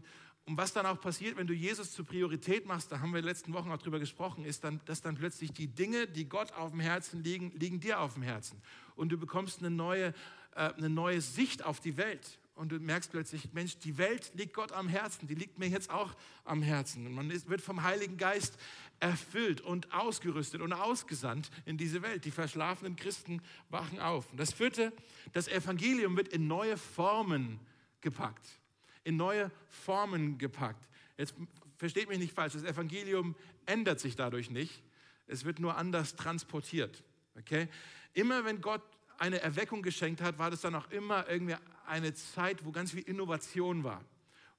und 0.47 0.59
was 0.59 0.75
dann 0.75 0.85
auch 0.85 1.01
passiert, 1.01 1.39
wenn 1.39 1.47
du 1.47 1.55
Jesus 1.55 1.93
zur 1.93 2.05
Priorität 2.05 2.67
machst, 2.67 2.93
da 2.93 3.01
haben 3.01 3.13
wir 3.13 3.19
in 3.19 3.25
den 3.25 3.31
letzten 3.31 3.55
Wochen 3.55 3.71
auch 3.71 3.79
drüber 3.79 3.99
gesprochen, 3.99 4.45
ist 4.45 4.63
dann, 4.63 4.81
dass 4.85 5.01
dann 5.01 5.17
plötzlich 5.17 5.53
die 5.53 5.69
Dinge, 5.69 6.07
die 6.07 6.29
Gott 6.29 6.53
auf 6.53 6.71
dem 6.71 6.81
Herzen 6.81 7.25
liegen, 7.25 7.51
liegen 7.57 7.81
dir 7.81 8.01
auf 8.01 8.15
dem 8.15 8.23
Herzen. 8.23 8.61
Und 8.95 9.09
du 9.11 9.17
bekommst 9.17 9.61
eine 9.61 9.71
neue, 9.71 10.09
äh, 10.55 10.73
eine 10.77 10.91
neue 10.91 11.23
Sicht 11.23 11.65
auf 11.65 11.81
die 11.81 11.97
Welt. 11.97 12.39
Und 12.57 12.71
du 12.73 12.79
merkst 12.79 13.11
plötzlich, 13.11 13.55
Mensch, 13.55 13.79
die 13.79 13.97
Welt 13.97 14.33
liegt 14.35 14.53
Gott 14.53 14.71
am 14.73 14.87
Herzen, 14.87 15.27
die 15.27 15.35
liegt 15.35 15.59
mir 15.59 15.69
jetzt 15.69 15.91
auch 15.91 16.15
am 16.45 16.61
Herzen. 16.61 17.07
Und 17.07 17.15
man 17.15 17.31
ist, 17.31 17.49
wird 17.49 17.63
vom 17.63 17.83
Heiligen 17.83 18.19
Geist 18.19 18.59
erfüllt 19.01 19.63
und 19.63 19.93
ausgerüstet 19.95 20.61
und 20.61 20.75
ausgesandt 20.75 21.51
in 21.65 21.79
diese 21.79 22.03
Welt. 22.03 22.27
Die 22.27 22.31
verschlafenen 22.31 22.97
Christen 22.97 23.41
wachen 23.71 23.99
auf. 23.99 24.31
Und 24.31 24.39
das 24.39 24.53
vierte, 24.53 24.93
das 25.33 25.49
Evangelium 25.49 26.17
wird 26.19 26.29
in 26.29 26.47
neue 26.47 26.77
Formen 26.77 27.59
gepackt 28.03 28.61
in 29.05 29.17
neue 29.17 29.51
Formen 29.69 30.39
gepackt. 30.39 30.89
Jetzt 31.17 31.35
versteht 31.77 32.09
mich 32.09 32.19
nicht 32.19 32.33
falsch, 32.33 32.55
das 32.55 32.65
Evangelium 32.65 33.35
ändert 33.67 34.01
sich 34.01 34.17
dadurch 34.17 34.51
nicht. 34.51 34.83
Es 35.27 35.45
wird 35.45 35.61
nur 35.61 35.77
anders 35.77 36.17
transportiert. 36.17 37.03
Okay? 37.39 37.69
Immer 38.13 38.45
wenn 38.45 38.61
Gott 38.61 38.83
eine 39.19 39.41
Erweckung 39.41 39.83
geschenkt 39.83 40.21
hat, 40.21 40.39
war 40.39 40.51
das 40.51 40.61
dann 40.61 40.75
auch 40.75 40.91
immer 40.91 41.29
irgendwie 41.29 41.57
eine 41.87 42.15
Zeit, 42.15 42.65
wo 42.65 42.73
ganz 42.73 42.93
viel 42.93 43.03
Innovation 43.03 43.85
war, 43.85 44.05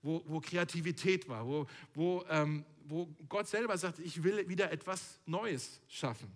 wo, 0.01 0.23
wo 0.27 0.39
Kreativität 0.39 1.27
war, 1.27 1.45
wo, 1.45 1.67
wo, 1.93 2.23
ähm, 2.29 2.65
wo 2.86 3.08
Gott 3.27 3.47
selber 3.47 3.77
sagt, 3.77 3.99
ich 3.99 4.23
will 4.23 4.47
wieder 4.47 4.71
etwas 4.71 5.19
Neues 5.25 5.81
schaffen. 5.88 6.31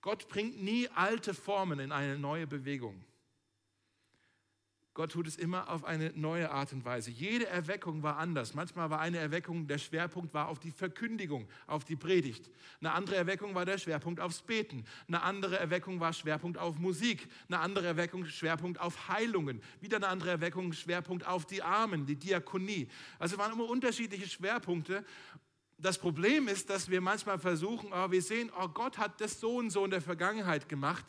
Gott 0.00 0.28
bringt 0.28 0.62
nie 0.62 0.88
alte 0.88 1.34
Formen 1.34 1.80
in 1.80 1.92
eine 1.92 2.18
neue 2.18 2.46
Bewegung. 2.46 3.04
Gott 4.94 5.10
tut 5.10 5.26
es 5.26 5.34
immer 5.34 5.68
auf 5.70 5.84
eine 5.84 6.12
neue 6.14 6.52
Art 6.52 6.72
und 6.72 6.84
Weise. 6.84 7.10
Jede 7.10 7.48
Erweckung 7.48 8.04
war 8.04 8.16
anders. 8.16 8.54
Manchmal 8.54 8.90
war 8.90 9.00
eine 9.00 9.18
Erweckung, 9.18 9.66
der 9.66 9.78
Schwerpunkt 9.78 10.32
war 10.32 10.46
auf 10.46 10.60
die 10.60 10.70
Verkündigung, 10.70 11.48
auf 11.66 11.84
die 11.84 11.96
Predigt. 11.96 12.48
Eine 12.78 12.92
andere 12.92 13.16
Erweckung 13.16 13.56
war 13.56 13.64
der 13.64 13.78
Schwerpunkt 13.78 14.20
aufs 14.20 14.40
Beten. 14.42 14.84
Eine 15.08 15.22
andere 15.22 15.58
Erweckung 15.58 15.98
war 15.98 16.12
Schwerpunkt 16.12 16.58
auf 16.58 16.78
Musik. 16.78 17.26
Eine 17.48 17.58
andere 17.58 17.88
Erweckung 17.88 18.24
Schwerpunkt 18.26 18.80
auf 18.80 19.08
Heilungen. 19.08 19.60
Wieder 19.80 19.96
eine 19.96 20.06
andere 20.06 20.30
Erweckung 20.30 20.72
Schwerpunkt 20.72 21.26
auf 21.26 21.44
die 21.44 21.60
Armen, 21.60 22.06
die 22.06 22.16
Diakonie. 22.16 22.88
Also 23.18 23.36
waren 23.36 23.52
immer 23.52 23.68
unterschiedliche 23.68 24.28
Schwerpunkte. 24.28 25.04
Das 25.76 25.98
Problem 25.98 26.46
ist, 26.46 26.70
dass 26.70 26.88
wir 26.88 27.00
manchmal 27.00 27.40
versuchen, 27.40 27.90
oh, 27.92 28.12
wir 28.12 28.22
sehen, 28.22 28.48
oh, 28.56 28.68
Gott 28.68 28.96
hat 28.98 29.20
das 29.20 29.40
so 29.40 29.56
und 29.56 29.70
so 29.70 29.84
in 29.84 29.90
der 29.90 30.00
Vergangenheit 30.00 30.68
gemacht 30.68 31.04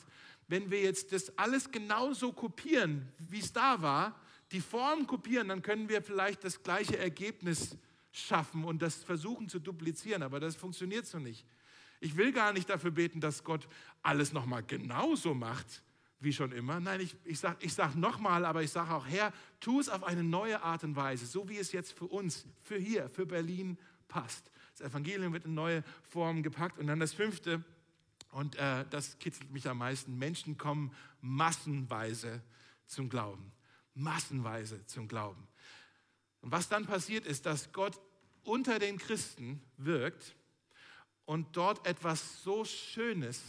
wenn 0.47 0.69
wir 0.69 0.81
jetzt 0.81 1.11
das 1.11 1.37
alles 1.37 1.71
genauso 1.71 2.31
kopieren, 2.31 3.07
wie 3.29 3.39
es 3.39 3.51
da 3.51 3.81
war, 3.81 4.19
die 4.51 4.61
Form 4.61 5.07
kopieren, 5.07 5.49
dann 5.49 5.61
können 5.61 5.89
wir 5.89 6.01
vielleicht 6.01 6.43
das 6.43 6.61
gleiche 6.61 6.97
Ergebnis 6.97 7.77
schaffen 8.11 8.63
und 8.63 8.81
das 8.81 9.03
versuchen 9.03 9.49
zu 9.49 9.59
duplizieren, 9.59 10.23
aber 10.23 10.39
das 10.39 10.55
funktioniert 10.55 11.05
so 11.05 11.19
nicht. 11.19 11.45
Ich 11.99 12.15
will 12.15 12.31
gar 12.31 12.53
nicht 12.53 12.69
dafür 12.69 12.91
beten, 12.91 13.19
dass 13.19 13.43
Gott 13.43 13.67
alles 14.03 14.31
nochmal 14.31 14.63
genauso 14.63 15.33
macht, 15.33 15.81
wie 16.19 16.33
schon 16.33 16.51
immer. 16.51 16.79
Nein, 16.79 17.01
ich, 17.01 17.15
ich 17.23 17.39
sage 17.39 17.57
ich 17.61 17.73
sag 17.73 17.95
nochmal, 17.95 18.45
aber 18.45 18.63
ich 18.63 18.71
sage 18.71 18.93
auch, 18.93 19.07
Herr, 19.07 19.33
tu 19.59 19.79
es 19.79 19.89
auf 19.89 20.03
eine 20.03 20.23
neue 20.23 20.61
Art 20.61 20.83
und 20.83 20.95
Weise, 20.95 21.25
so 21.25 21.49
wie 21.49 21.57
es 21.57 21.71
jetzt 21.71 21.93
für 21.93 22.05
uns, 22.05 22.45
für 22.61 22.77
hier, 22.77 23.09
für 23.09 23.25
Berlin 23.25 23.77
passt. 24.07 24.51
Das 24.77 24.89
Evangelium 24.89 25.33
wird 25.33 25.45
in 25.45 25.53
neue 25.53 25.83
Formen 26.09 26.43
gepackt. 26.43 26.79
Und 26.79 26.87
dann 26.87 26.99
das 26.99 27.13
fünfte, 27.13 27.63
und 28.35 28.57
äh, 28.57 28.83
das 28.89 29.17
kitzelt 29.17 29.49
mich 29.51 29.69
am 29.69 29.77
meisten. 29.77 30.17
Menschen 30.17 30.57
kommen 30.57 30.93
massenweise 31.21 32.43
zum 32.85 33.07
Glauben. 33.07 33.53
Massenweise 33.93 34.85
zum 34.87 35.07
Glauben. 35.07 35.47
Und 36.41 36.51
was 36.51 36.67
dann 36.67 36.85
passiert 36.85 37.25
ist, 37.25 37.45
dass 37.45 37.71
Gott 37.71 37.97
unter 38.43 38.77
den 38.77 38.97
Christen 38.97 39.61
wirkt 39.77 40.35
und 41.23 41.55
dort 41.55 41.87
etwas 41.87 42.43
so 42.43 42.65
Schönes, 42.65 43.41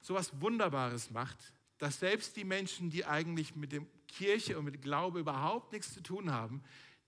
so 0.00 0.14
was 0.14 0.40
Wunderbares 0.40 1.12
macht, 1.12 1.38
dass 1.78 2.00
selbst 2.00 2.36
die 2.36 2.44
Menschen, 2.44 2.90
die 2.90 3.04
eigentlich 3.06 3.54
mit 3.54 3.70
dem 3.70 3.86
Kirche 4.08 4.58
und 4.58 4.64
mit 4.64 4.82
Glaube 4.82 5.20
überhaupt 5.20 5.70
nichts 5.70 5.94
zu 5.94 6.02
tun 6.02 6.32
haben, 6.32 6.64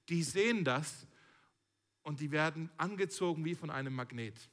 die 0.09 0.23
sehen 0.23 0.63
das 0.63 1.09
und 2.03 2.21
die 2.21 2.31
werden 2.31 2.71
angezogen 2.77 3.45
wie 3.45 3.57
von 3.57 3.71
einem 3.71 3.93
Magnet 3.93 4.52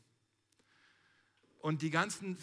und 1.59 1.81
die 1.81 1.89
ganzen 1.89 2.37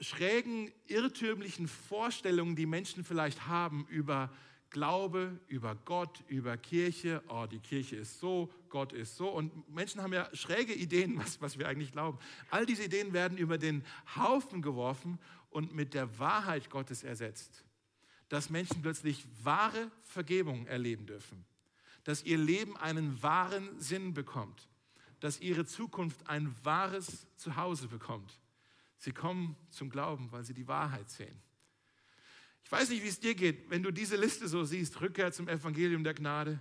schrägen, 0.00 0.70
irrtümlichen 0.86 1.68
Vorstellungen, 1.68 2.56
die 2.56 2.66
Menschen 2.66 3.04
vielleicht 3.04 3.46
haben 3.46 3.86
über 3.88 4.30
Glaube, 4.70 5.40
über 5.48 5.76
Gott, 5.86 6.22
über 6.28 6.58
Kirche, 6.58 7.22
oh, 7.28 7.46
die 7.50 7.58
Kirche 7.58 7.96
ist 7.96 8.20
so, 8.20 8.52
Gott 8.68 8.92
ist 8.92 9.16
so. 9.16 9.28
Und 9.30 9.66
Menschen 9.70 10.02
haben 10.02 10.12
ja 10.12 10.28
schräge 10.34 10.74
Ideen, 10.74 11.16
was, 11.16 11.40
was 11.40 11.58
wir 11.58 11.66
eigentlich 11.66 11.90
glauben. 11.90 12.18
All 12.50 12.66
diese 12.66 12.84
Ideen 12.84 13.14
werden 13.14 13.38
über 13.38 13.56
den 13.56 13.82
Haufen 14.14 14.60
geworfen 14.60 15.18
und 15.48 15.74
mit 15.74 15.94
der 15.94 16.18
Wahrheit 16.18 16.68
Gottes 16.68 17.02
ersetzt. 17.02 17.64
Dass 18.28 18.50
Menschen 18.50 18.82
plötzlich 18.82 19.24
wahre 19.42 19.90
Vergebung 20.02 20.66
erleben 20.66 21.06
dürfen. 21.06 21.46
Dass 22.04 22.22
ihr 22.22 22.36
Leben 22.36 22.76
einen 22.76 23.22
wahren 23.22 23.80
Sinn 23.80 24.12
bekommt 24.12 24.67
dass 25.20 25.40
ihre 25.40 25.66
Zukunft 25.66 26.28
ein 26.28 26.54
wahres 26.64 27.26
Zuhause 27.36 27.88
bekommt. 27.88 28.38
Sie 28.98 29.12
kommen 29.12 29.56
zum 29.70 29.90
Glauben, 29.90 30.30
weil 30.32 30.44
sie 30.44 30.54
die 30.54 30.68
Wahrheit 30.68 31.10
sehen. 31.10 31.40
Ich 32.64 32.72
weiß 32.72 32.90
nicht, 32.90 33.02
wie 33.02 33.08
es 33.08 33.20
dir 33.20 33.34
geht, 33.34 33.70
wenn 33.70 33.82
du 33.82 33.90
diese 33.90 34.16
Liste 34.16 34.46
so 34.48 34.64
siehst. 34.64 35.00
Rückkehr 35.00 35.32
zum 35.32 35.48
Evangelium 35.48 36.04
der 36.04 36.14
Gnade, 36.14 36.58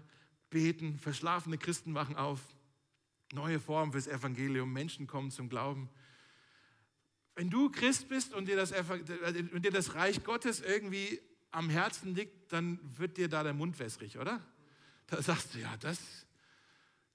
beten, 0.49 0.97
verschlafene 0.99 1.57
Christen 1.57 1.93
wachen 1.93 2.15
auf, 2.15 2.39
neue 3.33 3.59
Formen 3.59 3.91
fürs 3.91 4.07
Evangelium, 4.07 4.71
Menschen 4.71 5.07
kommen 5.07 5.31
zum 5.31 5.49
Glauben. 5.49 5.89
Wenn 7.35 7.49
du 7.49 7.69
Christ 7.69 8.07
bist 8.07 8.33
und 8.33 8.47
dir 8.47 8.55
das, 8.55 8.71
und 8.71 9.65
dir 9.65 9.71
das 9.71 9.95
Reich 9.95 10.23
Gottes 10.23 10.61
irgendwie 10.61 11.19
am 11.51 11.69
Herzen 11.69 12.15
liegt, 12.15 12.51
dann 12.51 12.79
wird 12.97 13.17
dir 13.17 13.27
da 13.27 13.43
der 13.43 13.53
Mund 13.53 13.77
wässrig, 13.79 14.17
oder? 14.17 14.41
Da 15.07 15.21
sagst 15.21 15.53
du, 15.53 15.59
ja, 15.59 15.75
das, 15.77 15.99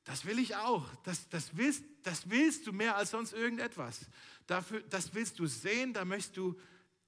das 0.04 0.24
will 0.24 0.38
ich 0.38 0.56
auch. 0.56 0.84
Das, 1.04 1.28
das, 1.28 1.56
willst, 1.56 1.84
das 2.02 2.28
willst 2.28 2.66
du 2.66 2.72
mehr 2.72 2.96
als 2.96 3.10
sonst 3.10 3.32
irgendetwas. 3.32 4.00
Dafür, 4.46 4.80
das 4.90 5.14
willst 5.14 5.38
du 5.38 5.46
sehen, 5.46 5.92
da 5.92 6.04
möchtest 6.04 6.36
du 6.36 6.58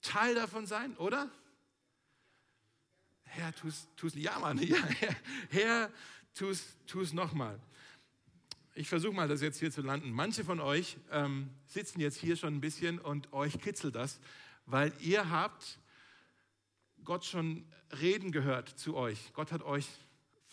Teil 0.00 0.34
davon 0.34 0.66
sein, 0.66 0.96
oder? 0.96 1.30
Herr, 3.24 3.54
tu's, 3.54 3.88
tu's 3.96 4.14
ja, 4.14 4.38
Mann, 4.38 4.58
ja, 4.62 4.76
Herr, 4.76 5.16
Herr 5.50 5.92
tu's, 6.34 6.62
tu's 6.86 7.12
nochmal. 7.12 7.58
Ich 8.76 8.88
versuche 8.88 9.14
mal, 9.14 9.28
das 9.28 9.40
jetzt 9.40 9.58
hier 9.58 9.72
zu 9.72 9.82
landen. 9.82 10.10
Manche 10.12 10.44
von 10.44 10.60
euch 10.60 10.96
ähm, 11.10 11.50
sitzen 11.66 12.00
jetzt 12.00 12.18
hier 12.18 12.36
schon 12.36 12.54
ein 12.56 12.60
bisschen 12.60 12.98
und 12.98 13.32
euch 13.32 13.60
kitzelt 13.60 13.94
das, 13.94 14.20
weil 14.66 14.92
ihr 15.00 15.30
habt 15.30 15.78
Gott 17.04 17.24
schon 17.24 17.66
reden 18.00 18.32
gehört 18.32 18.68
zu 18.68 18.96
euch. 18.96 19.32
Gott 19.32 19.52
hat 19.52 19.62
euch 19.62 19.86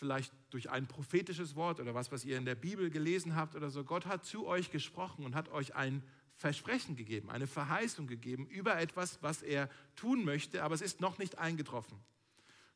vielleicht 0.02 0.32
durch 0.50 0.68
ein 0.68 0.88
prophetisches 0.88 1.54
Wort 1.54 1.78
oder 1.78 1.94
was, 1.94 2.10
was 2.10 2.24
ihr 2.24 2.36
in 2.36 2.44
der 2.44 2.56
Bibel 2.56 2.90
gelesen 2.90 3.36
habt 3.36 3.54
oder 3.54 3.70
so. 3.70 3.84
Gott 3.84 4.04
hat 4.04 4.24
zu 4.24 4.48
euch 4.48 4.72
gesprochen 4.72 5.24
und 5.24 5.36
hat 5.36 5.48
euch 5.50 5.76
ein 5.76 6.02
Versprechen 6.34 6.96
gegeben, 6.96 7.30
eine 7.30 7.46
Verheißung 7.46 8.08
gegeben 8.08 8.48
über 8.48 8.76
etwas, 8.80 9.22
was 9.22 9.42
er 9.42 9.70
tun 9.94 10.24
möchte, 10.24 10.64
aber 10.64 10.74
es 10.74 10.80
ist 10.80 11.00
noch 11.00 11.18
nicht 11.18 11.38
eingetroffen. 11.38 11.96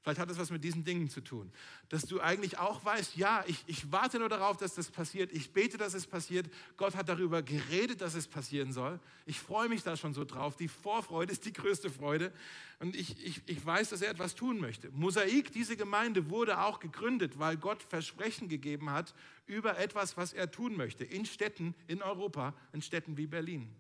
Vielleicht 0.07 0.21
hat 0.21 0.31
es 0.31 0.39
was 0.39 0.51
mit 0.53 0.63
diesen 0.63 0.85
Dingen 0.85 1.11
zu 1.11 1.21
tun. 1.21 1.51
Dass 1.89 2.03
du 2.03 2.21
eigentlich 2.21 2.59
auch 2.59 2.85
weißt, 2.85 3.17
ja, 3.17 3.43
ich, 3.49 3.65
ich 3.67 3.91
warte 3.91 4.21
nur 4.21 4.29
darauf, 4.29 4.57
dass 4.57 4.77
das 4.77 4.89
passiert. 4.89 5.33
Ich 5.33 5.53
bete, 5.53 5.79
dass 5.79 5.95
es 5.95 6.07
passiert. 6.07 6.49
Gott 6.77 6.95
hat 6.95 7.09
darüber 7.09 7.43
geredet, 7.43 8.03
dass 8.03 8.15
es 8.15 8.29
passieren 8.29 8.73
soll. 8.73 9.01
Ich 9.25 9.41
freue 9.41 9.69
mich 9.69 9.83
da 9.83 9.97
schon 9.97 10.15
so 10.15 10.25
drauf. 10.25 10.57
Die 10.57 10.69
Vorfreude 10.69 11.33
ist 11.33 11.45
die 11.45 11.53
größte 11.53 11.91
Freude. 11.91 12.33
Und 12.79 12.95
ich, 12.95 13.27
ich, 13.27 13.43
ich 13.47 13.67
weiß, 13.67 13.89
dass 13.89 14.01
er 14.01 14.11
etwas 14.11 14.37
tun 14.37 14.61
möchte. 14.61 14.93
Mosaik, 14.93 15.51
diese 15.51 15.77
Gemeinde 15.77 16.31
wurde 16.31 16.61
auch 16.61 16.79
gegründet, 16.79 17.41
weil 17.41 17.57
Gott 17.57 17.83
Versprechen 17.83 18.49
gegeben 18.49 18.91
hat 18.91 19.13
über 19.49 19.77
etwas, 19.77 20.17
was 20.17 20.33
er 20.33 20.53
tun 20.53 20.77
möchte. 20.77 21.03
In 21.03 21.27
Städten 21.27 21.75
in 21.89 22.01
Europa, 22.01 22.55
in 22.73 22.81
Städten 22.81 23.17
wie 23.17 23.27
Berlin. 23.27 23.75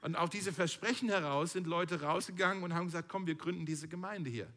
Und 0.00 0.16
auf 0.16 0.30
diese 0.30 0.50
Versprechen 0.54 1.10
heraus 1.10 1.52
sind 1.52 1.66
Leute 1.66 2.00
rausgegangen 2.00 2.64
und 2.64 2.72
haben 2.72 2.86
gesagt, 2.86 3.10
komm, 3.10 3.26
wir 3.26 3.34
gründen 3.34 3.66
diese 3.66 3.86
Gemeinde 3.86 4.30
hier. 4.30 4.50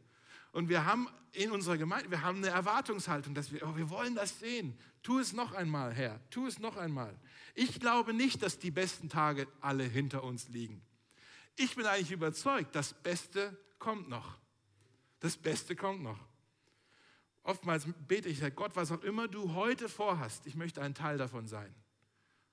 Und 0.55 0.69
wir 0.69 0.85
haben 0.85 1.09
in 1.33 1.51
unserer 1.51 1.77
Gemeinde, 1.77 2.09
wir 2.09 2.21
haben 2.21 2.37
eine 2.37 2.47
Erwartungshaltung, 2.47 3.33
dass 3.35 3.51
wir, 3.51 3.67
oh, 3.67 3.75
wir 3.75 3.89
wollen 3.89 4.15
das 4.15 4.39
sehen. 4.39 4.73
Tu 5.03 5.19
es 5.19 5.33
noch 5.33 5.51
einmal, 5.51 5.93
Herr, 5.93 6.17
tu 6.29 6.47
es 6.47 6.59
noch 6.59 6.77
einmal. 6.77 7.13
Ich 7.55 7.81
glaube 7.81 8.13
nicht, 8.13 8.41
dass 8.41 8.57
die 8.57 8.71
besten 8.71 9.09
Tage 9.09 9.49
alle 9.59 9.83
hinter 9.83 10.23
uns 10.23 10.47
liegen. 10.47 10.81
Ich 11.57 11.75
bin 11.75 11.85
eigentlich 11.85 12.13
überzeugt, 12.13 12.73
das 12.73 12.93
Beste 12.93 13.57
kommt 13.79 14.07
noch. 14.07 14.37
Das 15.19 15.35
Beste 15.35 15.75
kommt 15.75 16.01
noch. 16.01 16.19
Oftmals 17.43 17.85
bete 18.07 18.29
ich, 18.29 18.39
Gott, 18.55 18.77
was 18.77 18.93
auch 18.93 19.03
immer 19.03 19.27
du 19.27 19.55
heute 19.55 19.89
vorhast, 19.89 20.47
ich 20.47 20.55
möchte 20.55 20.81
ein 20.81 20.93
Teil 20.93 21.17
davon 21.17 21.47
sein. 21.47 21.75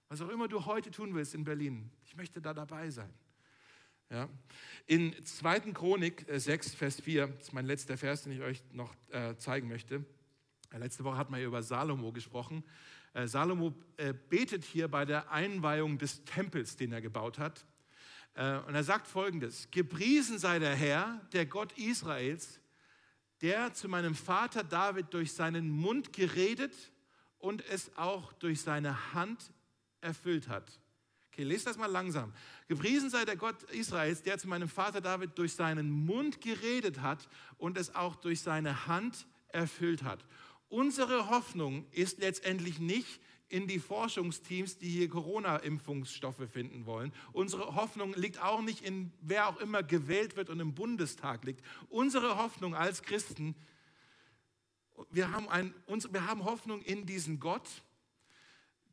Was 0.09 0.21
auch 0.23 0.29
immer 0.29 0.49
du 0.49 0.67
heute 0.67 0.91
tun 0.91 1.15
willst 1.15 1.37
in 1.37 1.45
Berlin, 1.45 1.88
ich 2.05 2.17
möchte 2.17 2.43
da 2.43 2.53
dabei 2.53 2.91
sein. 2.91 3.15
Ja. 4.12 4.29
In 4.87 5.14
2. 5.25 5.72
Chronik 5.72 6.27
6, 6.29 6.75
äh, 6.75 6.77
Vers 6.77 7.00
4, 7.00 7.29
das 7.29 7.40
ist 7.44 7.52
mein 7.54 7.65
letzter 7.65 7.96
Vers, 7.96 8.25
den 8.25 8.33
ich 8.33 8.42
euch 8.42 8.63
noch 8.73 8.94
äh, 9.08 9.35
zeigen 9.38 9.69
möchte. 9.69 10.04
Äh, 10.71 10.77
letzte 10.77 11.02
Woche 11.04 11.17
hat 11.17 11.31
man 11.31 11.40
über 11.40 11.63
Salomo 11.63 12.13
gesprochen. 12.13 12.63
Salomo 13.27 13.75
betet 14.31 14.65
hier 14.65 14.88
bei 14.88 15.04
der 15.04 15.31
Einweihung 15.31 15.98
des 15.98 16.25
Tempels, 16.25 16.77
den 16.77 16.92
er 16.92 17.02
gebaut 17.02 17.38
hat. 17.38 17.67
Und 18.33 18.75
er 18.75 18.85
sagt 18.85 19.06
folgendes: 19.06 19.71
Gepriesen 19.71 20.38
sei 20.38 20.58
der 20.58 20.75
Herr, 20.75 21.21
der 21.35 21.44
Gott 21.44 21.77
Israels, 21.77 22.58
der 23.42 23.75
zu 23.75 23.87
meinem 23.90 24.15
Vater 24.15 24.65
David 24.65 25.13
durch 25.13 25.35
seinen 25.35 25.69
Mund 25.69 26.15
geredet 26.15 26.73
und 27.37 27.63
es 27.69 27.94
auch 27.98 28.33
durch 28.33 28.63
seine 28.63 29.13
Hand 29.13 29.52
erfüllt 30.00 30.48
hat. 30.48 30.81
Okay, 31.33 31.44
lest 31.44 31.66
das 31.66 31.78
mal 31.78 31.87
langsam. 31.87 32.30
Gepriesen 32.68 33.08
sei 33.08 33.24
der 33.24 33.37
Gott 33.37 33.62
Israels, 33.70 34.22
der 34.22 34.37
zu 34.37 34.48
meinem 34.48 34.68
Vater 34.68 35.00
David 35.00 35.38
durch 35.38 35.54
seinen 35.54 35.90
Mund 35.90 36.42
geredet 36.42 37.00
hat 37.00 37.26
und 37.56 37.78
es 37.78 37.94
auch 37.94 38.16
durch 38.16 38.42
seine 38.42 38.87
Hand 38.87 39.26
erfüllt 39.48 40.02
hat. 40.02 40.26
Unsere 40.68 41.30
Hoffnung 41.30 41.87
ist 41.90 42.18
letztendlich 42.18 42.80
nicht 42.80 43.18
in 43.48 43.66
die 43.66 43.78
Forschungsteams, 43.78 44.76
die 44.76 44.90
hier 44.90 45.08
Corona-Impfungsstoffe 45.08 46.50
finden 46.50 46.85
wollen. 46.85 47.14
Unsere 47.33 47.76
Hoffnung 47.76 48.12
liegt 48.12 48.42
auch 48.42 48.60
nicht 48.60 48.83
in, 48.83 49.10
wer 49.22 49.48
auch 49.48 49.58
immer 49.58 49.83
gewählt 49.83 50.37
wird 50.37 50.50
und 50.50 50.60
im 50.60 50.74
Bundestag 50.74 51.44
liegt. 51.44 51.64
Unsere 51.88 52.37
Hoffnung 52.37 52.74
als 52.74 53.02
Christen, 53.02 53.54
wir 55.10 55.33
haben, 55.33 55.48
ein, 55.48 55.72
wir 56.10 56.26
haben 56.26 56.44
Hoffnung 56.44 56.83
in 56.83 57.06
diesen 57.06 57.40
Gott, 57.40 57.68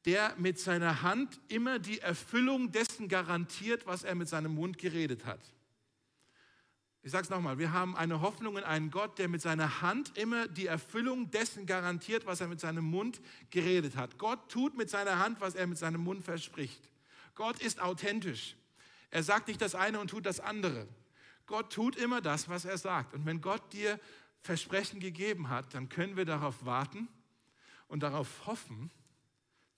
der 0.10 0.34
mit 0.38 0.58
seiner 0.58 1.04
Hand 1.04 1.40
immer 1.50 1.78
die 1.78 2.00
Erfüllung 2.00 2.72
dessen 2.72 3.08
garantiert, 3.08 3.86
was 3.86 4.04
er 4.04 4.16
mit 4.16 4.28
seinem 4.28 4.56
Mund 4.56 4.80
geredet 4.80 5.24
hat. 5.24 5.40
Ich 7.04 7.12
sage 7.12 7.26
es 7.26 7.30
nochmal, 7.30 7.60
wir 7.60 7.74
haben 7.74 7.96
eine 7.96 8.20
Hoffnung 8.20 8.58
in 8.58 8.64
einen 8.64 8.90
Gott, 8.90 9.20
der 9.20 9.28
mit 9.28 9.44
seiner 9.44 9.84
Hand 9.84 10.18
immer 10.18 10.48
die 10.48 10.66
Erfüllung 10.66 11.30
dessen 11.30 11.68
garantiert, 11.68 12.26
was 12.26 12.42
er 12.42 12.48
mit 12.48 12.60
seinem 12.60 12.86
Mund 12.86 13.22
geredet 13.52 13.96
hat. 13.98 14.18
Gott 14.18 14.50
tut 14.50 14.76
mit 14.76 14.90
seiner 14.90 15.20
Hand, 15.20 15.42
was 15.42 15.54
er 15.54 15.68
mit 15.68 15.78
seinem 15.78 16.04
Mund 16.04 16.24
verspricht. 16.24 16.90
Gott 17.36 17.62
ist 17.62 17.80
authentisch. 17.80 18.56
Er 19.12 19.22
sagt 19.22 19.48
nicht 19.48 19.62
das 19.62 19.76
eine 19.76 20.00
und 20.00 20.10
tut 20.10 20.26
das 20.26 20.40
andere. 20.40 20.88
Gott 21.46 21.72
tut 21.72 21.96
immer 21.96 22.20
das, 22.20 22.50
was 22.50 22.66
er 22.66 22.80
sagt. 22.80 23.14
Und 23.14 23.28
wenn 23.28 23.42
Gott 23.42 23.74
dir 23.74 24.00
Versprechen 24.42 25.00
gegeben 25.00 25.50
hat, 25.50 25.76
dann 25.76 25.88
können 25.88 26.18
wir 26.18 26.26
darauf 26.26 26.66
warten 26.66 27.08
und 27.88 28.02
darauf 28.02 28.48
hoffen, 28.48 28.90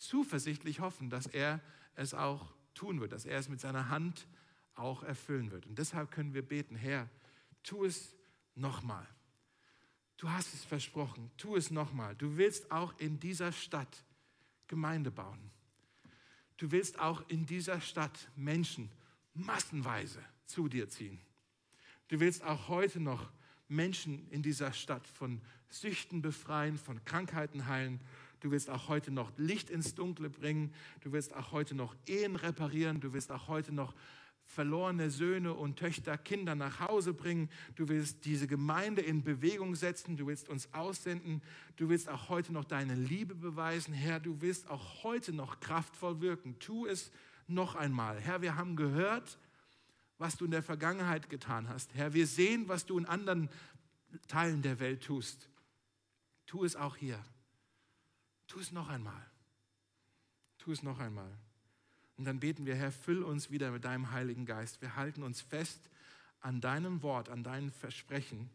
zuversichtlich 0.02 0.80
hoffen, 0.80 1.10
dass 1.10 1.28
er 1.28 1.62
es 1.95 2.14
auch 2.14 2.54
tun 2.74 2.99
wird, 2.99 3.12
dass 3.12 3.26
er 3.26 3.38
es 3.38 3.49
mit 3.49 3.60
seiner 3.60 3.89
Hand 3.89 4.28
auch 4.74 5.04
erfüllen 5.04 5.52
wird. 5.52 5.68
Und 5.68 5.78
deshalb 5.78 6.10
können 6.12 6.34
wir 6.34 6.41
beten, 6.41 6.76
Herr, 6.76 7.08
tu 7.62 7.86
es 7.86 8.16
nochmal. 8.56 9.06
Du 10.18 10.30
hast 10.30 10.54
es 10.54 10.64
versprochen, 10.64 11.30
tu 11.38 11.56
es 11.56 11.70
nochmal. 11.72 12.16
Du 12.16 12.38
willst 12.38 12.72
auch 12.72 12.97
in 12.97 13.20
dieser 13.20 13.52
Stadt 13.52 14.04
Gemeinde 14.68 15.12
bauen. 15.12 15.52
Du 16.58 16.72
willst 16.72 16.99
auch 16.99 17.28
in 17.28 17.45
dieser 17.45 17.80
Stadt 17.82 18.30
Menschen 18.36 18.91
massenweise 19.34 20.24
zu 20.45 20.68
dir 20.68 20.89
ziehen. 20.89 21.20
Du 22.08 22.20
willst 22.20 22.43
auch 22.43 22.68
heute 22.68 22.99
noch 22.99 23.32
Menschen 23.68 24.28
in 24.30 24.41
dieser 24.41 24.74
Stadt 24.74 25.08
von 25.08 25.41
Süchten 25.70 26.22
befreien, 26.22 26.78
von 26.78 27.04
Krankheiten 27.06 27.68
heilen. 27.68 28.02
Du 28.42 28.52
willst 28.52 28.70
auch 28.70 28.89
heute 28.89 29.12
noch 29.12 29.32
Licht 29.38 29.70
ins 29.70 29.96
Dunkle 29.96 30.30
bringen. 30.30 30.74
Du 31.02 31.12
willst 31.12 31.34
auch 31.36 31.52
heute 31.52 31.76
noch 31.76 31.96
Ehen 32.08 32.36
reparieren. 32.36 33.00
Du 33.00 33.14
willst 33.14 33.32
auch 33.32 33.48
heute 33.48 33.72
noch 33.72 33.94
verlorene 34.44 35.12
Söhne 35.12 35.54
und 35.54 35.78
Töchter, 35.78 36.18
Kinder 36.18 36.56
nach 36.56 36.80
Hause 36.80 37.14
bringen. 37.14 37.50
Du 37.76 37.88
willst 37.88 38.26
diese 38.26 38.48
Gemeinde 38.48 39.02
in 39.02 39.24
Bewegung 39.24 39.76
setzen. 39.76 40.18
Du 40.18 40.26
willst 40.26 40.50
uns 40.50 40.74
aussenden. 40.74 41.42
Du 41.78 41.88
willst 41.88 42.10
auch 42.10 42.30
heute 42.30 42.52
noch 42.52 42.66
deine 42.66 42.96
Liebe 42.96 43.36
beweisen. 43.36 43.94
Herr, 43.94 44.20
du 44.20 44.42
willst 44.42 44.70
auch 44.70 45.04
heute 45.04 45.34
noch 45.34 45.60
kraftvoll 45.60 46.20
wirken. 46.20 46.58
Tu 46.60 46.88
es 46.88 47.12
noch 47.48 47.76
einmal. 47.76 48.20
Herr, 48.20 48.42
wir 48.42 48.56
haben 48.56 48.76
gehört, 48.76 49.38
was 50.18 50.36
du 50.36 50.46
in 50.46 50.52
der 50.52 50.64
Vergangenheit 50.64 51.30
getan 51.30 51.70
hast. 51.70 51.94
Herr, 51.94 52.14
wir 52.14 52.26
sehen, 52.26 52.68
was 52.68 52.88
du 52.88 52.98
in 52.98 53.06
anderen 53.06 53.50
Teilen 54.28 54.64
der 54.64 54.80
Welt 54.80 55.04
tust. 55.04 55.48
Tu 56.48 56.66
es 56.66 56.76
auch 56.76 56.98
hier. 56.98 57.24
Tu 58.52 58.60
es 58.60 58.74
noch 58.74 58.89
einmal. 58.89 59.26
Tu 60.58 60.74
es 60.74 60.84
noch 60.84 60.99
einmal. 60.99 61.32
Und 62.18 62.26
dann 62.26 62.41
beten 62.41 62.66
wir, 62.66 62.76
Herr, 62.76 62.91
füll 62.91 63.24
uns 63.24 63.49
wieder 63.49 63.72
mit 63.72 63.86
deinem 63.86 64.12
Heiligen 64.12 64.45
Geist. 64.45 64.82
Wir 64.82 64.97
halten 64.97 65.24
uns 65.24 65.39
fest 65.39 65.80
an 66.41 66.60
deinem 66.60 67.02
Wort, 67.02 67.30
an 67.30 67.45
deinen 67.45 67.72
Versprechen. 67.72 68.49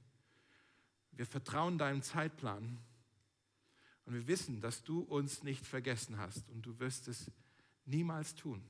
Wir 1.13 1.25
vertrauen 1.25 1.79
deinem 1.79 2.03
Zeitplan. 2.03 2.79
Und 4.05 4.13
wir 4.13 4.27
wissen, 4.27 4.61
dass 4.61 4.85
du 4.85 5.01
uns 5.01 5.43
nicht 5.43 5.67
vergessen 5.67 6.19
hast 6.19 6.47
und 6.51 6.67
du 6.67 6.79
wirst 6.79 7.09
es 7.09 7.31
niemals 7.87 8.35
tun. 8.35 8.63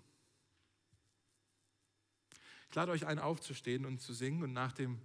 Ich 2.69 2.75
lade 2.77 2.93
euch 2.93 3.05
ein, 3.05 3.19
aufzustehen 3.19 3.85
und 3.85 4.01
zu 4.01 4.15
singen 4.15 4.45
und 4.45 4.53
nach 4.53 4.71
dem 4.71 5.03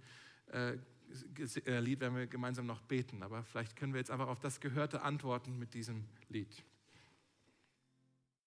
äh, 0.52 0.78
Lied 1.64 2.00
werden 2.00 2.16
wir 2.16 2.26
gemeinsam 2.26 2.66
noch 2.66 2.80
beten. 2.82 3.22
Aber 3.22 3.42
vielleicht 3.44 3.76
können 3.76 3.92
wir 3.92 4.00
jetzt 4.00 4.10
einfach 4.10 4.28
auf 4.28 4.40
das 4.40 4.60
Gehörte 4.60 5.02
antworten 5.02 5.58
mit 5.58 5.74
diesem 5.74 6.04
Lied. 6.28 6.62